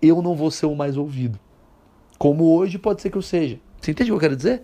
eu 0.00 0.22
não 0.22 0.36
vou 0.36 0.52
ser 0.52 0.66
o 0.66 0.76
mais 0.76 0.96
ouvido. 0.96 1.36
Como 2.16 2.44
hoje 2.44 2.78
pode 2.78 3.02
ser 3.02 3.10
que 3.10 3.18
eu 3.18 3.22
seja. 3.22 3.58
Você 3.80 3.90
entende 3.90 4.12
o 4.12 4.14
que 4.14 4.18
eu 4.18 4.20
quero 4.20 4.36
dizer? 4.36 4.62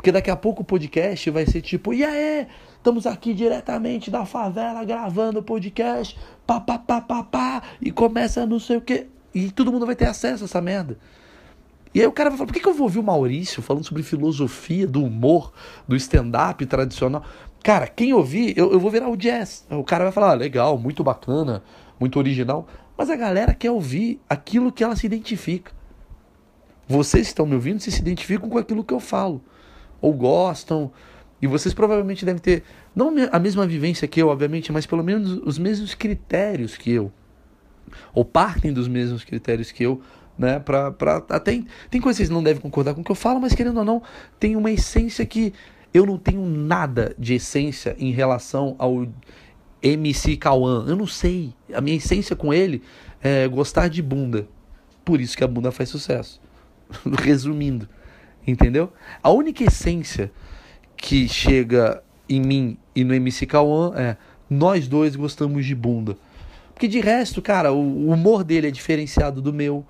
Porque 0.00 0.10
daqui 0.10 0.30
a 0.30 0.36
pouco 0.36 0.62
o 0.62 0.64
podcast 0.64 1.28
vai 1.28 1.44
ser 1.44 1.60
tipo, 1.60 1.92
e 1.92 2.02
aí, 2.02 2.46
estamos 2.74 3.06
aqui 3.06 3.34
diretamente 3.34 4.10
da 4.10 4.24
favela 4.24 4.82
gravando 4.82 5.40
o 5.40 5.42
podcast, 5.42 6.18
pá, 6.46 6.58
pá, 6.58 6.78
pá, 6.78 7.02
pá, 7.02 7.22
pá, 7.22 7.62
e 7.82 7.90
começa 7.90 8.46
não 8.46 8.58
sei 8.58 8.78
o 8.78 8.80
que. 8.80 9.08
E 9.34 9.50
todo 9.50 9.70
mundo 9.70 9.84
vai 9.84 9.94
ter 9.94 10.06
acesso 10.06 10.44
a 10.44 10.46
essa 10.46 10.58
merda. 10.58 10.96
E 11.92 12.00
aí 12.00 12.06
o 12.06 12.12
cara 12.12 12.30
vai 12.30 12.38
falar, 12.38 12.46
por 12.46 12.54
que, 12.54 12.60
que 12.60 12.66
eu 12.66 12.72
vou 12.72 12.84
ouvir 12.84 12.98
o 12.98 13.02
Maurício 13.02 13.60
falando 13.60 13.84
sobre 13.84 14.02
filosofia, 14.02 14.86
do 14.86 15.04
humor, 15.04 15.52
do 15.86 15.94
stand-up 15.94 16.64
tradicional? 16.64 17.22
Cara, 17.62 17.86
quem 17.86 18.14
ouvir, 18.14 18.56
eu, 18.56 18.72
eu 18.72 18.80
vou 18.80 18.90
virar 18.90 19.10
o 19.10 19.16
jazz. 19.18 19.66
O 19.68 19.84
cara 19.84 20.04
vai 20.04 20.12
falar, 20.14 20.30
ah, 20.30 20.34
legal, 20.34 20.78
muito 20.78 21.04
bacana, 21.04 21.62
muito 22.00 22.18
original. 22.18 22.66
Mas 22.96 23.10
a 23.10 23.16
galera 23.16 23.52
quer 23.52 23.70
ouvir 23.70 24.18
aquilo 24.26 24.72
que 24.72 24.82
ela 24.82 24.96
se 24.96 25.04
identifica. 25.04 25.72
Vocês 26.88 27.24
que 27.24 27.32
estão 27.32 27.44
me 27.44 27.54
ouvindo 27.54 27.80
se 27.80 27.92
se 27.92 28.00
identificam 28.00 28.48
com 28.48 28.56
aquilo 28.56 28.82
que 28.82 28.94
eu 28.94 29.00
falo. 29.00 29.44
Ou 30.00 30.12
gostam. 30.12 30.90
E 31.42 31.46
vocês 31.46 31.72
provavelmente 31.72 32.24
devem 32.24 32.40
ter, 32.40 32.62
não 32.94 33.14
a 33.32 33.38
mesma 33.38 33.66
vivência 33.66 34.06
que 34.06 34.20
eu, 34.20 34.28
obviamente, 34.28 34.70
mas 34.70 34.84
pelo 34.84 35.02
menos 35.02 35.40
os 35.44 35.58
mesmos 35.58 35.94
critérios 35.94 36.76
que 36.76 36.90
eu. 36.90 37.10
Ou 38.14 38.24
partem 38.24 38.72
dos 38.72 38.86
mesmos 38.86 39.24
critérios 39.24 39.72
que 39.72 39.82
eu, 39.82 40.02
né? 40.38 40.58
Pra, 40.58 40.90
pra, 40.90 41.16
até, 41.30 41.62
tem 41.90 42.00
coisas 42.00 42.18
que 42.18 42.24
vocês 42.24 42.30
não 42.30 42.42
devem 42.42 42.60
concordar 42.60 42.94
com 42.94 43.00
o 43.00 43.04
que 43.04 43.10
eu 43.10 43.16
falo, 43.16 43.40
mas 43.40 43.54
querendo 43.54 43.78
ou 43.78 43.84
não, 43.84 44.02
tem 44.38 44.54
uma 44.54 44.70
essência 44.70 45.24
que 45.24 45.52
eu 45.92 46.06
não 46.06 46.18
tenho 46.18 46.44
nada 46.44 47.14
de 47.18 47.34
essência 47.34 47.96
em 47.98 48.12
relação 48.12 48.76
ao 48.78 49.06
MC 49.82 50.36
Cauã. 50.36 50.84
Eu 50.86 50.96
não 50.96 51.06
sei. 51.06 51.54
A 51.72 51.80
minha 51.80 51.96
essência 51.96 52.36
com 52.36 52.52
ele 52.52 52.82
é 53.22 53.48
gostar 53.48 53.88
de 53.88 54.02
bunda. 54.02 54.46
Por 55.04 55.20
isso 55.20 55.36
que 55.36 55.42
a 55.42 55.48
bunda 55.48 55.72
faz 55.72 55.88
sucesso. 55.88 56.40
Resumindo. 57.22 57.88
Entendeu? 58.50 58.92
A 59.22 59.30
única 59.30 59.62
essência 59.62 60.30
que 60.96 61.28
chega 61.28 62.02
em 62.28 62.40
mim 62.40 62.78
e 62.94 63.04
no 63.04 63.14
MC 63.14 63.46
Cauã 63.46 63.92
é 63.96 64.16
nós 64.48 64.88
dois 64.88 65.14
gostamos 65.14 65.64
de 65.64 65.74
bunda. 65.74 66.16
Porque 66.74 66.88
de 66.88 67.00
resto, 67.00 67.40
cara, 67.40 67.72
o 67.72 68.10
humor 68.10 68.42
dele 68.42 68.68
é 68.68 68.70
diferenciado 68.70 69.40
do 69.40 69.52
meu, 69.52 69.86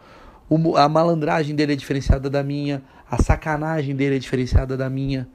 a 0.76 0.88
malandragem 0.88 1.54
dele 1.54 1.72
é 1.72 1.76
diferenciada 1.76 2.28
da 2.28 2.42
minha, 2.42 2.82
a 3.10 3.22
sacanagem 3.22 3.96
dele 3.96 4.16
é 4.16 4.18
diferenciada 4.18 4.76
da 4.76 4.90
minha. 4.90 5.26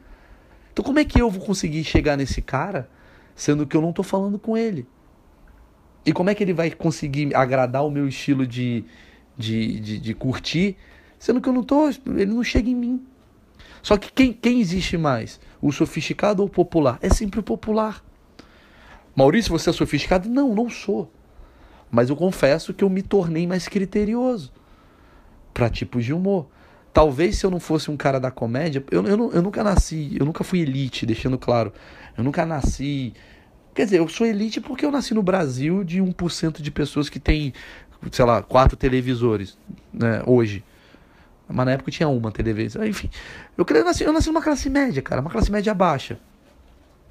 Então 0.72 0.84
como 0.84 1.00
é 1.00 1.06
que 1.06 1.20
eu 1.20 1.30
vou 1.30 1.44
conseguir 1.44 1.84
chegar 1.84 2.18
nesse 2.18 2.42
cara 2.42 2.90
sendo 3.36 3.66
que 3.66 3.76
eu 3.76 3.82
não 3.82 3.92
tô 3.92 4.04
falando 4.04 4.38
com 4.38 4.56
ele? 4.56 4.86
E 6.06 6.14
como 6.14 6.30
é 6.30 6.36
que 6.36 6.44
ele 6.44 6.54
vai 6.54 6.70
conseguir 6.70 7.34
agradar 7.36 7.84
o 7.84 7.90
meu 7.90 8.08
estilo 8.08 8.46
de, 8.46 8.86
de, 9.38 9.80
de, 9.80 10.00
de 10.00 10.14
curtir, 10.14 10.78
sendo 11.18 11.42
que 11.42 11.50
eu 11.50 11.54
não 11.54 11.64
tô, 11.64 11.90
ele 11.90 12.26
não 12.28 12.44
chega 12.44 12.70
em 12.70 12.76
mim. 12.76 13.06
Só 13.86 13.98
que 13.98 14.12
quem, 14.12 14.34
quem 14.34 14.60
existe 14.60 14.98
mais? 14.98 15.40
O 15.62 15.72
sofisticado 15.72 16.42
ou 16.42 16.48
o 16.48 16.52
popular? 16.52 16.98
É 17.04 17.10
sempre 17.12 17.40
o 17.40 17.44
popular. 17.44 18.04
Maurício, 19.16 19.52
você 19.52 19.70
é 19.70 19.74
sofisticado? 19.74 20.28
Não, 20.28 20.56
não 20.56 20.68
sou. 20.72 21.12
Mas 21.92 22.10
eu 22.10 22.16
confesso 22.16 22.74
que 22.74 22.84
eu 22.84 22.90
me 22.90 23.04
tornei 23.04 23.46
mais 23.46 23.68
criterioso 23.68 24.52
para 25.54 25.70
tipos 25.70 26.04
de 26.04 26.12
humor. 26.12 26.48
Talvez 26.92 27.38
se 27.38 27.46
eu 27.46 27.52
não 27.52 27.60
fosse 27.60 27.92
um 27.92 27.96
cara 27.96 28.20
da 28.20 28.32
comédia, 28.32 28.84
eu, 28.90 29.06
eu, 29.06 29.32
eu 29.32 29.42
nunca 29.44 29.64
nasci, 29.64 30.18
eu 30.20 30.26
nunca 30.26 30.44
fui 30.44 30.62
elite, 30.62 31.06
deixando 31.06 31.38
claro. 31.38 31.72
Eu 32.18 32.24
nunca 32.24 32.44
nasci. 32.44 33.14
Quer 33.76 33.84
dizer, 33.84 34.00
eu 34.00 34.08
sou 34.08 34.26
elite 34.26 34.60
porque 34.60 34.84
eu 34.84 34.90
nasci 34.90 35.14
no 35.14 35.22
Brasil 35.22 35.84
de 35.84 36.02
1% 36.02 36.60
de 36.60 36.72
pessoas 36.72 37.08
que 37.08 37.20
tem, 37.20 37.54
sei 38.12 38.26
lá, 38.26 38.42
quatro 38.42 38.76
televisores, 38.76 39.56
né, 39.94 40.24
hoje. 40.26 40.64
Mas 41.48 41.66
na 41.66 41.74
época 41.74 41.92
tinha 41.92 42.08
uma 42.08 42.32
televisão. 42.32 42.84
Enfim, 42.86 43.10
eu, 43.58 43.66
eu, 43.68 43.84
nasci, 43.84 44.04
eu 44.04 44.14
nasci 44.14 44.28
numa 44.28 44.42
classe 44.42 44.70
média, 44.70 45.02
cara, 45.02 45.22
uma 45.22 45.30
classe 45.30 45.52
média 45.52 45.74
baixa. 45.74 46.18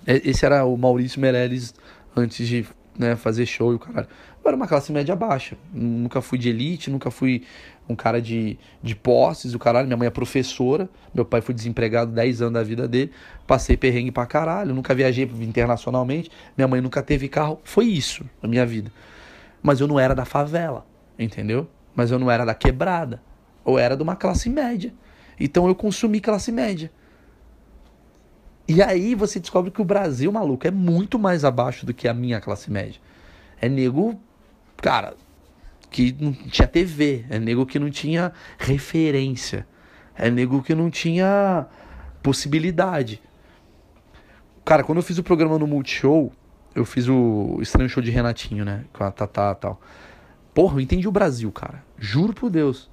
Esse 0.07 0.45
era 0.45 0.65
o 0.65 0.77
Maurício 0.77 1.21
Meirelles 1.21 1.75
antes 2.15 2.47
de 2.47 2.67
né, 2.99 3.17
fazer 3.17 3.47
show 3.47 3.73
e 3.73 3.77
o 3.77 3.79
caralho. 3.79 4.09
Eu 4.45 4.49
era 4.49 4.57
uma 4.57 4.69
classe 4.69 4.93
média 4.93 5.17
baixa. 5.17 5.57
Nunca 5.73 6.21
fui 6.21 6.37
de 6.37 6.51
elite, 6.51 6.91
nunca 6.91 7.11
fui 7.11 7.45
um 7.89 7.97
cara 7.97 8.21
de, 8.21 8.59
de 8.83 8.95
posses, 8.95 9.55
o 9.55 9.59
caralho. 9.59 9.87
Minha 9.87 9.97
mãe 9.97 10.07
é 10.07 10.11
professora, 10.11 10.89
meu 11.15 11.25
pai 11.25 11.41
foi 11.41 11.55
desempregado 11.55 12.13
10 12.13 12.43
anos 12.43 12.55
da 12.55 12.63
vida 12.63 12.87
dele. 12.87 13.11
Passei 13.47 13.77
perrengue 13.77 14.11
pra 14.11 14.27
caralho, 14.27 14.75
nunca 14.75 14.95
viajei 14.95 15.25
internacionalmente. 15.41 16.31
Minha 16.57 16.69
mãe 16.69 16.81
nunca 16.81 17.03
teve 17.03 17.29
carro. 17.29 17.59
Foi 17.65 17.87
isso 17.87 18.25
na 18.43 18.49
minha 18.49 18.67
vida. 18.67 18.93
Mas 19.63 19.81
eu 19.81 19.89
não 19.89 19.99
era 19.99 20.15
da 20.15 20.27
favela, 20.27 20.87
entendeu? 21.19 21.67
Mas 21.97 22.11
eu 22.11 22.19
não 22.19 22.31
era 22.31 22.45
da 22.45 22.55
quebrada 22.55 23.23
ou 23.65 23.79
era 23.79 23.97
de 23.97 24.03
uma 24.03 24.17
classe 24.17 24.49
média. 24.49 24.93
Então 25.39 25.67
eu 25.67 25.75
consumi 25.75 26.21
classe 26.21 26.53
média. 26.53 26.91
E 28.67 28.83
aí 28.83 29.15
você 29.15 29.39
descobre 29.39 29.71
que 29.71 29.83
o 29.83 29.85
Brasil, 29.85 30.31
maluco, 30.33 30.67
é 30.67 30.71
muito 30.71 31.19
mais 31.19 31.45
abaixo 31.45 31.85
do 31.85 31.93
que 31.93 32.09
a 32.09 32.15
minha 32.15 32.41
classe 32.41 32.71
média. 32.71 33.01
É 33.61 33.69
nego, 33.69 34.19
cara, 34.77 35.15
que 35.91 36.17
não 36.19 36.33
tinha 36.33 36.67
TV, 36.67 37.27
é 37.29 37.39
nego 37.39 37.67
que 37.67 37.79
não 37.79 37.91
tinha 37.91 38.33
referência, 38.59 39.67
é 40.17 40.31
nego 40.31 40.63
que 40.63 40.75
não 40.75 40.91
tinha 40.91 41.67
possibilidade. 42.23 43.21
Cara, 44.65 44.83
quando 44.83 44.99
eu 44.99 45.03
fiz 45.03 45.19
o 45.19 45.23
programa 45.23 45.59
no 45.59 45.67
Multishow, 45.67 46.33
eu 46.75 46.87
fiz 46.87 47.07
o 47.07 47.59
Estranho 47.61 47.89
Show 47.89 48.03
de 48.03 48.11
Renatinho, 48.11 48.65
né? 48.65 48.87
Com 48.93 49.05
a 49.05 49.13
Tatá 49.13 49.55
e 49.57 49.61
tal. 49.61 49.81
Porra, 50.55 50.77
eu 50.77 50.81
entendi 50.81 51.07
o 51.07 51.13
Brasil, 51.13 51.53
cara. 51.53 51.85
Juro 51.99 52.33
por 52.33 52.49
Deus. 52.49 52.91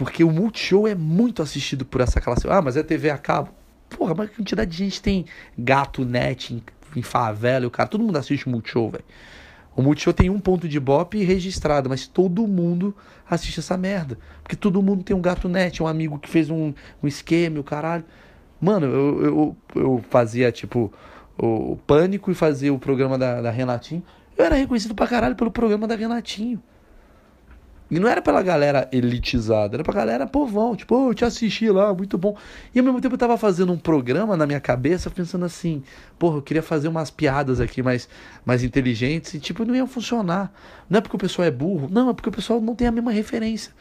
Porque 0.00 0.24
o 0.24 0.30
Multishow 0.30 0.88
é 0.88 0.94
muito 0.94 1.42
assistido 1.42 1.84
por 1.84 2.00
essa 2.00 2.22
classe. 2.22 2.48
Ah, 2.48 2.62
mas 2.62 2.74
é 2.74 2.82
TV 2.82 3.10
a 3.10 3.18
cabo. 3.18 3.50
Porra, 3.90 4.14
mas 4.14 4.30
quantidade 4.30 4.70
de 4.70 4.78
gente 4.78 5.02
tem 5.02 5.26
gato 5.58 6.06
net 6.06 6.54
em, 6.54 6.62
em 6.96 7.02
favela, 7.02 7.66
o 7.66 7.70
cara, 7.70 7.86
todo 7.86 8.02
mundo 8.02 8.16
assiste 8.16 8.46
o 8.46 8.50
Multishow, 8.50 8.88
velho. 8.88 9.04
O 9.76 9.82
Multishow 9.82 10.14
tem 10.14 10.30
um 10.30 10.40
ponto 10.40 10.66
de 10.66 10.80
bop 10.80 11.22
registrado, 11.22 11.90
mas 11.90 12.06
todo 12.06 12.46
mundo 12.46 12.96
assiste 13.28 13.60
essa 13.60 13.76
merda. 13.76 14.18
Porque 14.42 14.56
todo 14.56 14.82
mundo 14.82 15.04
tem 15.04 15.14
um 15.14 15.20
gato 15.20 15.50
net, 15.50 15.82
um 15.82 15.86
amigo 15.86 16.18
que 16.18 16.30
fez 16.30 16.48
um, 16.48 16.72
um 17.02 17.06
esquema, 17.06 17.60
o 17.60 17.62
caralho. 17.62 18.04
Mano, 18.58 18.86
eu, 18.86 19.22
eu, 19.22 19.56
eu 19.74 20.04
fazia, 20.08 20.50
tipo, 20.50 20.90
o 21.36 21.76
Pânico 21.86 22.30
e 22.30 22.34
fazia 22.34 22.72
o 22.72 22.78
programa 22.78 23.18
da, 23.18 23.42
da 23.42 23.50
Renatinho. 23.50 24.02
Eu 24.34 24.46
era 24.46 24.54
reconhecido 24.54 24.94
pra 24.94 25.06
caralho 25.06 25.36
pelo 25.36 25.50
programa 25.50 25.86
da 25.86 25.94
Renatinho. 25.94 26.62
E 27.90 27.98
não 27.98 28.08
era 28.08 28.22
pela 28.22 28.40
galera 28.40 28.88
elitizada, 28.92 29.76
era 29.76 29.82
pra 29.82 29.92
galera 29.92 30.26
povão, 30.26 30.76
tipo, 30.76 30.94
oh, 30.94 31.10
eu 31.10 31.14
te 31.14 31.24
assisti 31.24 31.68
lá, 31.68 31.92
muito 31.92 32.16
bom. 32.16 32.36
E 32.72 32.78
ao 32.78 32.84
mesmo 32.84 33.00
tempo 33.00 33.14
eu 33.14 33.18
tava 33.18 33.36
fazendo 33.36 33.72
um 33.72 33.78
programa 33.78 34.36
na 34.36 34.46
minha 34.46 34.60
cabeça, 34.60 35.10
pensando 35.10 35.44
assim, 35.44 35.82
porra, 36.16 36.36
eu 36.36 36.42
queria 36.42 36.62
fazer 36.62 36.86
umas 36.86 37.10
piadas 37.10 37.58
aqui 37.60 37.82
mais, 37.82 38.08
mais 38.44 38.62
inteligentes, 38.62 39.34
e 39.34 39.40
tipo, 39.40 39.64
não 39.64 39.74
ia 39.74 39.86
funcionar. 39.88 40.52
Não 40.88 40.98
é 40.98 41.00
porque 41.00 41.16
o 41.16 41.18
pessoal 41.18 41.48
é 41.48 41.50
burro, 41.50 41.88
não, 41.90 42.10
é 42.10 42.14
porque 42.14 42.28
o 42.28 42.32
pessoal 42.32 42.60
não 42.60 42.76
tem 42.76 42.86
a 42.86 42.92
mesma 42.92 43.10
referência. 43.10 43.72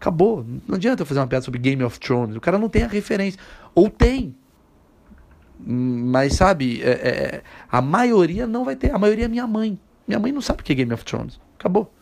Acabou. 0.00 0.46
Não 0.68 0.76
adianta 0.76 1.02
eu 1.02 1.06
fazer 1.06 1.18
uma 1.20 1.26
piada 1.26 1.44
sobre 1.44 1.58
Game 1.58 1.82
of 1.82 1.98
Thrones, 1.98 2.36
o 2.36 2.40
cara 2.40 2.58
não 2.58 2.68
tem 2.68 2.84
a 2.84 2.88
referência. 2.88 3.40
Ou 3.74 3.90
tem. 3.90 4.36
Mas 5.64 6.34
sabe, 6.34 6.80
é, 6.82 6.90
é, 6.90 7.42
a 7.70 7.80
maioria 7.80 8.46
não 8.46 8.64
vai 8.64 8.76
ter. 8.76 8.92
A 8.94 8.98
maioria 8.98 9.24
é 9.24 9.28
minha 9.28 9.46
mãe. 9.46 9.78
Minha 10.06 10.18
mãe 10.18 10.32
não 10.32 10.40
sabe 10.40 10.60
o 10.60 10.64
que 10.64 10.72
é 10.72 10.76
Game 10.76 10.92
of 10.92 11.04
Thrones. 11.04 11.40
Acabou. 11.58 11.92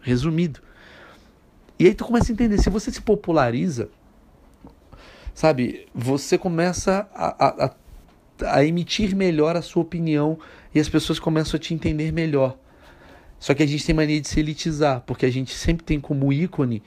Resumido. 0.00 0.60
E 1.78 1.86
aí 1.86 1.94
tu 1.94 2.04
começa 2.04 2.32
a 2.32 2.34
entender, 2.34 2.58
se 2.58 2.68
você 2.68 2.90
se 2.90 3.00
populariza, 3.00 3.88
sabe, 5.32 5.86
você 5.94 6.36
começa 6.36 7.08
a, 7.14 7.66
a, 7.66 7.74
a 8.56 8.64
emitir 8.64 9.14
melhor 9.14 9.56
a 9.56 9.62
sua 9.62 9.82
opinião 9.82 10.38
e 10.74 10.80
as 10.80 10.88
pessoas 10.88 11.20
começam 11.20 11.56
a 11.56 11.60
te 11.60 11.72
entender 11.72 12.12
melhor. 12.12 12.58
Só 13.38 13.54
que 13.54 13.62
a 13.62 13.66
gente 13.66 13.86
tem 13.86 13.94
mania 13.94 14.20
de 14.20 14.26
se 14.26 14.40
elitizar, 14.40 15.02
porque 15.06 15.24
a 15.24 15.30
gente 15.30 15.54
sempre 15.54 15.84
tem 15.84 16.00
como 16.00 16.32
ícone 16.32 16.82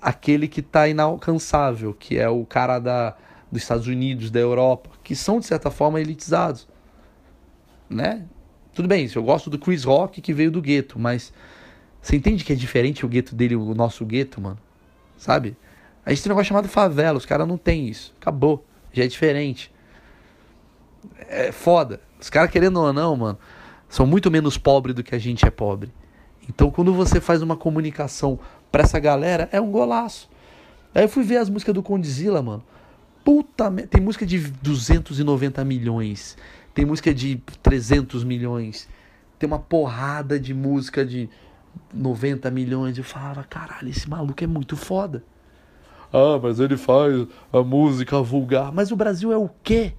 aquele 0.00 0.46
que 0.46 0.60
está 0.60 0.86
inalcançável, 0.86 1.94
que 1.94 2.18
é 2.18 2.28
o 2.28 2.44
cara 2.44 2.78
da, 2.78 3.16
dos 3.50 3.62
Estados 3.62 3.86
Unidos, 3.86 4.30
da 4.30 4.40
Europa, 4.40 4.90
que 5.02 5.16
são 5.16 5.40
de 5.40 5.46
certa 5.46 5.70
forma 5.70 5.98
elitizados, 5.98 6.68
né? 7.88 8.26
Tudo 8.74 8.86
bem, 8.86 9.08
eu 9.14 9.22
gosto 9.22 9.48
do 9.48 9.58
Chris 9.58 9.84
Rock 9.84 10.20
que 10.20 10.34
veio 10.34 10.50
do 10.50 10.60
gueto, 10.60 10.98
mas 10.98 11.32
você 12.04 12.16
entende 12.16 12.44
que 12.44 12.52
é 12.52 12.56
diferente 12.56 13.06
o 13.06 13.08
gueto 13.08 13.34
dele, 13.34 13.56
o 13.56 13.74
nosso 13.74 14.04
gueto, 14.04 14.38
mano? 14.38 14.58
Sabe? 15.16 15.56
A 16.04 16.10
gente 16.10 16.22
tem 16.22 16.30
um 16.30 16.34
negócio 16.34 16.50
chamado 16.50 16.68
favela, 16.68 17.16
os 17.16 17.24
caras 17.24 17.48
não 17.48 17.56
tem 17.56 17.88
isso. 17.88 18.14
Acabou. 18.20 18.62
Já 18.92 19.04
é 19.04 19.06
diferente. 19.06 19.72
É 21.30 21.50
foda. 21.50 22.02
Os 22.20 22.28
caras, 22.28 22.50
querendo 22.50 22.78
ou 22.78 22.92
não, 22.92 23.16
mano, 23.16 23.38
são 23.88 24.06
muito 24.06 24.30
menos 24.30 24.58
pobres 24.58 24.94
do 24.94 25.02
que 25.02 25.14
a 25.14 25.18
gente 25.18 25.46
é 25.46 25.50
pobre. 25.50 25.90
Então, 26.46 26.70
quando 26.70 26.92
você 26.92 27.22
faz 27.22 27.40
uma 27.40 27.56
comunicação 27.56 28.38
pra 28.70 28.82
essa 28.82 28.98
galera, 28.98 29.48
é 29.50 29.58
um 29.58 29.70
golaço. 29.70 30.28
Aí 30.94 31.04
eu 31.04 31.08
fui 31.08 31.24
ver 31.24 31.38
as 31.38 31.48
músicas 31.48 31.74
do 31.74 31.82
Condzilla, 31.82 32.42
mano. 32.42 32.62
Puta 33.24 33.70
Tem 33.88 34.02
música 34.02 34.26
de 34.26 34.40
290 34.40 35.64
milhões. 35.64 36.36
Tem 36.74 36.84
música 36.84 37.14
de 37.14 37.40
300 37.62 38.24
milhões. 38.24 38.86
Tem 39.38 39.46
uma 39.46 39.58
porrada 39.58 40.38
de 40.38 40.52
música 40.52 41.02
de 41.02 41.30
90 41.92 42.50
milhões. 42.50 42.96
Eu 42.98 43.04
falava, 43.04 43.44
caralho, 43.44 43.88
esse 43.88 44.08
maluco 44.08 44.42
é 44.42 44.46
muito 44.46 44.76
foda. 44.76 45.24
Ah, 46.12 46.38
mas 46.40 46.60
ele 46.60 46.76
faz 46.76 47.26
a 47.52 47.62
música 47.62 48.20
vulgar. 48.22 48.72
Mas 48.72 48.92
o 48.92 48.96
Brasil 48.96 49.32
é 49.32 49.36
o 49.36 49.50
quê? 49.62 49.94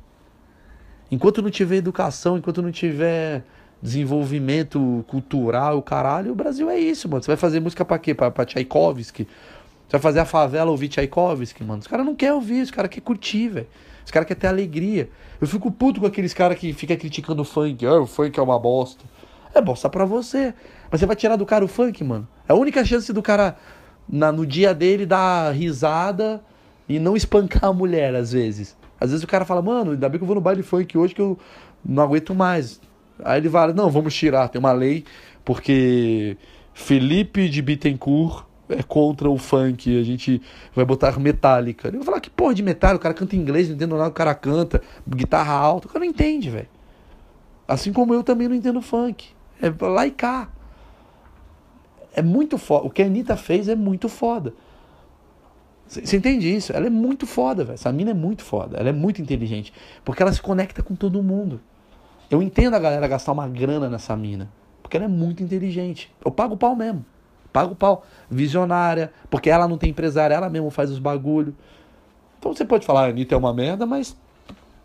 Enquanto 1.11 1.41
não 1.41 1.49
tiver 1.49 1.75
educação, 1.75 2.37
enquanto 2.37 2.61
não 2.61 2.71
tiver 2.71 3.43
desenvolvimento 3.81 5.03
cultural, 5.07 5.77
o 5.77 5.81
caralho, 5.81 6.31
o 6.31 6.35
Brasil 6.35 6.69
é 6.69 6.79
isso, 6.79 7.07
mano. 7.09 7.21
Você 7.21 7.27
vai 7.27 7.37
fazer 7.37 7.59
música 7.59 7.85
pra 7.85 7.99
quê? 7.99 8.13
Pra, 8.13 8.31
pra 8.31 8.45
Tchaikovsky? 8.45 9.23
Você 9.23 9.91
vai 9.91 10.01
fazer 10.01 10.19
a 10.19 10.25
favela 10.25 10.71
ouvir 10.71 10.87
Tchaikovsky, 10.87 11.63
mano? 11.63 11.81
Os 11.81 11.87
caras 11.87 12.05
não 12.05 12.15
querem 12.15 12.33
ouvir, 12.33 12.61
os 12.61 12.71
caras 12.71 12.89
querem 12.89 13.03
curtir, 13.03 13.49
velho. 13.49 13.67
Os 14.03 14.11
caras 14.11 14.27
querem 14.27 14.41
ter 14.41 14.47
alegria. 14.47 15.09
Eu 15.39 15.47
fico 15.47 15.71
puto 15.71 15.99
com 15.99 16.07
aqueles 16.07 16.33
caras 16.33 16.57
que 16.57 16.73
ficam 16.73 16.95
criticando 16.95 17.41
o 17.41 17.45
funk. 17.45 17.85
Ah, 17.85 17.99
o 17.99 18.07
funk 18.07 18.39
é 18.39 18.41
uma 18.41 18.57
bosta. 18.57 19.03
É 19.55 19.61
bosta 19.61 19.89
pra 19.89 20.03
você. 20.03 20.53
Mas 20.91 20.99
você 20.99 21.05
vai 21.05 21.15
tirar 21.15 21.37
do 21.37 21.45
cara 21.45 21.63
o 21.63 21.67
funk, 21.67 22.03
mano. 22.03 22.27
É 22.47 22.51
a 22.51 22.55
única 22.55 22.83
chance 22.83 23.11
do 23.13 23.21
cara, 23.21 23.55
na, 24.07 24.29
no 24.29 24.45
dia 24.45 24.73
dele, 24.73 25.05
dar 25.05 25.51
risada 25.53 26.43
e 26.89 26.99
não 26.99 27.15
espancar 27.15 27.65
a 27.65 27.73
mulher, 27.73 28.13
às 28.13 28.33
vezes. 28.33 28.75
Às 28.99 29.11
vezes 29.11 29.23
o 29.23 29.27
cara 29.27 29.45
fala, 29.45 29.61
mano, 29.61 29.91
ainda 29.91 30.09
bem 30.09 30.19
que 30.19 30.23
eu 30.23 30.27
vou 30.27 30.35
no 30.35 30.41
baile 30.41 30.61
funk 30.61 30.97
hoje 30.97 31.15
que 31.15 31.21
eu 31.21 31.39
não 31.83 32.03
aguento 32.03 32.35
mais. 32.35 32.81
Aí 33.23 33.39
ele 33.39 33.49
fala, 33.49 33.73
não, 33.73 33.89
vamos 33.89 34.13
tirar, 34.13 34.49
tem 34.49 34.59
uma 34.59 34.73
lei, 34.73 35.05
porque 35.45 36.37
Felipe 36.73 37.47
de 37.47 37.61
Bittencourt 37.61 38.45
é 38.67 38.83
contra 38.83 39.29
o 39.29 39.37
funk, 39.37 39.97
a 39.97 40.03
gente 40.03 40.41
vai 40.75 40.83
botar 40.83 41.17
metálica. 41.17 41.87
Eu 41.87 41.93
vou 41.93 42.03
falar, 42.03 42.19
que 42.19 42.29
porra 42.29 42.53
de 42.53 42.63
metálica? 42.63 42.97
O 42.97 43.03
cara 43.03 43.13
canta 43.13 43.35
inglês, 43.35 43.69
não 43.69 43.75
entendo 43.75 43.95
nada, 43.95 44.09
o 44.09 44.13
cara 44.13 44.35
canta, 44.35 44.81
guitarra 45.07 45.53
alta, 45.53 45.87
o 45.87 45.89
cara 45.89 46.03
não 46.03 46.11
entende, 46.11 46.49
velho. 46.49 46.67
Assim 47.67 47.93
como 47.93 48.13
eu 48.13 48.23
também 48.23 48.47
não 48.47 48.55
entendo 48.55 48.81
funk. 48.81 49.34
É 49.61 49.85
lá 49.85 50.05
e 50.05 50.11
cá. 50.11 50.49
É 52.13 52.21
muito 52.21 52.57
foda. 52.57 52.87
O 52.87 52.89
que 52.89 53.01
a 53.01 53.05
Anitta 53.05 53.35
fez 53.35 53.67
é 53.67 53.75
muito 53.75 54.07
foda. 54.07 54.53
Você 55.87 56.17
entende 56.17 56.53
isso? 56.53 56.73
Ela 56.73 56.87
é 56.87 56.89
muito 56.89 57.27
foda, 57.27 57.63
velho. 57.63 57.75
Essa 57.75 57.91
mina 57.91 58.11
é 58.11 58.13
muito 58.13 58.43
foda. 58.43 58.77
Ela 58.77 58.89
é 58.89 58.93
muito 58.93 59.21
inteligente. 59.21 59.71
Porque 60.03 60.23
ela 60.23 60.31
se 60.33 60.41
conecta 60.41 60.81
com 60.81 60.95
todo 60.95 61.21
mundo. 61.21 61.61
Eu 62.29 62.41
entendo 62.41 62.73
a 62.73 62.79
galera 62.79 63.07
gastar 63.07 63.31
uma 63.33 63.47
grana 63.47 63.89
nessa 63.89 64.15
mina. 64.15 64.49
Porque 64.81 64.97
ela 64.97 65.05
é 65.05 65.09
muito 65.09 65.43
inteligente. 65.43 66.13
Eu 66.23 66.31
pago 66.31 66.55
o 66.55 66.57
pau 66.57 66.75
mesmo. 66.75 67.05
Pago 67.53 67.73
o 67.73 67.75
pau. 67.75 68.05
Visionária. 68.29 69.11
Porque 69.29 69.49
ela 69.49 69.67
não 69.67 69.77
tem 69.77 69.91
empresária, 69.91 70.33
ela 70.33 70.49
mesmo 70.49 70.69
faz 70.71 70.89
os 70.89 70.99
bagulho. 70.99 71.55
Então 72.39 72.53
você 72.53 72.65
pode 72.65 72.85
falar, 72.85 73.05
a 73.05 73.09
Anitta 73.09 73.35
é 73.35 73.37
uma 73.37 73.53
merda, 73.53 73.85
mas. 73.85 74.17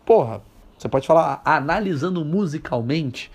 Porra. 0.05 0.41
Você 0.77 0.89
pode 0.89 1.05
falar, 1.05 1.43
analisando 1.45 2.25
musicalmente, 2.25 3.31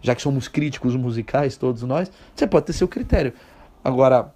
já 0.00 0.14
que 0.14 0.22
somos 0.22 0.48
críticos 0.48 0.96
musicais, 0.96 1.56
todos 1.56 1.82
nós, 1.82 2.10
você 2.34 2.46
pode 2.46 2.66
ter 2.66 2.72
seu 2.72 2.88
critério. 2.88 3.32
Agora, 3.82 4.32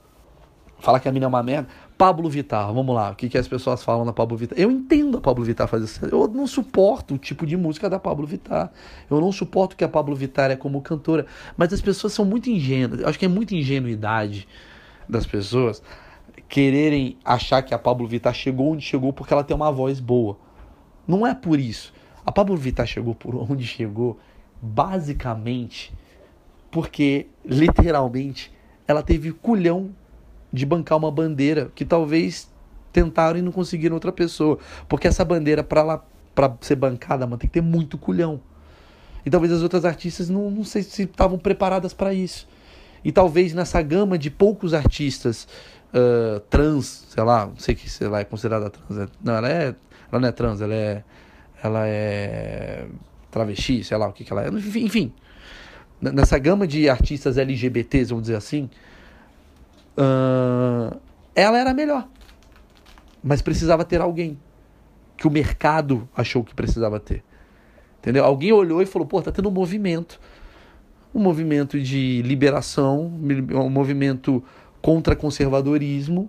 falar 0.79 1.01
que 1.01 1.09
a 1.09 1.13
mina 1.13 1.27
é 1.27 1.29
uma 1.29 1.43
merda. 1.43 1.69
Pablo 1.97 2.29
Vittar, 2.29 2.73
vamos 2.73 2.95
lá, 2.95 3.13
o 3.13 3.15
que, 3.15 3.29
que 3.29 3.39
as 3.39 3.47
pessoas 3.47 3.83
falam 3.83 4.05
da 4.05 4.13
Pablo 4.13 4.37
Vittar? 4.37 4.59
Eu 4.59 4.71
entendo 4.71 5.19
a 5.19 5.21
Pablo 5.21 5.45
Vittar 5.45 5.69
fazer 5.69 5.85
isso. 5.85 6.05
Eu 6.05 6.27
não 6.27 6.47
suporto 6.47 7.15
o 7.15 7.19
tipo 7.19 7.47
de 7.47 7.57
música 7.57 7.89
da 7.89 7.99
Pablo 7.99 8.27
Vittar. 8.27 8.73
Eu 9.09 9.21
não 9.21 9.31
suporto 9.31 9.77
que 9.77 9.85
a 9.85 9.89
Pablo 9.89 10.15
Vittar 10.15 10.51
é 10.51 10.57
como 10.57 10.83
cantora. 10.83 11.25
Mas 11.57 11.73
as 11.73 11.81
pessoas 11.81 12.13
são 12.13 12.25
muito 12.25 12.51
ingênuas. 12.51 13.01
Eu 13.01 13.09
acho 13.09 13.19
que 13.19 13.25
é 13.25 13.29
muita 13.29 13.55
ingenuidade 13.55 14.49
das 15.09 15.25
pessoas 15.25 15.83
quererem 16.49 17.17
achar 17.25 17.63
que 17.63 17.75
a 17.75 17.79
Pablo 17.79 18.07
Vittar 18.07 18.35
chegou 18.35 18.73
onde 18.73 18.85
chegou 18.85 19.13
porque 19.13 19.33
ela 19.33 19.45
tem 19.45 19.55
uma 19.55 19.71
voz 19.71 20.01
boa. 20.01 20.37
Não 21.07 21.27
é 21.27 21.35
por 21.35 21.59
isso. 21.59 21.93
A 22.27 22.33
Pablo 22.33 22.57
Vittar 22.57 22.87
chegou 22.87 23.15
por 23.15 23.35
onde 23.37 23.67
chegou, 23.67 24.19
basicamente, 24.65 25.93
porque 26.71 27.27
literalmente 27.45 28.51
ela 28.89 29.03
teve 29.03 29.31
culhão 29.31 29.91
de 30.51 30.65
bancar 30.65 30.97
uma 30.97 31.11
bandeira 31.11 31.71
que 31.75 31.85
talvez 31.85 32.51
tentaram 32.93 33.39
e 33.39 33.43
não 33.43 33.53
conseguiram 33.53 33.95
outra 33.95 34.11
pessoa. 34.11 34.59
Porque 34.89 35.07
essa 35.07 35.25
bandeira, 35.25 35.63
para 35.63 35.81
ela 35.81 36.07
para 36.35 36.53
ser 36.63 36.77
bancada, 36.77 37.27
mano, 37.27 37.39
tem 37.39 37.49
que 37.49 37.55
ter 37.55 37.61
muito 37.61 37.99
culhão. 37.99 38.41
E 39.25 39.31
talvez 39.31 39.53
as 39.53 39.63
outras 39.63 39.85
artistas 39.85 40.29
não, 40.29 40.51
não 40.51 40.65
sei 40.65 40.83
se 40.83 41.03
estavam 41.03 41.39
preparadas 41.39 41.93
para 41.93 42.13
isso. 42.13 42.49
E 43.05 43.13
talvez 43.13 43.53
nessa 43.53 43.81
gama 43.83 44.19
de 44.19 44.31
poucos 44.31 44.75
artistas 44.75 45.47
uh, 45.93 46.41
trans, 46.51 47.07
sei 47.09 47.23
lá, 47.23 47.47
não 47.47 47.57
sei 47.57 47.77
se 47.77 48.03
ela 48.03 48.21
é 48.21 48.25
considerada 48.25 48.71
trans. 48.71 48.99
Né? 48.99 49.09
Não, 49.23 49.35
ela 49.35 49.49
é. 49.49 49.75
Ela 50.11 50.21
não 50.21 50.29
é 50.29 50.33
trans, 50.33 50.61
ela 50.61 50.75
é. 50.75 51.05
Ela 51.63 51.87
é 51.87 52.87
travesti, 53.35 53.83
sei 53.83 53.97
lá 53.97 54.07
o 54.09 54.13
que, 54.13 54.25
que 54.25 54.33
ela 54.33 54.45
é. 54.45 54.49
Enfim, 54.49 55.13
nessa 56.01 56.39
gama 56.39 56.67
de 56.67 56.89
artistas 56.89 57.37
LGBTs, 57.37 58.11
vamos 58.11 58.23
dizer 58.23 58.37
assim, 58.37 58.71
uh, 59.99 60.97
ela 61.35 61.59
era 61.59 61.75
melhor. 61.75 62.09
Mas 63.23 63.43
precisava 63.43 63.85
ter 63.85 64.01
alguém 64.01 64.39
que 65.17 65.27
o 65.27 65.31
mercado 65.31 66.09
achou 66.15 66.45
que 66.45 66.55
precisava 66.55 67.01
ter. 67.01 67.25
Entendeu? 67.99 68.25
Alguém 68.25 68.53
olhou 68.53 68.81
e 68.81 68.87
falou: 68.87 69.09
pô, 69.09 69.21
tá 69.21 69.33
tendo 69.33 69.49
um 69.49 69.53
movimento. 69.53 70.21
Um 71.15 71.21
movimento 71.21 71.81
de 71.81 72.23
liberação, 72.23 73.07
um 73.07 73.71
movimento 73.71 74.45
contra 74.83 75.17
conservadorismo. 75.17 76.29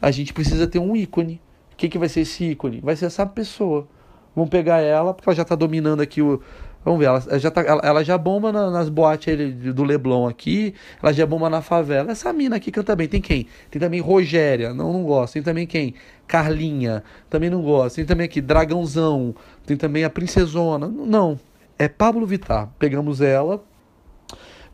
A 0.00 0.10
gente 0.10 0.32
precisa 0.32 0.66
ter 0.66 0.78
um 0.78 0.94
ícone. 0.94 1.40
O 1.72 1.76
que, 1.76 1.88
que 1.88 1.98
vai 1.98 2.08
ser 2.08 2.20
esse 2.20 2.50
ícone? 2.50 2.80
Vai 2.80 2.94
ser 2.94 3.06
essa 3.06 3.24
pessoa. 3.24 3.88
Vamos 4.34 4.50
pegar 4.50 4.80
ela, 4.80 5.12
porque 5.12 5.28
ela 5.28 5.36
já 5.36 5.42
está 5.42 5.54
dominando 5.54 6.00
aqui 6.00 6.22
o, 6.22 6.40
Vamos 6.84 6.98
ver, 6.98 7.06
ela 7.06 7.38
já, 7.38 7.50
tá, 7.50 7.60
ela, 7.60 7.80
ela 7.84 8.04
já 8.04 8.18
bomba 8.18 8.50
na, 8.50 8.68
nas 8.68 8.88
boates 8.88 9.54
do 9.72 9.84
Leblon 9.84 10.26
aqui, 10.26 10.74
ela 11.00 11.12
já 11.12 11.24
bomba 11.24 11.48
na 11.48 11.62
favela. 11.62 12.10
Essa 12.10 12.32
mina 12.32 12.56
aqui 12.56 12.72
canta 12.72 12.96
bem. 12.96 13.06
Tem 13.06 13.20
quem? 13.20 13.46
Tem 13.70 13.80
também 13.80 14.00
Rogéria, 14.00 14.74
não, 14.74 14.92
não 14.92 15.04
gosto. 15.04 15.34
Tem 15.34 15.42
também 15.42 15.66
quem? 15.66 15.94
Carlinha, 16.26 17.04
também 17.30 17.48
não 17.48 17.62
gosto. 17.62 17.96
Tem 17.96 18.04
também 18.04 18.24
aqui 18.24 18.40
Dragãozão, 18.40 19.34
tem 19.64 19.76
também 19.76 20.02
a 20.02 20.10
Princesona. 20.10 20.88
Não, 20.88 21.38
é 21.78 21.88
Pablo 21.88 22.26
Vittar. 22.26 22.68
Pegamos 22.80 23.20
ela, 23.20 23.62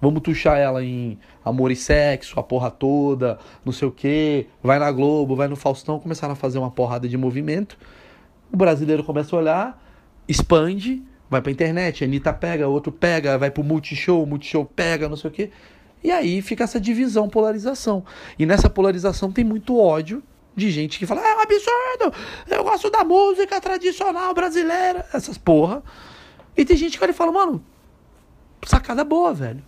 vamos 0.00 0.22
tuchar 0.22 0.58
ela 0.58 0.82
em 0.82 1.18
amor 1.44 1.70
e 1.70 1.76
sexo, 1.76 2.40
a 2.40 2.42
porra 2.42 2.70
toda, 2.70 3.38
não 3.62 3.72
sei 3.72 3.86
o 3.86 3.92
que. 3.92 4.46
Vai 4.62 4.78
na 4.78 4.90
Globo, 4.90 5.36
vai 5.36 5.46
no 5.46 5.56
Faustão, 5.56 6.00
começaram 6.00 6.32
a 6.32 6.36
fazer 6.36 6.58
uma 6.58 6.70
porrada 6.70 7.06
de 7.06 7.18
movimento. 7.18 7.76
O 8.52 8.56
brasileiro 8.56 9.04
começa 9.04 9.34
a 9.34 9.38
olhar, 9.38 9.84
expande 10.26 11.02
vai 11.28 11.42
pra 11.42 11.52
internet, 11.52 12.02
a 12.02 12.06
Anitta 12.06 12.32
pega, 12.32 12.68
outro 12.68 12.90
pega, 12.90 13.36
vai 13.36 13.50
pro 13.50 13.62
Multishow, 13.62 14.24
Multishow 14.24 14.64
pega, 14.64 15.08
não 15.08 15.16
sei 15.16 15.30
o 15.30 15.32
quê. 15.32 15.50
E 16.02 16.10
aí 16.10 16.40
fica 16.40 16.64
essa 16.64 16.80
divisão, 16.80 17.28
polarização. 17.28 18.04
E 18.38 18.46
nessa 18.46 18.70
polarização 18.70 19.30
tem 19.30 19.44
muito 19.44 19.76
ódio 19.78 20.22
de 20.54 20.70
gente 20.70 20.98
que 20.98 21.06
fala: 21.06 21.20
é 21.20 21.36
um 21.36 21.40
absurdo, 21.40 22.14
eu 22.48 22.64
gosto 22.64 22.90
da 22.90 23.04
música 23.04 23.60
tradicional 23.60 24.32
brasileira, 24.32 25.06
essas 25.12 25.36
porra. 25.36 25.82
E 26.56 26.64
tem 26.64 26.76
gente 26.76 26.96
que 26.96 27.04
olha 27.04 27.10
e 27.10 27.14
fala: 27.14 27.32
mano, 27.32 27.64
sacada 28.64 29.04
boa, 29.04 29.34
velho. 29.34 29.62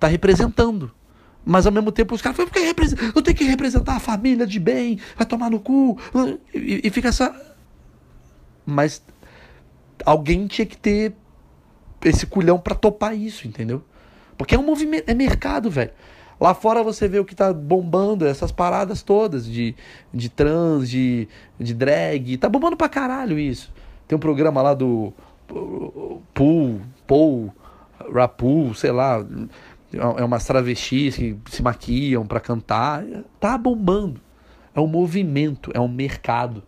Tá 0.00 0.08
representando. 0.08 0.90
Mas 1.44 1.66
ao 1.66 1.72
mesmo 1.72 1.90
tempo 1.90 2.14
os 2.14 2.22
caras 2.22 2.36
falam, 2.36 2.52
eu 3.14 3.22
tenho 3.22 3.36
que 3.36 3.44
representar 3.44 3.96
a 3.96 4.00
família 4.00 4.46
de 4.46 4.60
bem, 4.60 5.00
vai 5.16 5.26
tomar 5.26 5.50
no 5.50 5.58
cu. 5.58 5.98
E, 6.54 6.82
e 6.84 6.90
fica 6.90 7.08
essa. 7.08 7.51
Mas 8.64 9.02
alguém 10.04 10.46
tinha 10.46 10.66
que 10.66 10.76
ter 10.76 11.14
esse 12.04 12.26
culhão 12.26 12.58
para 12.58 12.74
topar 12.74 13.16
isso, 13.16 13.46
entendeu? 13.46 13.82
Porque 14.36 14.54
é 14.54 14.58
um 14.58 14.64
movimento, 14.64 15.08
é 15.08 15.14
mercado, 15.14 15.70
velho. 15.70 15.92
Lá 16.40 16.54
fora 16.54 16.82
você 16.82 17.06
vê 17.06 17.20
o 17.20 17.24
que 17.24 17.34
tá 17.36 17.52
bombando, 17.52 18.26
essas 18.26 18.50
paradas 18.50 19.00
todas 19.02 19.46
de, 19.46 19.76
de 20.12 20.28
trans, 20.28 20.90
de, 20.90 21.28
de 21.58 21.72
drag. 21.72 22.36
Tá 22.36 22.48
bombando 22.48 22.76
pra 22.76 22.88
caralho 22.88 23.38
isso. 23.38 23.72
Tem 24.08 24.16
um 24.16 24.20
programa 24.20 24.60
lá 24.60 24.74
do 24.74 25.12
Pool, 26.34 26.80
Paul, 27.06 27.52
Rapul, 28.12 28.74
sei 28.74 28.90
lá. 28.90 29.24
É 29.92 30.24
umas 30.24 30.44
travestis 30.44 31.16
que 31.16 31.38
se 31.48 31.62
maquiam 31.62 32.26
para 32.26 32.40
cantar. 32.40 33.04
Tá 33.38 33.56
bombando. 33.56 34.20
É 34.74 34.80
um 34.80 34.88
movimento, 34.88 35.70
é 35.74 35.78
um 35.78 35.86
mercado. 35.86 36.64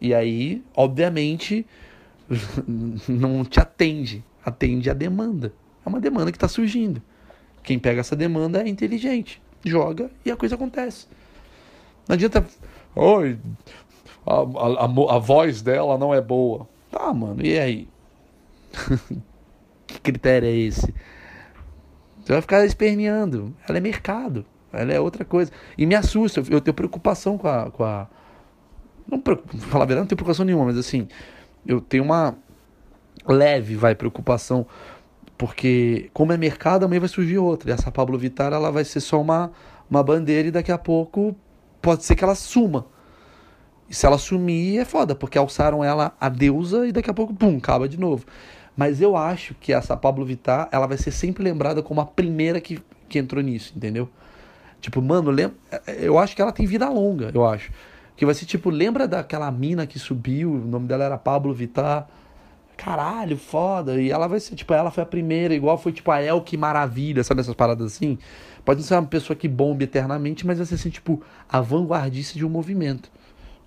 E 0.00 0.14
aí, 0.14 0.62
obviamente, 0.74 1.66
não 3.08 3.44
te 3.44 3.60
atende, 3.60 4.24
atende 4.44 4.88
a 4.88 4.94
demanda. 4.94 5.52
É 5.84 5.88
uma 5.88 6.00
demanda 6.00 6.30
que 6.30 6.36
está 6.36 6.48
surgindo. 6.48 7.02
Quem 7.62 7.78
pega 7.78 8.00
essa 8.00 8.16
demanda 8.16 8.62
é 8.62 8.68
inteligente, 8.68 9.42
joga 9.64 10.10
e 10.24 10.30
a 10.30 10.36
coisa 10.36 10.54
acontece. 10.54 11.06
Não 12.08 12.14
adianta. 12.14 12.44
Oi, 12.96 13.38
a, 14.26 14.34
a, 14.34 15.14
a 15.16 15.18
voz 15.18 15.62
dela 15.62 15.98
não 15.98 16.14
é 16.14 16.20
boa. 16.20 16.66
Tá, 16.90 17.12
mano, 17.12 17.44
e 17.44 17.58
aí? 17.58 17.88
que 19.86 20.00
critério 20.00 20.48
é 20.48 20.52
esse? 20.52 20.92
Você 22.22 22.32
vai 22.32 22.40
ficar 22.40 22.64
esperneando. 22.64 23.54
Ela 23.68 23.78
é 23.78 23.80
mercado. 23.80 24.44
Ela 24.72 24.92
é 24.92 25.00
outra 25.00 25.24
coisa. 25.24 25.52
E 25.76 25.86
me 25.86 25.94
assusta. 25.94 26.42
Eu 26.48 26.60
tenho 26.60 26.74
preocupação 26.74 27.36
com 27.36 27.48
a. 27.48 27.70
Com 27.70 27.84
a 27.84 28.08
não, 29.10 29.20
falar 29.20 29.84
a 29.84 29.86
verdade, 29.86 30.00
não 30.00 30.06
tenho 30.06 30.16
preocupação 30.16 30.44
nenhuma, 30.44 30.66
mas 30.66 30.78
assim 30.78 31.08
eu 31.66 31.80
tenho 31.80 32.04
uma 32.04 32.36
leve, 33.26 33.74
vai, 33.74 33.94
preocupação, 33.94 34.66
porque 35.36 36.10
como 36.12 36.32
é 36.32 36.36
mercado, 36.36 36.84
amanhã 36.84 37.00
vai 37.00 37.08
surgir 37.08 37.38
outra. 37.38 37.70
E 37.70 37.72
essa 37.72 37.90
Pablo 37.90 38.18
Vittar, 38.18 38.52
ela 38.52 38.70
vai 38.70 38.84
ser 38.84 39.00
só 39.00 39.20
uma, 39.20 39.52
uma 39.90 40.02
bandeira 40.02 40.48
e 40.48 40.50
daqui 40.50 40.72
a 40.72 40.78
pouco 40.78 41.36
pode 41.80 42.04
ser 42.04 42.14
que 42.14 42.24
ela 42.24 42.34
suma. 42.34 42.86
E 43.88 43.94
se 43.94 44.06
ela 44.06 44.18
sumir, 44.18 44.78
é 44.78 44.84
foda, 44.84 45.14
porque 45.14 45.36
alçaram 45.36 45.82
ela 45.82 46.14
a 46.20 46.28
deusa 46.28 46.86
e 46.86 46.92
daqui 46.92 47.10
a 47.10 47.14
pouco, 47.14 47.34
pum, 47.34 47.56
acaba 47.56 47.88
de 47.88 47.98
novo. 47.98 48.24
Mas 48.76 49.00
eu 49.00 49.16
acho 49.16 49.54
que 49.54 49.72
essa 49.72 49.96
Pablo 49.96 50.24
Vittar, 50.24 50.68
ela 50.70 50.86
vai 50.86 50.96
ser 50.96 51.10
sempre 51.10 51.42
lembrada 51.42 51.82
como 51.82 52.00
a 52.00 52.06
primeira 52.06 52.60
que, 52.60 52.80
que 53.08 53.18
entrou 53.18 53.42
nisso, 53.42 53.72
entendeu? 53.76 54.08
Tipo, 54.80 55.02
mano, 55.02 55.30
lembra, 55.30 55.56
eu 55.98 56.18
acho 56.18 56.36
que 56.36 56.40
ela 56.40 56.52
tem 56.52 56.66
vida 56.66 56.88
longa, 56.88 57.30
eu 57.34 57.46
acho. 57.46 57.72
Que 58.20 58.26
vai 58.26 58.34
ser 58.34 58.44
tipo, 58.44 58.68
lembra 58.68 59.08
daquela 59.08 59.50
mina 59.50 59.86
que 59.86 59.98
subiu, 59.98 60.52
o 60.52 60.58
nome 60.58 60.86
dela 60.86 61.04
era 61.04 61.16
Pablo 61.16 61.54
Vittar. 61.54 62.06
Caralho, 62.76 63.34
foda. 63.38 63.98
E 63.98 64.10
ela 64.10 64.26
vai 64.26 64.38
ser, 64.38 64.54
tipo, 64.54 64.74
ela 64.74 64.90
foi 64.90 65.02
a 65.02 65.06
primeira, 65.06 65.54
igual 65.54 65.78
foi 65.78 65.90
tipo 65.90 66.10
a 66.10 66.20
El 66.20 66.42
que 66.42 66.54
maravilha, 66.54 67.24
sabe 67.24 67.40
essas 67.40 67.54
paradas 67.54 67.94
assim? 67.94 68.18
Pode 68.62 68.80
não 68.80 68.86
ser 68.86 68.96
uma 68.96 69.06
pessoa 69.06 69.34
que 69.34 69.48
bombe 69.48 69.84
eternamente, 69.84 70.46
mas 70.46 70.58
vai 70.58 70.66
ser 70.66 70.74
assim, 70.74 70.90
tipo, 70.90 71.22
a 71.48 71.62
vanguardista 71.62 72.38
de 72.38 72.44
um 72.44 72.50
movimento. 72.50 73.10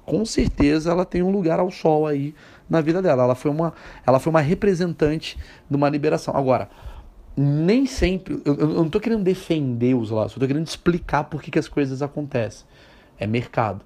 com 0.05 0.23
certeza 0.23 0.91
ela 0.91 1.03
tem 1.03 1.23
um 1.23 1.31
lugar 1.31 1.59
ao 1.59 1.71
sol 1.71 2.05
aí 2.05 2.35
na 2.69 2.79
vida 2.79 3.01
dela. 3.01 3.23
Ela 3.23 3.33
foi 3.33 3.49
uma, 3.49 3.73
ela 4.05 4.19
foi 4.19 4.29
uma 4.29 4.41
representante 4.41 5.35
de 5.67 5.75
uma 5.75 5.89
liberação. 5.89 6.37
Agora, 6.37 6.69
nem 7.35 7.87
sempre. 7.87 8.39
Eu, 8.45 8.53
eu 8.53 8.67
não 8.67 8.85
estou 8.85 9.01
querendo 9.01 9.23
defender 9.23 9.95
os 9.95 10.11
laços, 10.11 10.33
eu 10.33 10.37
estou 10.37 10.47
querendo 10.47 10.67
explicar 10.67 11.23
por 11.23 11.41
que, 11.41 11.49
que 11.49 11.57
as 11.57 11.67
coisas 11.67 12.03
acontecem. 12.03 12.67
É 13.17 13.25
mercado. 13.25 13.83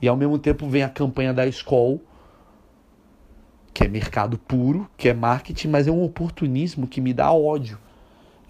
E 0.00 0.08
ao 0.08 0.16
mesmo 0.16 0.38
tempo 0.38 0.68
vem 0.68 0.82
a 0.82 0.88
campanha 0.88 1.32
da 1.32 1.46
escola, 1.46 1.98
que 3.72 3.84
é 3.84 3.88
mercado 3.88 4.38
puro, 4.38 4.88
que 4.96 5.08
é 5.08 5.14
marketing, 5.14 5.68
mas 5.68 5.86
é 5.86 5.90
um 5.90 6.02
oportunismo 6.02 6.86
que 6.86 7.00
me 7.00 7.12
dá 7.12 7.32
ódio. 7.32 7.78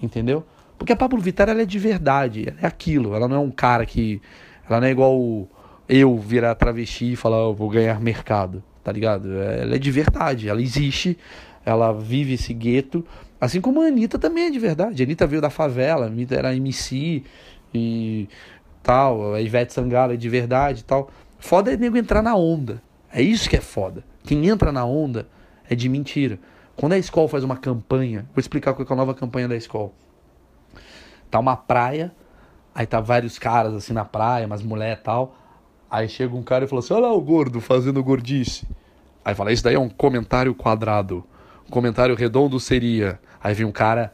Entendeu? 0.01 0.45
Porque 0.79 0.93
a 0.93 0.97
Pablo 0.97 1.21
Vittar 1.21 1.49
ela 1.49 1.63
é 1.63 1.65
de 1.65 1.79
verdade, 1.79 2.49
ela 2.49 2.59
é 2.63 2.67
aquilo, 2.67 3.15
ela 3.15 3.27
não 3.27 3.37
é 3.37 3.41
um 3.41 3.51
cara 3.51 3.87
que. 3.87 4.21
Ela 4.69 4.81
não 4.81 4.87
é 4.89 4.91
igual 4.91 5.49
eu 5.89 6.19
virar 6.19 6.55
travesti 6.55 7.13
e 7.13 7.17
falar, 7.17 7.49
oh, 7.49 7.55
vou 7.55 7.71
ganhar 7.71 8.01
mercado, 8.01 8.63
tá 8.83 8.91
ligado? 8.91 9.33
Ela 9.33 9.77
é 9.77 9.79
de 9.79 9.91
verdade, 9.91 10.49
ela 10.49 10.61
existe, 10.61 11.17
ela 11.65 11.93
vive 11.93 12.35
esse 12.35 12.53
gueto, 12.53 13.05
assim 13.41 13.61
como 13.61 13.81
a 13.81 13.87
Anitta 13.87 14.19
também 14.19 14.47
é 14.47 14.51
de 14.51 14.59
verdade. 14.59 15.03
A 15.03 15.07
Anitta 15.07 15.27
veio 15.27 15.41
da 15.41 15.51
favela, 15.51 16.05
a 16.05 16.09
Anitta 16.09 16.35
era 16.35 16.55
MC 16.55 17.23
e 17.73 18.29
tal, 18.83 19.35
a 19.35 19.41
Ivete 19.41 19.73
Sangalo 19.73 20.13
é 20.13 20.17
de 20.17 20.29
verdade 20.29 20.81
e 20.81 20.85
tal. 20.85 21.11
Foda 21.39 21.73
é 21.73 21.77
nego 21.77 21.97
entrar 21.97 22.23
na 22.23 22.35
onda. 22.35 22.83
É 23.13 23.23
isso 23.23 23.49
que 23.49 23.57
é 23.57 23.61
foda. 23.61 24.05
Quem 24.25 24.49
entra 24.49 24.73
na 24.73 24.85
onda 24.85 25.29
é 25.69 25.75
de 25.75 25.89
mentira. 25.89 26.39
Quando 26.77 26.93
a 26.93 26.99
escola 26.99 27.29
faz 27.29 27.45
uma 27.45 27.57
campanha, 27.57 28.27
vou 28.35 28.41
explicar 28.41 28.75
qual 28.75 28.87
é 28.89 28.93
a 28.93 28.97
nova 28.97 29.15
campanha 29.15 29.49
da 29.49 29.57
escola. 29.57 29.91
Tá 31.31 31.39
uma 31.39 31.57
praia, 31.57 32.15
aí 32.75 32.87
tá 32.87 33.01
vários 33.01 33.39
caras 33.39 33.75
assim 33.75 33.93
na 33.93 34.05
praia, 34.05 34.47
umas 34.47 34.63
mulheres 34.63 34.99
e 34.99 35.03
tal. 35.03 35.37
Aí 35.91 36.09
chega 36.09 36.37
um 36.37 36.43
cara 36.43 36.65
e 36.65 36.69
fala 36.69 36.81
assim: 36.81 36.93
Olha 36.95 37.07
lá 37.07 37.13
o 37.15 37.21
gordo 37.21 37.61
fazendo 37.61 38.03
gordice. 38.03 38.67
Aí 39.25 39.35
fala: 39.35 39.53
Isso 39.53 39.65
daí 39.65 39.75
é 39.75 39.79
um 39.79 39.89
comentário 39.89 40.55
quadrado. 40.55 41.25
Um 41.67 41.71
comentário 41.71 42.15
redondo 42.15 42.61
seria. 42.61 43.19
Aí 43.43 43.55
vem 43.55 43.65
um 43.65 43.73
cara, 43.73 44.13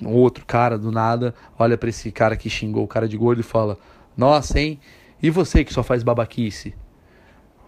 um 0.00 0.14
outro 0.14 0.44
cara 0.46 0.78
do 0.78 0.92
nada, 0.92 1.34
olha 1.58 1.76
para 1.76 1.88
esse 1.88 2.12
cara 2.12 2.36
que 2.36 2.48
xingou 2.48 2.84
o 2.84 2.88
cara 2.88 3.08
de 3.08 3.16
gordo 3.16 3.40
e 3.40 3.42
fala: 3.42 3.78
Nossa, 4.16 4.60
hein? 4.60 4.78
E 5.24 5.30
você 5.30 5.64
que 5.64 5.72
só 5.72 5.82
faz 5.82 6.02
babaquice? 6.02 6.74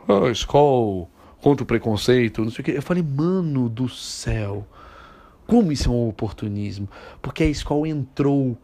Ah, 0.06 0.28
escola 0.30 1.06
contra 1.40 1.64
o 1.64 1.66
preconceito, 1.66 2.44
não 2.44 2.50
sei 2.50 2.60
o 2.60 2.64
que. 2.66 2.72
Eu 2.72 2.82
falei, 2.82 3.02
mano 3.02 3.66
do 3.66 3.88
céu, 3.88 4.66
como 5.46 5.72
isso 5.72 5.88
é 5.88 5.90
um 5.90 6.06
oportunismo? 6.06 6.86
Porque 7.22 7.44
a 7.44 7.46
escola 7.46 7.88
entrou 7.88 8.58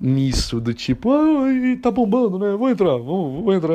nisso, 0.00 0.60
do 0.60 0.72
tipo, 0.72 1.10
ah, 1.10 1.48
tá 1.82 1.90
bombando, 1.90 2.38
né? 2.38 2.54
Vou 2.54 2.70
entrar, 2.70 2.96
vou, 2.98 3.42
vou 3.42 3.52
entrar. 3.52 3.74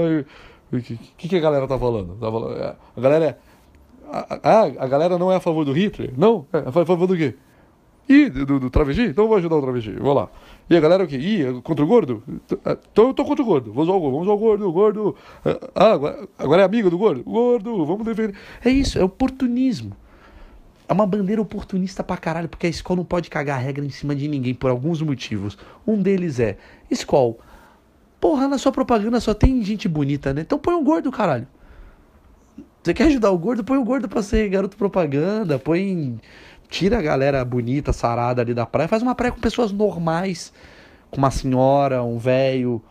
O 0.72 0.80
que, 0.80 1.28
que 1.28 1.36
a 1.36 1.42
galera 1.42 1.68
tá 1.68 1.78
falando? 1.78 2.14
Tá 2.14 2.32
falando 2.32 2.58
é, 2.58 2.76
a 2.96 3.02
galera 3.02 3.26
é. 3.26 3.38
Ah, 4.42 4.64
a 4.80 4.88
galera 4.88 5.18
não 5.18 5.30
é 5.30 5.36
a 5.36 5.42
favor 5.42 5.66
do 5.66 5.74
Hitler? 5.74 6.14
Não? 6.16 6.46
É 6.54 6.60
a 6.60 6.72
favor 6.72 7.08
do 7.08 7.18
quê? 7.18 7.36
Ih, 8.12 8.30
do, 8.30 8.60
do 8.60 8.70
travesti? 8.70 9.04
Então 9.04 9.28
vou 9.28 9.38
ajudar 9.38 9.56
o 9.56 9.62
travesti. 9.62 9.92
Vou 9.92 10.14
lá. 10.14 10.30
E 10.70 10.76
a 10.76 10.80
galera 10.80 11.04
o 11.04 11.08
quê? 11.08 11.18
Ih, 11.18 11.46
é 11.46 11.62
contra 11.62 11.84
o 11.84 11.88
gordo? 11.88 12.24
Então 12.92 13.08
eu 13.08 13.14
tô 13.14 13.24
contra 13.24 13.42
o 13.42 13.46
gordo. 13.46 13.72
Vou 13.72 13.84
usar 13.84 13.94
o 13.94 14.00
gordo. 14.00 14.12
Vamos 14.12 14.28
usar 14.28 14.34
o 14.34 14.38
gordo, 14.38 14.68
o 14.68 14.72
gordo. 14.72 15.16
Ah, 15.74 15.94
agora, 15.94 16.28
agora 16.38 16.62
é 16.62 16.66
amigo 16.66 16.90
do 16.90 16.98
gordo? 16.98 17.24
Gordo, 17.24 17.86
vamos 17.86 18.06
defender. 18.06 18.36
É 18.64 18.70
isso, 18.70 19.00
é 19.00 19.04
oportunismo. 19.04 19.96
É 20.90 20.94
uma 20.94 21.08
bandeira 21.08 21.42
oportunista 21.42 22.04
pra 22.04 22.18
caralho, 22.18 22.50
porque 22.50 22.68
a 22.68 22.70
escola 22.70 22.98
não 22.98 23.06
pode 23.06 23.30
cagar 23.30 23.58
a 23.58 23.62
regra 23.62 23.86
em 23.86 23.90
cima 23.90 24.14
de 24.14 24.28
ninguém 24.28 24.54
por 24.54 24.70
alguns 24.70 25.02
motivos. 25.02 25.58
Um 25.88 26.02
deles 26.02 26.38
é, 26.38 26.58
escola, 26.90 27.36
porra, 28.20 28.46
na 28.46 28.58
sua 28.58 28.74
propaganda 28.74 29.22
só 29.22 29.34
tem 29.34 29.64
gente 29.64 29.88
bonita, 29.88 30.34
né? 30.34 30.42
Então 30.42 30.60
põe 30.60 30.76
um 30.76 30.84
gordo, 30.84 31.10
caralho. 31.10 31.48
Você 32.84 32.94
quer 32.94 33.04
ajudar 33.06 33.32
o 33.32 33.38
gordo? 33.38 33.64
Põe 33.64 33.78
o 33.78 33.86
gordo 33.86 34.10
pra 34.10 34.24
ser 34.24 34.50
garoto 34.50 34.76
propaganda, 34.76 35.58
põe. 35.58 36.20
Tira 36.72 37.00
a 37.00 37.02
galera 37.02 37.44
bonita, 37.44 37.92
sarada 37.92 38.42
ali 38.42 38.54
da 38.54 38.66
praia, 38.66 38.88
faz 38.88 39.04
uma 39.04 39.14
praia 39.14 39.34
com 39.34 39.42
pessoas 39.42 39.74
normais, 39.74 40.54
com 41.12 41.18
uma 41.18 41.30
senhora, 41.30 42.02
um 42.02 42.18
velho, 42.18 42.82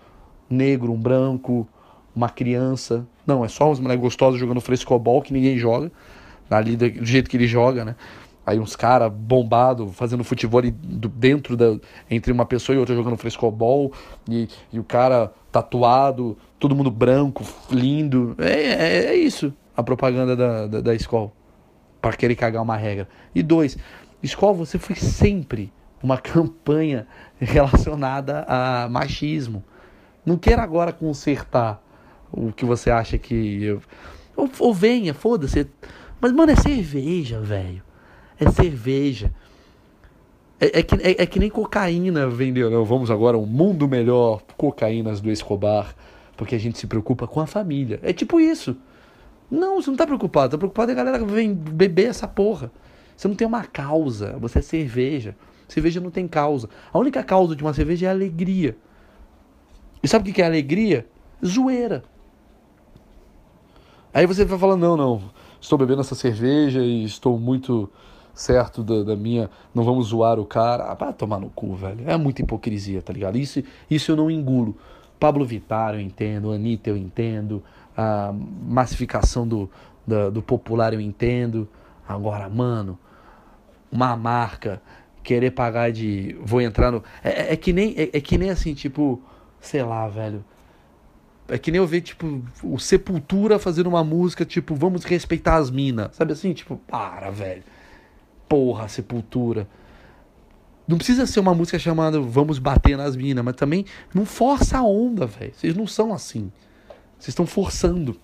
negro, 0.50 0.92
um 0.92 1.00
branco, 1.00 1.66
uma 2.14 2.28
criança. 2.28 3.06
Não, 3.26 3.42
é 3.42 3.48
só 3.48 3.70
uns 3.70 3.80
moleques 3.80 4.02
gostosos 4.02 4.38
jogando 4.38 4.60
frescobol 4.60 5.22
que 5.22 5.32
ninguém 5.32 5.56
joga 5.56 5.90
ali 6.50 6.76
do 6.76 7.04
jeito 7.06 7.30
que 7.30 7.38
ele 7.38 7.46
joga, 7.46 7.82
né? 7.82 7.96
Aí 8.44 8.58
uns 8.58 8.76
caras 8.76 9.10
bombados 9.10 9.94
fazendo 9.94 10.22
futebol 10.24 10.60
dentro 10.62 11.56
da. 11.56 11.78
entre 12.10 12.32
uma 12.32 12.44
pessoa 12.44 12.76
e 12.76 12.78
outra 12.78 12.94
jogando 12.94 13.16
frescobol, 13.16 13.92
e, 14.28 14.46
e 14.70 14.78
o 14.78 14.84
cara 14.84 15.32
tatuado, 15.50 16.36
todo 16.58 16.76
mundo 16.76 16.90
branco, 16.90 17.44
lindo. 17.70 18.34
É, 18.38 18.50
é, 18.50 19.04
é 19.06 19.14
isso 19.14 19.54
a 19.76 19.82
propaganda 19.82 20.36
da, 20.36 20.66
da, 20.66 20.80
da 20.80 20.94
escola. 20.94 21.32
Para 22.00 22.16
querer 22.16 22.34
cagar 22.34 22.62
uma 22.62 22.76
regra. 22.76 23.08
E 23.34 23.42
dois, 23.42 23.76
escola, 24.22 24.54
você 24.54 24.78
foi 24.78 24.96
sempre 24.96 25.72
uma 26.02 26.16
campanha 26.18 27.06
relacionada 27.38 28.44
a 28.48 28.88
machismo. 28.88 29.62
Não 30.24 30.36
queira 30.36 30.62
agora 30.62 30.92
consertar 30.92 31.82
o 32.32 32.52
que 32.52 32.64
você 32.64 32.90
acha 32.90 33.18
que. 33.18 33.64
Eu... 33.64 33.82
Ou, 34.36 34.48
ou 34.58 34.74
venha, 34.74 35.12
foda-se. 35.12 35.66
Mas, 36.20 36.32
mano, 36.32 36.52
é 36.52 36.56
cerveja, 36.56 37.40
velho. 37.40 37.82
É 38.38 38.50
cerveja. 38.50 39.32
É, 40.60 40.80
é, 40.80 40.82
que, 40.82 40.94
é, 40.96 41.22
é, 41.22 41.26
que 41.26 41.38
nem 41.38 41.48
cocaína 41.48 42.28
vendeu. 42.28 42.70
Não, 42.70 42.84
vamos 42.84 43.10
agora 43.10 43.38
um 43.38 43.46
mundo 43.46 43.88
melhor, 43.88 44.42
cocaínas 44.56 45.20
do 45.20 45.30
Escobar, 45.30 45.94
porque 46.36 46.54
a 46.54 46.58
gente 46.58 46.78
se 46.78 46.86
preocupa 46.86 47.26
com 47.26 47.40
a 47.40 47.46
família. 47.46 47.98
É 48.02 48.12
tipo 48.12 48.38
isso. 48.38 48.76
Não, 49.50 49.80
você 49.80 49.90
não 49.90 49.96
tá 49.96 50.06
preocupado. 50.06 50.52
Tá 50.52 50.58
preocupado 50.58 50.90
é 50.90 50.94
a 50.94 50.96
galera 50.96 51.24
vem 51.24 51.52
beber 51.52 52.08
essa 52.08 52.28
porra. 52.28 52.70
Você 53.16 53.26
não 53.26 53.34
tem 53.34 53.46
uma 53.46 53.64
causa. 53.64 54.36
Você 54.38 54.60
é 54.60 54.62
cerveja. 54.62 55.36
Cerveja 55.68 56.00
não 56.00 56.10
tem 56.10 56.28
causa. 56.28 56.68
A 56.92 56.98
única 56.98 57.22
causa 57.22 57.56
de 57.56 57.62
uma 57.62 57.74
cerveja 57.74 58.06
é 58.06 58.10
alegria. 58.10 58.76
E 60.02 60.08
sabe 60.08 60.30
o 60.30 60.34
que 60.34 60.40
é 60.40 60.46
alegria? 60.46 61.06
Zoeira. 61.44 62.02
Aí 64.12 64.26
você 64.26 64.44
vai 64.44 64.58
falando, 64.58 64.80
não, 64.80 64.96
não 64.96 65.30
estou 65.60 65.78
bebendo 65.78 66.00
essa 66.00 66.14
cerveja 66.14 66.80
e 66.80 67.04
estou 67.04 67.38
muito 67.38 67.90
certo 68.32 68.82
da, 68.82 69.02
da 69.02 69.16
minha. 69.16 69.50
Não 69.74 69.84
vamos 69.84 70.08
zoar 70.08 70.38
o 70.38 70.46
cara. 70.46 70.84
Ah, 70.84 70.94
vai 70.94 71.12
tomar 71.12 71.38
no 71.38 71.50
cu, 71.50 71.74
velho. 71.74 72.08
É 72.08 72.16
muita 72.16 72.42
hipocrisia, 72.42 73.02
tá 73.02 73.12
ligado? 73.12 73.36
Isso, 73.36 73.62
isso 73.90 74.12
eu 74.12 74.16
não 74.16 74.30
engulo. 74.30 74.76
Pablo 75.18 75.44
Vittar 75.44 75.94
eu 75.94 76.00
entendo, 76.00 76.50
Anitta 76.50 76.88
eu 76.88 76.96
entendo, 76.96 77.62
a 78.00 78.32
massificação 78.32 79.46
do, 79.46 79.70
do, 80.06 80.30
do 80.30 80.42
popular 80.42 80.94
eu 80.94 81.00
entendo. 81.00 81.68
Agora, 82.08 82.48
mano, 82.48 82.98
uma 83.92 84.16
marca 84.16 84.80
querer 85.22 85.50
pagar 85.50 85.92
de. 85.92 86.36
Vou 86.42 86.60
entrar 86.60 86.90
no. 86.90 87.02
É, 87.22 87.28
é, 87.28 87.52
é 87.52 87.56
que 87.56 87.72
nem. 87.72 87.94
É, 87.96 88.10
é 88.12 88.20
que 88.20 88.38
nem 88.38 88.50
assim, 88.50 88.74
tipo, 88.74 89.22
sei 89.60 89.82
lá, 89.82 90.08
velho. 90.08 90.44
É 91.48 91.58
que 91.58 91.72
nem 91.72 91.78
eu 91.78 91.86
ver, 91.86 92.00
tipo, 92.00 92.42
o 92.62 92.78
Sepultura 92.78 93.58
fazendo 93.58 93.88
uma 93.88 94.04
música, 94.04 94.44
tipo, 94.44 94.72
vamos 94.74 95.04
respeitar 95.04 95.56
as 95.56 95.68
minas. 95.68 96.14
Sabe 96.14 96.32
assim? 96.32 96.52
Tipo, 96.52 96.76
para, 96.76 97.30
velho. 97.30 97.64
Porra, 98.48 98.88
Sepultura. 98.88 99.66
Não 100.86 100.96
precisa 100.96 101.26
ser 101.26 101.38
uma 101.38 101.54
música 101.54 101.78
chamada 101.78 102.20
Vamos 102.20 102.58
Bater 102.58 102.96
nas 102.96 103.14
Minas, 103.14 103.44
mas 103.44 103.54
também 103.54 103.84
não 104.12 104.24
força 104.24 104.78
a 104.78 104.82
onda, 104.82 105.24
velho. 105.26 105.52
Vocês 105.54 105.76
não 105.76 105.86
são 105.86 106.12
assim. 106.12 106.50
Vocês 107.20 107.28
estão 107.28 107.46
forçando. 107.46 108.16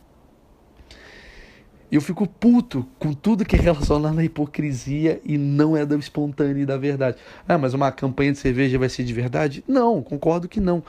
Eu 1.92 2.00
fico 2.00 2.26
puto 2.26 2.84
com 2.98 3.12
tudo 3.12 3.44
que 3.44 3.54
é 3.54 3.58
relacionado 3.58 4.18
à 4.18 4.24
hipocrisia 4.24 5.20
e 5.22 5.36
não 5.38 5.76
é 5.76 5.84
da 5.84 5.94
espontânea 5.96 6.62
e 6.62 6.66
da 6.66 6.76
verdade. 6.76 7.18
Ah, 7.46 7.58
mas 7.58 7.74
uma 7.74 7.92
campanha 7.92 8.32
de 8.32 8.38
cerveja 8.38 8.78
vai 8.78 8.88
ser 8.88 9.04
de 9.04 9.12
verdade? 9.12 9.62
Não, 9.68 10.02
concordo 10.02 10.48
que 10.48 10.58
não. 10.58 10.82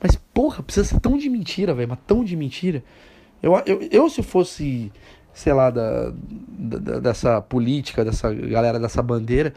Mas, 0.00 0.14
porra, 0.14 0.62
precisa 0.62 0.86
ser 0.86 1.00
tão 1.00 1.16
de 1.16 1.28
mentira, 1.28 1.74
velho, 1.74 1.88
mas 1.88 1.98
tão 2.06 2.22
de 2.22 2.36
mentira. 2.36 2.84
Eu, 3.42 3.54
eu, 3.66 3.88
eu 3.90 4.10
se 4.10 4.22
fosse, 4.22 4.92
sei 5.32 5.52
lá, 5.52 5.70
da, 5.70 6.12
da, 6.12 7.00
dessa 7.00 7.40
política, 7.40 8.04
dessa 8.04 8.32
galera 8.32 8.78
dessa 8.78 9.02
bandeira, 9.02 9.54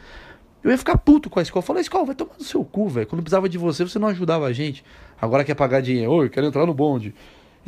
eu 0.64 0.70
ia 0.70 0.78
ficar 0.78 0.98
puto 0.98 1.30
com 1.30 1.38
a 1.38 1.42
escola. 1.42 1.62
Falar, 1.62 1.80
escola, 1.80 2.06
vai 2.06 2.14
tomar 2.14 2.34
no 2.38 2.44
seu 2.44 2.64
cu, 2.64 2.88
velho. 2.88 3.06
Quando 3.06 3.22
precisava 3.22 3.48
de 3.48 3.58
você, 3.58 3.84
você 3.84 3.98
não 3.98 4.08
ajudava 4.08 4.46
a 4.46 4.52
gente. 4.52 4.82
Agora 5.20 5.44
quer 5.44 5.54
pagar 5.54 5.80
dinheiro. 5.80 6.10
Oi, 6.10 6.28
quero 6.28 6.46
entrar 6.46 6.66
no 6.66 6.74
bonde. 6.74 7.14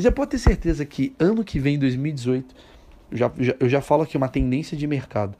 E 0.01 0.03
já 0.03 0.11
pode 0.11 0.32
ter 0.32 0.38
certeza 0.38 0.84
que 0.84 1.14
ano 1.18 1.44
que 1.44 1.59
vem, 1.59 1.78
2018, 1.78 2.55
eu 3.11 3.16
já, 3.16 3.32
já, 3.38 3.55
eu 3.61 3.68
já 3.68 3.80
falo 3.80 4.03
aqui 4.03 4.16
uma 4.16 4.28
tendência 4.28 4.76
de 4.76 4.86
mercado. 4.86 5.36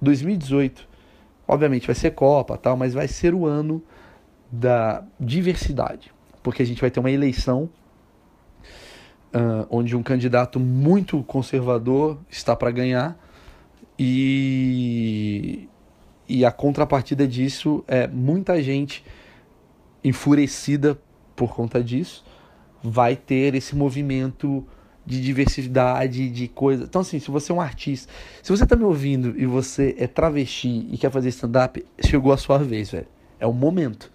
2018, 0.00 0.86
obviamente 1.48 1.86
vai 1.86 1.94
ser 1.94 2.10
Copa, 2.12 2.56
tal, 2.56 2.76
mas 2.76 2.94
vai 2.94 3.08
ser 3.08 3.34
o 3.34 3.46
ano 3.46 3.82
da 4.52 5.02
diversidade 5.18 6.14
porque 6.44 6.62
a 6.62 6.66
gente 6.66 6.80
vai 6.80 6.90
ter 6.90 7.00
uma 7.00 7.10
eleição 7.10 7.70
uh, 9.34 9.66
onde 9.70 9.96
um 9.96 10.02
candidato 10.02 10.60
muito 10.60 11.22
conservador 11.22 12.18
está 12.28 12.54
para 12.54 12.70
ganhar 12.70 13.18
e, 13.98 15.66
e 16.28 16.44
a 16.44 16.52
contrapartida 16.52 17.26
disso 17.26 17.82
é 17.88 18.06
muita 18.06 18.62
gente 18.62 19.02
enfurecida 20.04 21.00
por 21.34 21.54
conta 21.54 21.82
disso 21.82 22.22
vai 22.84 23.16
ter 23.16 23.54
esse 23.54 23.74
movimento 23.74 24.62
de 25.06 25.20
diversidade, 25.20 26.28
de 26.28 26.48
coisa. 26.48 26.84
Então, 26.84 27.00
assim, 27.00 27.18
se 27.18 27.30
você 27.30 27.50
é 27.50 27.54
um 27.54 27.60
artista, 27.60 28.12
se 28.42 28.50
você 28.50 28.66
tá 28.66 28.76
me 28.76 28.84
ouvindo 28.84 29.38
e 29.38 29.46
você 29.46 29.94
é 29.98 30.06
travesti 30.06 30.86
e 30.90 30.98
quer 30.98 31.10
fazer 31.10 31.30
stand-up, 31.30 31.84
chegou 32.04 32.32
a 32.32 32.36
sua 32.36 32.58
vez, 32.58 32.90
velho. 32.90 33.06
É 33.40 33.46
o 33.46 33.52
momento. 33.52 34.12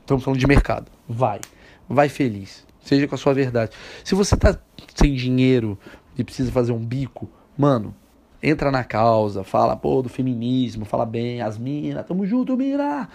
Estamos 0.00 0.22
falando 0.22 0.38
de 0.38 0.46
mercado. 0.46 0.90
Vai. 1.08 1.40
Vai 1.88 2.08
feliz. 2.08 2.64
Seja 2.80 3.06
com 3.08 3.14
a 3.14 3.18
sua 3.18 3.34
verdade. 3.34 3.72
Se 4.04 4.14
você 4.14 4.36
tá 4.36 4.56
sem 4.94 5.14
dinheiro 5.14 5.78
e 6.16 6.22
precisa 6.22 6.50
fazer 6.52 6.72
um 6.72 6.84
bico, 6.84 7.28
mano, 7.56 7.94
entra 8.42 8.70
na 8.70 8.84
causa, 8.84 9.42
fala, 9.42 9.76
pô, 9.76 10.00
do 10.00 10.08
feminismo, 10.08 10.84
fala 10.84 11.04
bem, 11.04 11.40
as 11.40 11.58
minas, 11.58 12.06
tamo 12.06 12.24
junto, 12.26 12.56
mina! 12.56 13.08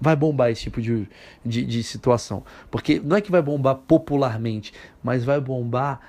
Vai 0.00 0.16
bombar 0.16 0.50
esse 0.50 0.62
tipo 0.62 0.80
de, 0.80 1.08
de, 1.44 1.64
de 1.64 1.82
situação. 1.82 2.42
Porque 2.70 3.00
não 3.00 3.16
é 3.16 3.20
que 3.20 3.30
vai 3.30 3.42
bombar 3.42 3.76
popularmente, 3.76 4.72
mas 5.02 5.24
vai 5.24 5.40
bombar 5.40 6.00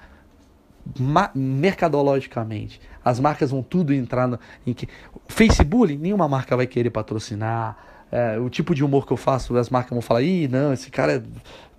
mercadologicamente. 1.36 2.82
As 3.04 3.20
marcas 3.20 3.52
vão 3.52 3.62
tudo 3.62 3.94
entrar 3.94 4.28
no, 4.28 4.40
em 4.66 4.74
que 4.74 4.88
Facebook, 5.28 5.96
nenhuma 5.98 6.28
marca 6.28 6.56
vai 6.56 6.68
querer 6.68 6.90
patrocinar. 6.90 7.78
É, 8.12 8.40
o 8.40 8.50
tipo 8.50 8.74
de 8.74 8.84
humor 8.84 9.06
que 9.06 9.14
eu 9.14 9.18
faço, 9.18 9.56
as 9.56 9.70
marcas 9.70 9.92
vão 9.92 10.02
falar: 10.02 10.24
"Ih, 10.24 10.48
não, 10.48 10.74
esse 10.74 10.90
cara 10.90 11.24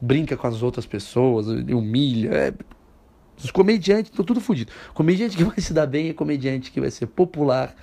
brinca 0.00 0.36
com 0.36 0.46
as 0.46 0.62
outras 0.62 0.86
pessoas, 0.86 1.48
humilha". 1.48 2.30
É, 2.32 2.54
os 3.42 3.50
comediantes 3.50 4.10
estão 4.10 4.24
tudo 4.24 4.40
fodido. 4.40 4.70
Comediante 4.94 5.36
que 5.36 5.44
vai 5.44 5.60
se 5.60 5.72
dar 5.72 5.86
bem 5.86 6.10
é 6.10 6.12
comediante 6.12 6.70
que 6.70 6.80
vai 6.80 6.90
ser 6.90 7.06
popular 7.06 7.74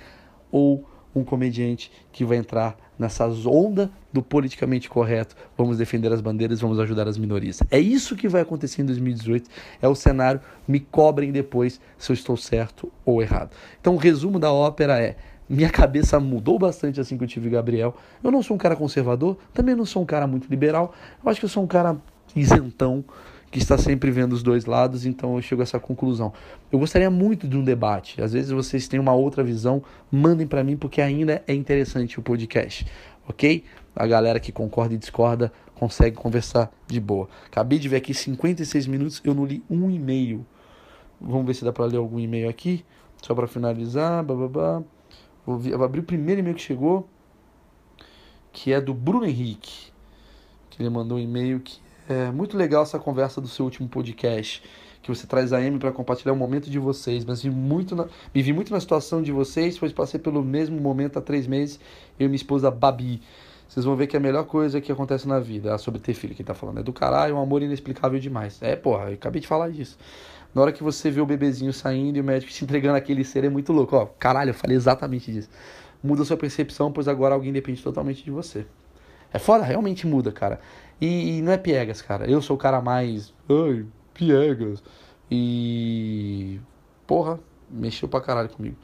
ou 0.50 0.88
um 1.18 1.24
comediante 1.24 1.90
que 2.12 2.24
vai 2.24 2.38
entrar 2.38 2.76
nessa 2.98 3.26
onda 3.46 3.90
do 4.12 4.22
politicamente 4.22 4.88
correto. 4.88 5.36
Vamos 5.56 5.78
defender 5.78 6.12
as 6.12 6.20
bandeiras, 6.20 6.60
vamos 6.60 6.78
ajudar 6.80 7.06
as 7.06 7.18
minorias. 7.18 7.60
É 7.70 7.78
isso 7.78 8.16
que 8.16 8.28
vai 8.28 8.42
acontecer 8.42 8.82
em 8.82 8.86
2018. 8.86 9.48
É 9.80 9.88
o 9.88 9.94
cenário. 9.94 10.40
Me 10.66 10.80
cobrem 10.80 11.30
depois 11.30 11.80
se 11.96 12.10
eu 12.10 12.14
estou 12.14 12.36
certo 12.36 12.90
ou 13.04 13.22
errado. 13.22 13.50
Então, 13.80 13.94
o 13.94 13.98
resumo 13.98 14.38
da 14.38 14.52
ópera 14.52 15.00
é: 15.00 15.16
minha 15.48 15.70
cabeça 15.70 16.18
mudou 16.20 16.58
bastante 16.58 17.00
assim 17.00 17.16
que 17.16 17.24
eu 17.24 17.28
tive 17.28 17.48
Gabriel. 17.48 17.94
Eu 18.22 18.30
não 18.30 18.42
sou 18.42 18.54
um 18.54 18.58
cara 18.58 18.76
conservador, 18.76 19.38
também 19.54 19.74
não 19.74 19.86
sou 19.86 20.02
um 20.02 20.06
cara 20.06 20.26
muito 20.26 20.48
liberal. 20.48 20.92
Eu 21.22 21.30
acho 21.30 21.40
que 21.40 21.46
eu 21.46 21.50
sou 21.50 21.62
um 21.62 21.66
cara 21.66 21.96
isentão 22.36 23.04
que 23.50 23.58
está 23.58 23.78
sempre 23.78 24.10
vendo 24.10 24.32
os 24.32 24.42
dois 24.42 24.66
lados, 24.66 25.06
então 25.06 25.36
eu 25.36 25.42
chego 25.42 25.62
a 25.62 25.64
essa 25.64 25.80
conclusão. 25.80 26.32
Eu 26.70 26.78
gostaria 26.78 27.10
muito 27.10 27.48
de 27.48 27.56
um 27.56 27.64
debate. 27.64 28.20
Às 28.20 28.32
vezes 28.32 28.50
vocês 28.50 28.86
têm 28.86 29.00
uma 29.00 29.14
outra 29.14 29.42
visão, 29.42 29.82
mandem 30.10 30.46
para 30.46 30.62
mim 30.62 30.76
porque 30.76 31.00
ainda 31.00 31.42
é 31.46 31.54
interessante 31.54 32.18
o 32.18 32.22
podcast, 32.22 32.86
ok? 33.26 33.64
A 33.96 34.06
galera 34.06 34.38
que 34.38 34.52
concorda 34.52 34.94
e 34.94 34.98
discorda 34.98 35.52
consegue 35.74 36.16
conversar 36.16 36.70
de 36.86 37.00
boa. 37.00 37.28
Acabei 37.46 37.78
de 37.78 37.88
ver 37.88 37.96
aqui 37.96 38.12
56 38.12 38.86
minutos, 38.86 39.20
eu 39.24 39.34
não 39.34 39.44
li 39.44 39.62
um 39.70 39.90
e-mail. 39.90 40.44
Vamos 41.20 41.46
ver 41.46 41.54
se 41.54 41.64
dá 41.64 41.72
para 41.72 41.86
ler 41.86 41.96
algum 41.96 42.20
e-mail 42.20 42.48
aqui, 42.48 42.84
só 43.22 43.34
para 43.34 43.46
finalizar. 43.46 44.22
Bababá. 44.22 44.82
Vou, 45.46 45.58
vou 45.58 45.84
abrir 45.84 46.00
o 46.00 46.04
primeiro 46.04 46.40
e-mail 46.40 46.54
que 46.54 46.62
chegou, 46.62 47.08
que 48.52 48.72
é 48.72 48.80
do 48.80 48.92
Bruno 48.92 49.24
Henrique, 49.24 49.90
que 50.68 50.82
ele 50.82 50.90
mandou 50.90 51.16
um 51.16 51.20
e-mail 51.20 51.60
que 51.60 51.80
é 52.08 52.30
muito 52.30 52.56
legal 52.56 52.82
essa 52.82 52.98
conversa 52.98 53.40
do 53.40 53.48
seu 53.48 53.64
último 53.64 53.88
podcast, 53.88 54.62
que 55.02 55.08
você 55.08 55.26
traz 55.26 55.52
a 55.52 55.58
Amy 55.58 55.78
para 55.78 55.92
compartilhar 55.92 56.32
o 56.32 56.36
momento 56.36 56.70
de 56.70 56.78
vocês, 56.78 57.24
mas 57.24 57.42
vi 57.42 57.50
muito 57.50 57.94
na, 57.94 58.06
me 58.34 58.42
vi 58.42 58.52
muito 58.52 58.72
na 58.72 58.80
situação 58.80 59.22
de 59.22 59.30
vocês, 59.30 59.78
pois 59.78 59.92
passei 59.92 60.18
pelo 60.18 60.42
mesmo 60.42 60.80
momento 60.80 61.18
há 61.18 61.22
três 61.22 61.46
meses, 61.46 61.78
eu 62.18 62.26
e 62.26 62.28
minha 62.28 62.36
esposa 62.36 62.70
Babi. 62.70 63.20
Vocês 63.68 63.84
vão 63.84 63.94
ver 63.94 64.06
que 64.06 64.16
é 64.16 64.18
a 64.18 64.22
melhor 64.22 64.44
coisa 64.44 64.80
que 64.80 64.90
acontece 64.90 65.28
na 65.28 65.38
vida, 65.38 65.74
é 65.74 65.78
sobre 65.78 66.00
ter 66.00 66.14
filho, 66.14 66.34
que 66.34 66.42
tá 66.42 66.54
falando. 66.54 66.80
É 66.80 66.82
do 66.82 66.92
caralho, 66.92 67.36
um 67.36 67.40
amor 67.40 67.62
inexplicável 67.62 68.18
demais. 68.18 68.58
É, 68.62 68.74
porra, 68.74 69.10
eu 69.10 69.14
acabei 69.14 69.42
de 69.42 69.46
falar 69.46 69.70
disso. 69.70 69.98
Na 70.54 70.62
hora 70.62 70.72
que 70.72 70.82
você 70.82 71.10
vê 71.10 71.20
o 71.20 71.26
bebezinho 71.26 71.72
saindo 71.74 72.16
e 72.16 72.20
o 72.22 72.24
médico 72.24 72.50
te 72.50 72.64
entregando 72.64 72.96
aquele 72.96 73.22
ser, 73.22 73.44
é 73.44 73.50
muito 73.50 73.70
louco. 73.70 73.94
Ó, 73.94 74.06
caralho, 74.18 74.50
eu 74.50 74.54
falei 74.54 74.74
exatamente 74.74 75.30
disso. 75.30 75.50
Muda 76.02 76.24
sua 76.24 76.38
percepção, 76.38 76.90
pois 76.90 77.06
agora 77.06 77.34
alguém 77.34 77.52
depende 77.52 77.82
totalmente 77.82 78.24
de 78.24 78.30
você. 78.30 78.64
É 79.32 79.38
foda, 79.38 79.64
realmente 79.64 80.06
muda, 80.06 80.32
cara. 80.32 80.60
E, 81.00 81.38
e, 81.38 81.42
não 81.42 81.52
é 81.52 81.56
piegas, 81.56 82.02
cara. 82.02 82.28
Eu 82.28 82.42
sou 82.42 82.56
o 82.56 82.58
cara 82.58 82.80
mais. 82.80 83.32
Ai, 83.48 83.84
piegas. 84.14 84.82
E. 85.30 86.60
Porra, 87.06 87.38
mexeu 87.70 88.08
pra 88.08 88.20
caralho 88.20 88.48
comigo. 88.48 88.76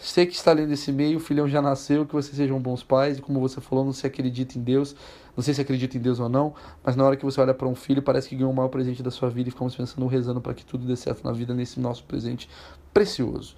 Sei 0.00 0.26
que 0.26 0.34
está 0.34 0.52
lendo 0.52 0.72
esse 0.72 0.90
e-mail, 0.90 1.16
o 1.16 1.20
filhão 1.20 1.48
já 1.48 1.60
nasceu, 1.60 2.06
que 2.06 2.12
vocês 2.12 2.36
sejam 2.36 2.60
bons 2.60 2.84
pais, 2.84 3.18
e 3.18 3.20
como 3.20 3.40
você 3.40 3.60
falou, 3.60 3.84
não 3.84 3.92
se 3.92 4.06
acredita 4.06 4.56
em 4.56 4.62
Deus, 4.62 4.94
não 5.36 5.42
sei 5.42 5.52
se 5.52 5.60
acredita 5.60 5.96
em 5.96 6.00
Deus 6.00 6.20
ou 6.20 6.28
não, 6.28 6.54
mas 6.84 6.94
na 6.94 7.04
hora 7.04 7.16
que 7.16 7.24
você 7.24 7.40
olha 7.40 7.52
para 7.52 7.66
um 7.66 7.74
filho, 7.74 8.00
parece 8.00 8.28
que 8.28 8.36
ganhou 8.36 8.52
o 8.52 8.54
maior 8.54 8.68
presente 8.68 9.02
da 9.02 9.10
sua 9.10 9.28
vida 9.28 9.48
e 9.48 9.52
ficamos 9.52 9.74
pensando, 9.74 10.06
rezando 10.06 10.40
para 10.40 10.54
que 10.54 10.64
tudo 10.64 10.86
dê 10.86 10.94
certo 10.94 11.24
na 11.24 11.32
vida 11.32 11.52
nesse 11.52 11.80
nosso 11.80 12.04
presente 12.04 12.48
precioso. 12.94 13.56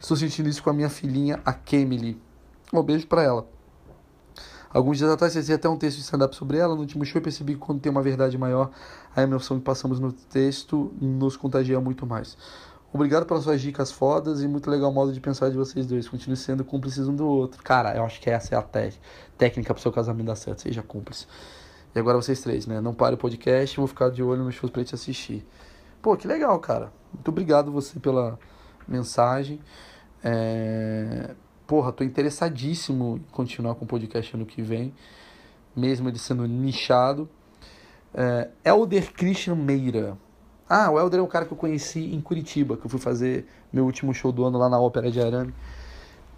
Estou 0.00 0.16
sentindo 0.16 0.48
isso 0.48 0.62
com 0.64 0.70
a 0.70 0.72
minha 0.72 0.90
filhinha, 0.90 1.40
a 1.44 1.52
Kemily. 1.52 2.20
Um 2.72 2.82
beijo 2.82 3.06
para 3.06 3.22
ela. 3.22 3.57
Alguns 4.70 4.98
dias 4.98 5.10
atrás 5.10 5.34
fazia 5.34 5.54
até 5.54 5.68
um 5.68 5.76
texto 5.76 5.96
de 5.96 6.02
stand-up 6.02 6.36
sobre 6.36 6.58
ela. 6.58 6.74
No 6.74 6.80
último 6.82 7.04
show 7.04 7.18
eu 7.18 7.22
percebi 7.22 7.54
que 7.54 7.60
quando 7.60 7.80
tem 7.80 7.90
uma 7.90 8.02
verdade 8.02 8.36
maior, 8.36 8.70
a 9.16 9.22
emoção 9.22 9.58
que 9.58 9.64
passamos 9.64 9.98
no 9.98 10.12
texto 10.12 10.92
nos 11.00 11.36
contagia 11.36 11.80
muito 11.80 12.06
mais. 12.06 12.36
Obrigado 12.92 13.26
pelas 13.26 13.44
suas 13.44 13.60
dicas 13.60 13.92
fodas 13.92 14.42
e 14.42 14.48
muito 14.48 14.70
legal 14.70 14.90
o 14.90 14.94
modo 14.94 15.12
de 15.12 15.20
pensar 15.20 15.50
de 15.50 15.56
vocês 15.56 15.86
dois. 15.86 16.08
Continue 16.08 16.36
sendo 16.36 16.64
cúmplices 16.64 17.06
um 17.06 17.14
do 17.14 17.26
outro. 17.26 17.62
Cara, 17.62 17.94
eu 17.94 18.04
acho 18.04 18.20
que 18.20 18.30
essa 18.30 18.54
é 18.54 18.58
a 18.58 18.62
técnica 19.36 19.74
pro 19.74 19.82
seu 19.82 19.92
casamento 19.92 20.26
dar 20.26 20.36
certo. 20.36 20.62
Seja 20.62 20.82
cúmplice. 20.82 21.26
E 21.94 21.98
agora 21.98 22.16
vocês 22.16 22.40
três, 22.40 22.66
né? 22.66 22.80
Não 22.80 22.94
pare 22.94 23.14
o 23.14 23.18
podcast, 23.18 23.76
vou 23.76 23.86
ficar 23.86 24.10
de 24.10 24.22
olho 24.22 24.44
nos 24.44 24.54
shows 24.54 24.70
pra 24.70 24.84
te 24.84 24.94
assistir. 24.94 25.46
Pô, 26.00 26.16
que 26.16 26.26
legal, 26.26 26.58
cara. 26.60 26.92
Muito 27.12 27.28
obrigado 27.28 27.70
você 27.72 27.98
pela 27.98 28.38
mensagem. 28.86 29.60
É 30.22 31.34
porra, 31.68 31.92
tô 31.92 32.02
interessadíssimo 32.02 33.18
em 33.18 33.30
continuar 33.30 33.74
com 33.74 33.84
o 33.84 33.88
podcast 33.88 34.34
ano 34.34 34.46
que 34.46 34.62
vem, 34.62 34.92
mesmo 35.76 36.08
ele 36.08 36.18
sendo 36.18 36.48
nichado. 36.48 37.28
É, 38.14 38.48
Elder 38.64 39.12
Christian 39.12 39.54
Meira. 39.54 40.16
Ah, 40.66 40.90
o 40.90 40.98
Elder 40.98 41.20
é 41.20 41.22
um 41.22 41.26
cara 41.26 41.44
que 41.44 41.52
eu 41.52 41.58
conheci 41.58 42.14
em 42.14 42.20
Curitiba, 42.22 42.78
que 42.78 42.86
eu 42.86 42.90
fui 42.90 42.98
fazer 42.98 43.46
meu 43.70 43.84
último 43.84 44.14
show 44.14 44.32
do 44.32 44.46
ano 44.46 44.56
lá 44.56 44.70
na 44.70 44.80
Ópera 44.80 45.10
de 45.10 45.20
Arame. 45.20 45.54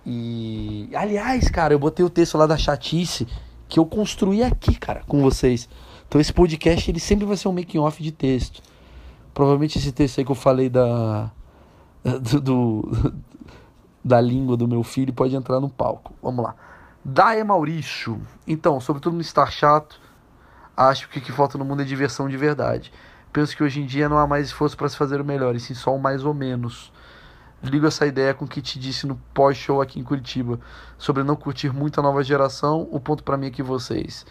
E, 0.05 0.91
aliás, 0.95 1.49
cara, 1.49 1.72
eu 1.72 1.78
botei 1.78 2.05
o 2.05 2.11
texto 2.11 2.37
lá 2.37 2.47
da 2.47 2.57
chatice 2.57 3.28
que 3.68 3.78
eu 3.78 3.87
construí 3.87 4.43
aqui, 4.43 4.74
cara, 4.74 5.05
com 5.07 5.22
vocês. 5.22 5.68
Então 6.09 6.20
esse 6.20 6.33
podcast 6.33 6.91
ele 6.91 6.99
sempre 6.99 7.24
vai 7.24 7.37
ser 7.37 7.47
um 7.47 7.53
making 7.53 7.78
off 7.78 8.03
de 8.03 8.11
texto. 8.11 8.61
Provavelmente 9.33 9.78
esse 9.78 9.93
texto 9.93 10.18
aí 10.18 10.24
que 10.24 10.33
eu 10.33 10.37
falei 10.37 10.68
da 10.68 11.31
do, 12.03 12.41
do, 12.41 13.14
da 14.05 14.20
língua 14.20 14.57
do 14.57 14.66
meu 14.66 14.82
filho 14.82 15.12
pode 15.12 15.34
entrar 15.34 15.61
no 15.61 15.68
palco. 15.68 16.14
Vamos 16.22 16.44
lá. 16.44 16.55
Daia 17.05 17.44
Maurício. 17.44 18.20
Então, 18.46 18.80
sobretudo 18.80 19.14
no 19.14 19.20
estar 19.20 19.51
chato, 19.51 20.01
acho 20.76 21.09
que 21.09 21.18
o 21.18 21.22
que 21.22 21.32
falta 21.32 21.57
no 21.57 21.64
mundo 21.64 21.82
é 21.82 21.84
diversão 21.84 22.28
de 22.28 22.36
verdade. 22.36 22.92
Penso 23.32 23.57
que 23.57 23.62
hoje 23.62 23.80
em 23.80 23.86
dia 23.86 24.09
não 24.09 24.18
há 24.18 24.26
mais 24.26 24.46
esforço 24.46 24.76
para 24.76 24.88
se 24.88 24.96
fazer 24.96 25.20
o 25.20 25.24
melhor, 25.24 25.55
e 25.55 25.61
sim 25.61 25.74
só 25.74 25.94
o 25.94 26.01
mais 26.01 26.24
ou 26.24 26.34
menos. 26.34 26.92
Ligo 27.62 27.86
essa 27.86 28.07
ideia 28.07 28.32
com 28.32 28.44
o 28.44 28.48
que 28.48 28.62
te 28.62 28.78
disse 28.78 29.07
no 29.07 29.16
pós-show 29.34 29.82
aqui 29.82 30.01
em 30.01 30.05
Curitiba 30.05 30.59
sobre 30.96 31.22
não 31.22 31.36
curtir 31.36 31.72
muito 31.72 32.01
a 32.01 32.03
nova 32.03 32.24
geração. 32.24 32.88
O 32.90 32.98
ponto 32.98 33.22
para 33.22 33.36
mim 33.36 33.46
é 33.46 33.51
que 33.51 33.62
vocês 33.62 34.24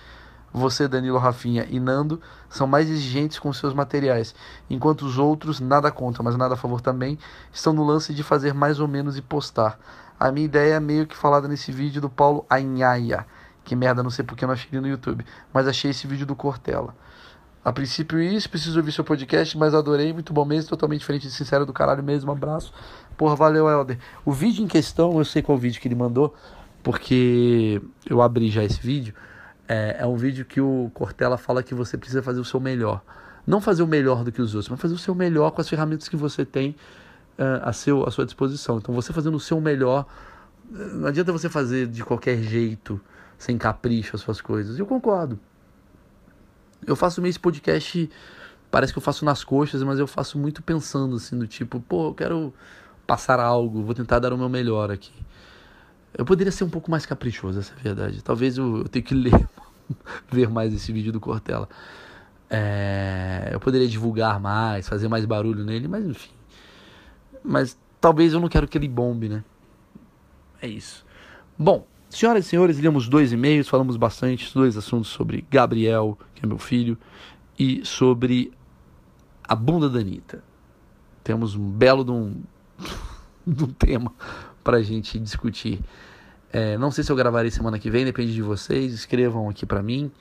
você, 0.52 0.88
Danilo, 0.88 1.18
Rafinha 1.18 1.66
e 1.70 1.80
Nando 1.80 2.20
são 2.50 2.66
mais 2.66 2.90
exigentes 2.90 3.38
com 3.38 3.52
seus 3.54 3.74
materiais, 3.74 4.34
enquanto 4.70 5.04
os 5.04 5.18
outros, 5.18 5.60
nada 5.60 5.92
contra, 5.92 6.24
mas 6.24 6.36
nada 6.36 6.56
a 6.56 6.58
favor 6.58 6.82
também, 6.82 7.18
estão 7.52 7.74
no 7.74 7.84
lance 7.84 8.14
de 8.14 8.24
fazer 8.24 8.54
mais 8.54 8.80
ou 8.80 8.88
menos 8.88 9.18
e 9.18 9.22
postar. 9.22 9.80
A 10.20 10.32
minha 10.32 10.46
ideia 10.46 10.76
é 10.76 10.80
meio 10.80 11.08
que 11.08 11.16
falada 11.16 11.48
nesse 11.48 11.72
vídeo 11.72 12.02
do 12.02 12.10
Paulo 12.10 12.46
Anhaia. 12.50 13.26
Que 13.64 13.76
merda, 13.76 14.02
não 14.02 14.10
sei 14.10 14.26
porque 14.26 14.44
eu 14.44 14.48
não 14.48 14.54
achei 14.54 14.68
ele 14.72 14.82
no 14.82 14.88
YouTube, 14.88 15.26
mas 15.54 15.68
achei 15.68 15.92
esse 15.92 16.08
vídeo 16.08 16.26
do 16.26 16.36
Cortella. 16.36 16.96
A 17.64 17.72
princípio 17.72 18.20
isso, 18.20 18.50
preciso 18.50 18.80
ouvir 18.80 18.92
seu 18.92 19.04
podcast, 19.04 19.58
mas 19.58 19.74
adorei, 19.74 20.12
muito 20.12 20.34
bom 20.34 20.46
mesmo, 20.46 20.70
totalmente 20.70 21.02
diferente 21.02 21.28
de 21.28 21.34
sincero 21.34 21.66
do 21.66 21.74
caralho 21.74 22.02
mesmo, 22.02 22.32
abraço. 22.32 22.74
Porra, 23.16 23.36
valeu, 23.36 23.70
Helder. 23.70 24.00
O 24.26 24.32
vídeo 24.32 24.64
em 24.64 24.68
questão, 24.68 25.18
eu 25.18 25.26
sei 25.26 25.42
qual 25.42 25.58
vídeo 25.58 25.80
que 25.80 25.88
ele 25.88 25.96
mandou, 25.96 26.34
porque 26.82 27.82
eu 28.10 28.22
abri 28.22 28.50
já 28.50 28.64
esse 28.64 28.80
vídeo. 28.80 29.14
É, 29.72 29.98
é 30.00 30.08
um 30.08 30.16
vídeo 30.16 30.44
que 30.46 30.60
o 30.60 30.90
Cortella 30.96 31.38
fala 31.38 31.62
que 31.62 31.76
você 31.76 31.96
precisa 31.96 32.24
fazer 32.24 32.40
o 32.40 32.44
seu 32.44 32.60
melhor. 32.60 33.04
Não 33.46 33.62
fazer 33.62 33.84
o 33.84 33.88
melhor 33.88 34.24
do 34.24 34.32
que 34.32 34.42
os 34.42 34.56
outros, 34.56 34.68
mas 34.68 34.82
fazer 34.82 34.96
o 34.96 34.98
seu 34.98 35.14
melhor 35.14 35.52
com 35.52 35.62
as 35.62 35.70
ferramentas 35.70 36.10
que 36.10 36.16
você 36.16 36.44
tem 36.44 36.76
uh, 37.38 37.62
a, 37.62 37.72
seu, 37.72 38.04
à 38.04 38.10
sua 38.10 38.26
disposição. 38.26 38.80
Então, 38.80 38.96
você 38.96 39.14
fazendo 39.14 39.36
o 39.36 39.40
seu 39.40 39.62
melhor, 39.62 40.08
não 40.72 41.08
adianta 41.08 41.32
você 41.32 41.48
fazer 41.48 41.86
de 41.86 42.04
qualquer 42.04 42.38
jeito, 42.42 43.00
sem 43.38 43.60
capricho 43.60 44.16
as 44.16 44.24
suas 44.24 44.42
coisas. 44.42 44.80
Eu 44.80 44.88
concordo. 44.88 45.40
Eu 46.88 46.96
faço 46.96 47.22
meio 47.22 47.30
esse 47.30 47.40
podcast, 47.40 48.10
parece 48.72 48.92
que 48.92 48.98
eu 48.98 49.04
faço 49.04 49.24
nas 49.24 49.44
coxas, 49.44 49.84
mas 49.84 50.00
eu 50.00 50.08
faço 50.08 50.40
muito 50.40 50.64
pensando 50.64 51.16
assim, 51.16 51.38
do 51.38 51.46
tipo, 51.46 51.80
pô, 51.80 52.08
eu 52.08 52.14
quero 52.16 52.54
passar 53.06 53.40
algo, 53.40 53.84
vou 53.84 53.94
tentar 53.94 54.18
dar 54.18 54.34
o 54.34 54.38
meu 54.38 54.50
melhor 54.50 54.90
aqui. 54.90 55.14
Eu 56.14 56.26
poderia 56.26 56.52
ser 56.52 56.64
um 56.64 56.70
pouco 56.70 56.90
mais 56.90 57.06
caprichoso, 57.06 57.60
essa 57.60 57.74
é 57.74 57.80
a 57.80 57.82
verdade. 57.82 58.24
Talvez 58.24 58.58
eu, 58.58 58.80
eu 58.80 58.90
tenha 58.90 59.04
que 59.04 59.14
ler, 59.14 59.48
ver 60.32 60.50
mais 60.50 60.74
esse 60.74 60.92
vídeo 60.92 61.12
do 61.12 61.20
Cortella. 61.20 61.70
É, 62.50 63.50
eu 63.52 63.60
poderia 63.60 63.88
divulgar 63.88 64.40
mais, 64.40 64.88
fazer 64.88 65.08
mais 65.08 65.26
barulho 65.26 65.64
nele, 65.64 65.88
mas 65.88 66.06
enfim. 66.06 66.32
Mas 67.44 67.78
talvez 68.02 68.34
eu 68.34 68.40
não 68.40 68.50
quero 68.50 68.68
que 68.68 68.78
ele 68.78 68.88
bombe, 68.88 69.30
né? 69.30 69.44
É 70.62 70.68
isso. 70.68 71.06
Bom, 71.58 71.86
senhoras 72.10 72.46
e 72.46 72.50
senhores, 72.50 72.80
lemos 72.80 73.08
dois 73.08 73.32
e-mails, 73.32 73.68
falamos 73.68 73.96
bastante, 73.96 74.54
dois 74.54 74.76
assuntos 74.76 75.10
sobre 75.10 75.46
Gabriel, 75.50 76.18
que 76.34 76.44
é 76.44 76.48
meu 76.48 76.58
filho, 76.58 76.98
e 77.58 77.86
sobre 77.86 78.52
a 79.44 79.56
bunda 79.56 79.90
da 79.90 80.00
Anitta. 80.00 80.44
Temos 81.24 81.56
um 81.56 81.70
belo 81.70 82.04
de 82.04 82.12
um, 82.12 82.42
de 83.46 83.64
um 83.64 83.68
tema 83.68 84.12
pra 84.70 84.84
gente 84.84 85.18
discutir. 85.18 85.82
É, 86.54 86.78
não 86.78 86.92
sei 86.92 87.04
se 87.04 87.12
eu 87.12 87.16
gravarei 87.16 87.50
semana 87.50 87.80
que 87.80 87.90
vem, 87.90 88.06
depende 88.06 88.32
de 88.32 88.42
vocês. 88.44 88.94
Escrevam 88.94 89.50
aqui 89.50 89.66
pra 89.66 89.82
mim. 89.82 90.12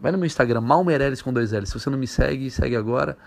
Vai 0.00 0.12
no 0.12 0.18
meu 0.18 0.26
Instagram, 0.26 0.60
Malmereles 0.60 1.20
com 1.20 1.32
dois 1.32 1.50
L's. 1.50 1.70
Se 1.70 1.80
você 1.80 1.90
não 1.90 1.98
me 1.98 2.06
segue, 2.06 2.48
segue 2.52 2.76
agora 2.76 3.18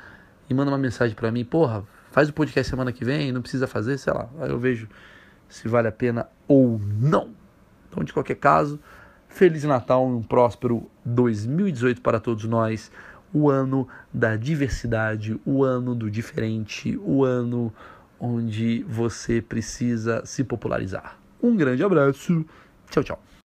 e 0.50 0.54
manda 0.54 0.72
uma 0.72 0.78
mensagem 0.78 1.14
para 1.18 1.30
mim. 1.32 1.44
Porra, 1.44 1.84
faz 2.12 2.30
o 2.30 2.34
podcast 2.34 2.70
semana 2.70 2.94
que 2.94 3.04
vem, 3.04 3.30
não 3.34 3.42
precisa 3.42 3.68
fazer, 3.68 3.98
sei 3.98 4.14
lá. 4.14 4.30
Aí 4.40 4.50
eu 4.50 4.58
vejo 4.58 4.88
se 5.50 5.68
vale 5.68 5.90
a 5.90 5.92
pena 5.92 6.30
ou 6.48 6.80
não. 6.80 7.32
Então, 7.90 8.02
de 8.02 8.14
qualquer 8.14 8.36
caso, 8.36 8.80
Feliz 9.28 9.66
Natal 9.66 10.08
e 10.08 10.14
um 10.14 10.24
próspero 10.24 10.90
2018 11.04 12.02
para 12.02 12.22
todos 12.22 12.46
nós. 12.46 12.90
O 13.34 13.50
ano 13.50 13.86
da 14.14 14.38
diversidade, 14.38 15.38
o 15.46 15.62
ano 15.66 15.94
do 15.94 16.10
diferente, 16.10 16.98
o 17.04 17.26
ano 17.26 17.74
onde 18.20 18.84
você 18.84 19.42
precisa 19.42 20.26
se 20.26 20.44
popularizar. 20.44 21.18
Um 21.42 21.56
grande 21.56 21.84
abraço. 21.84 22.46
Tchau, 22.90 23.04
tchau. 23.04 23.27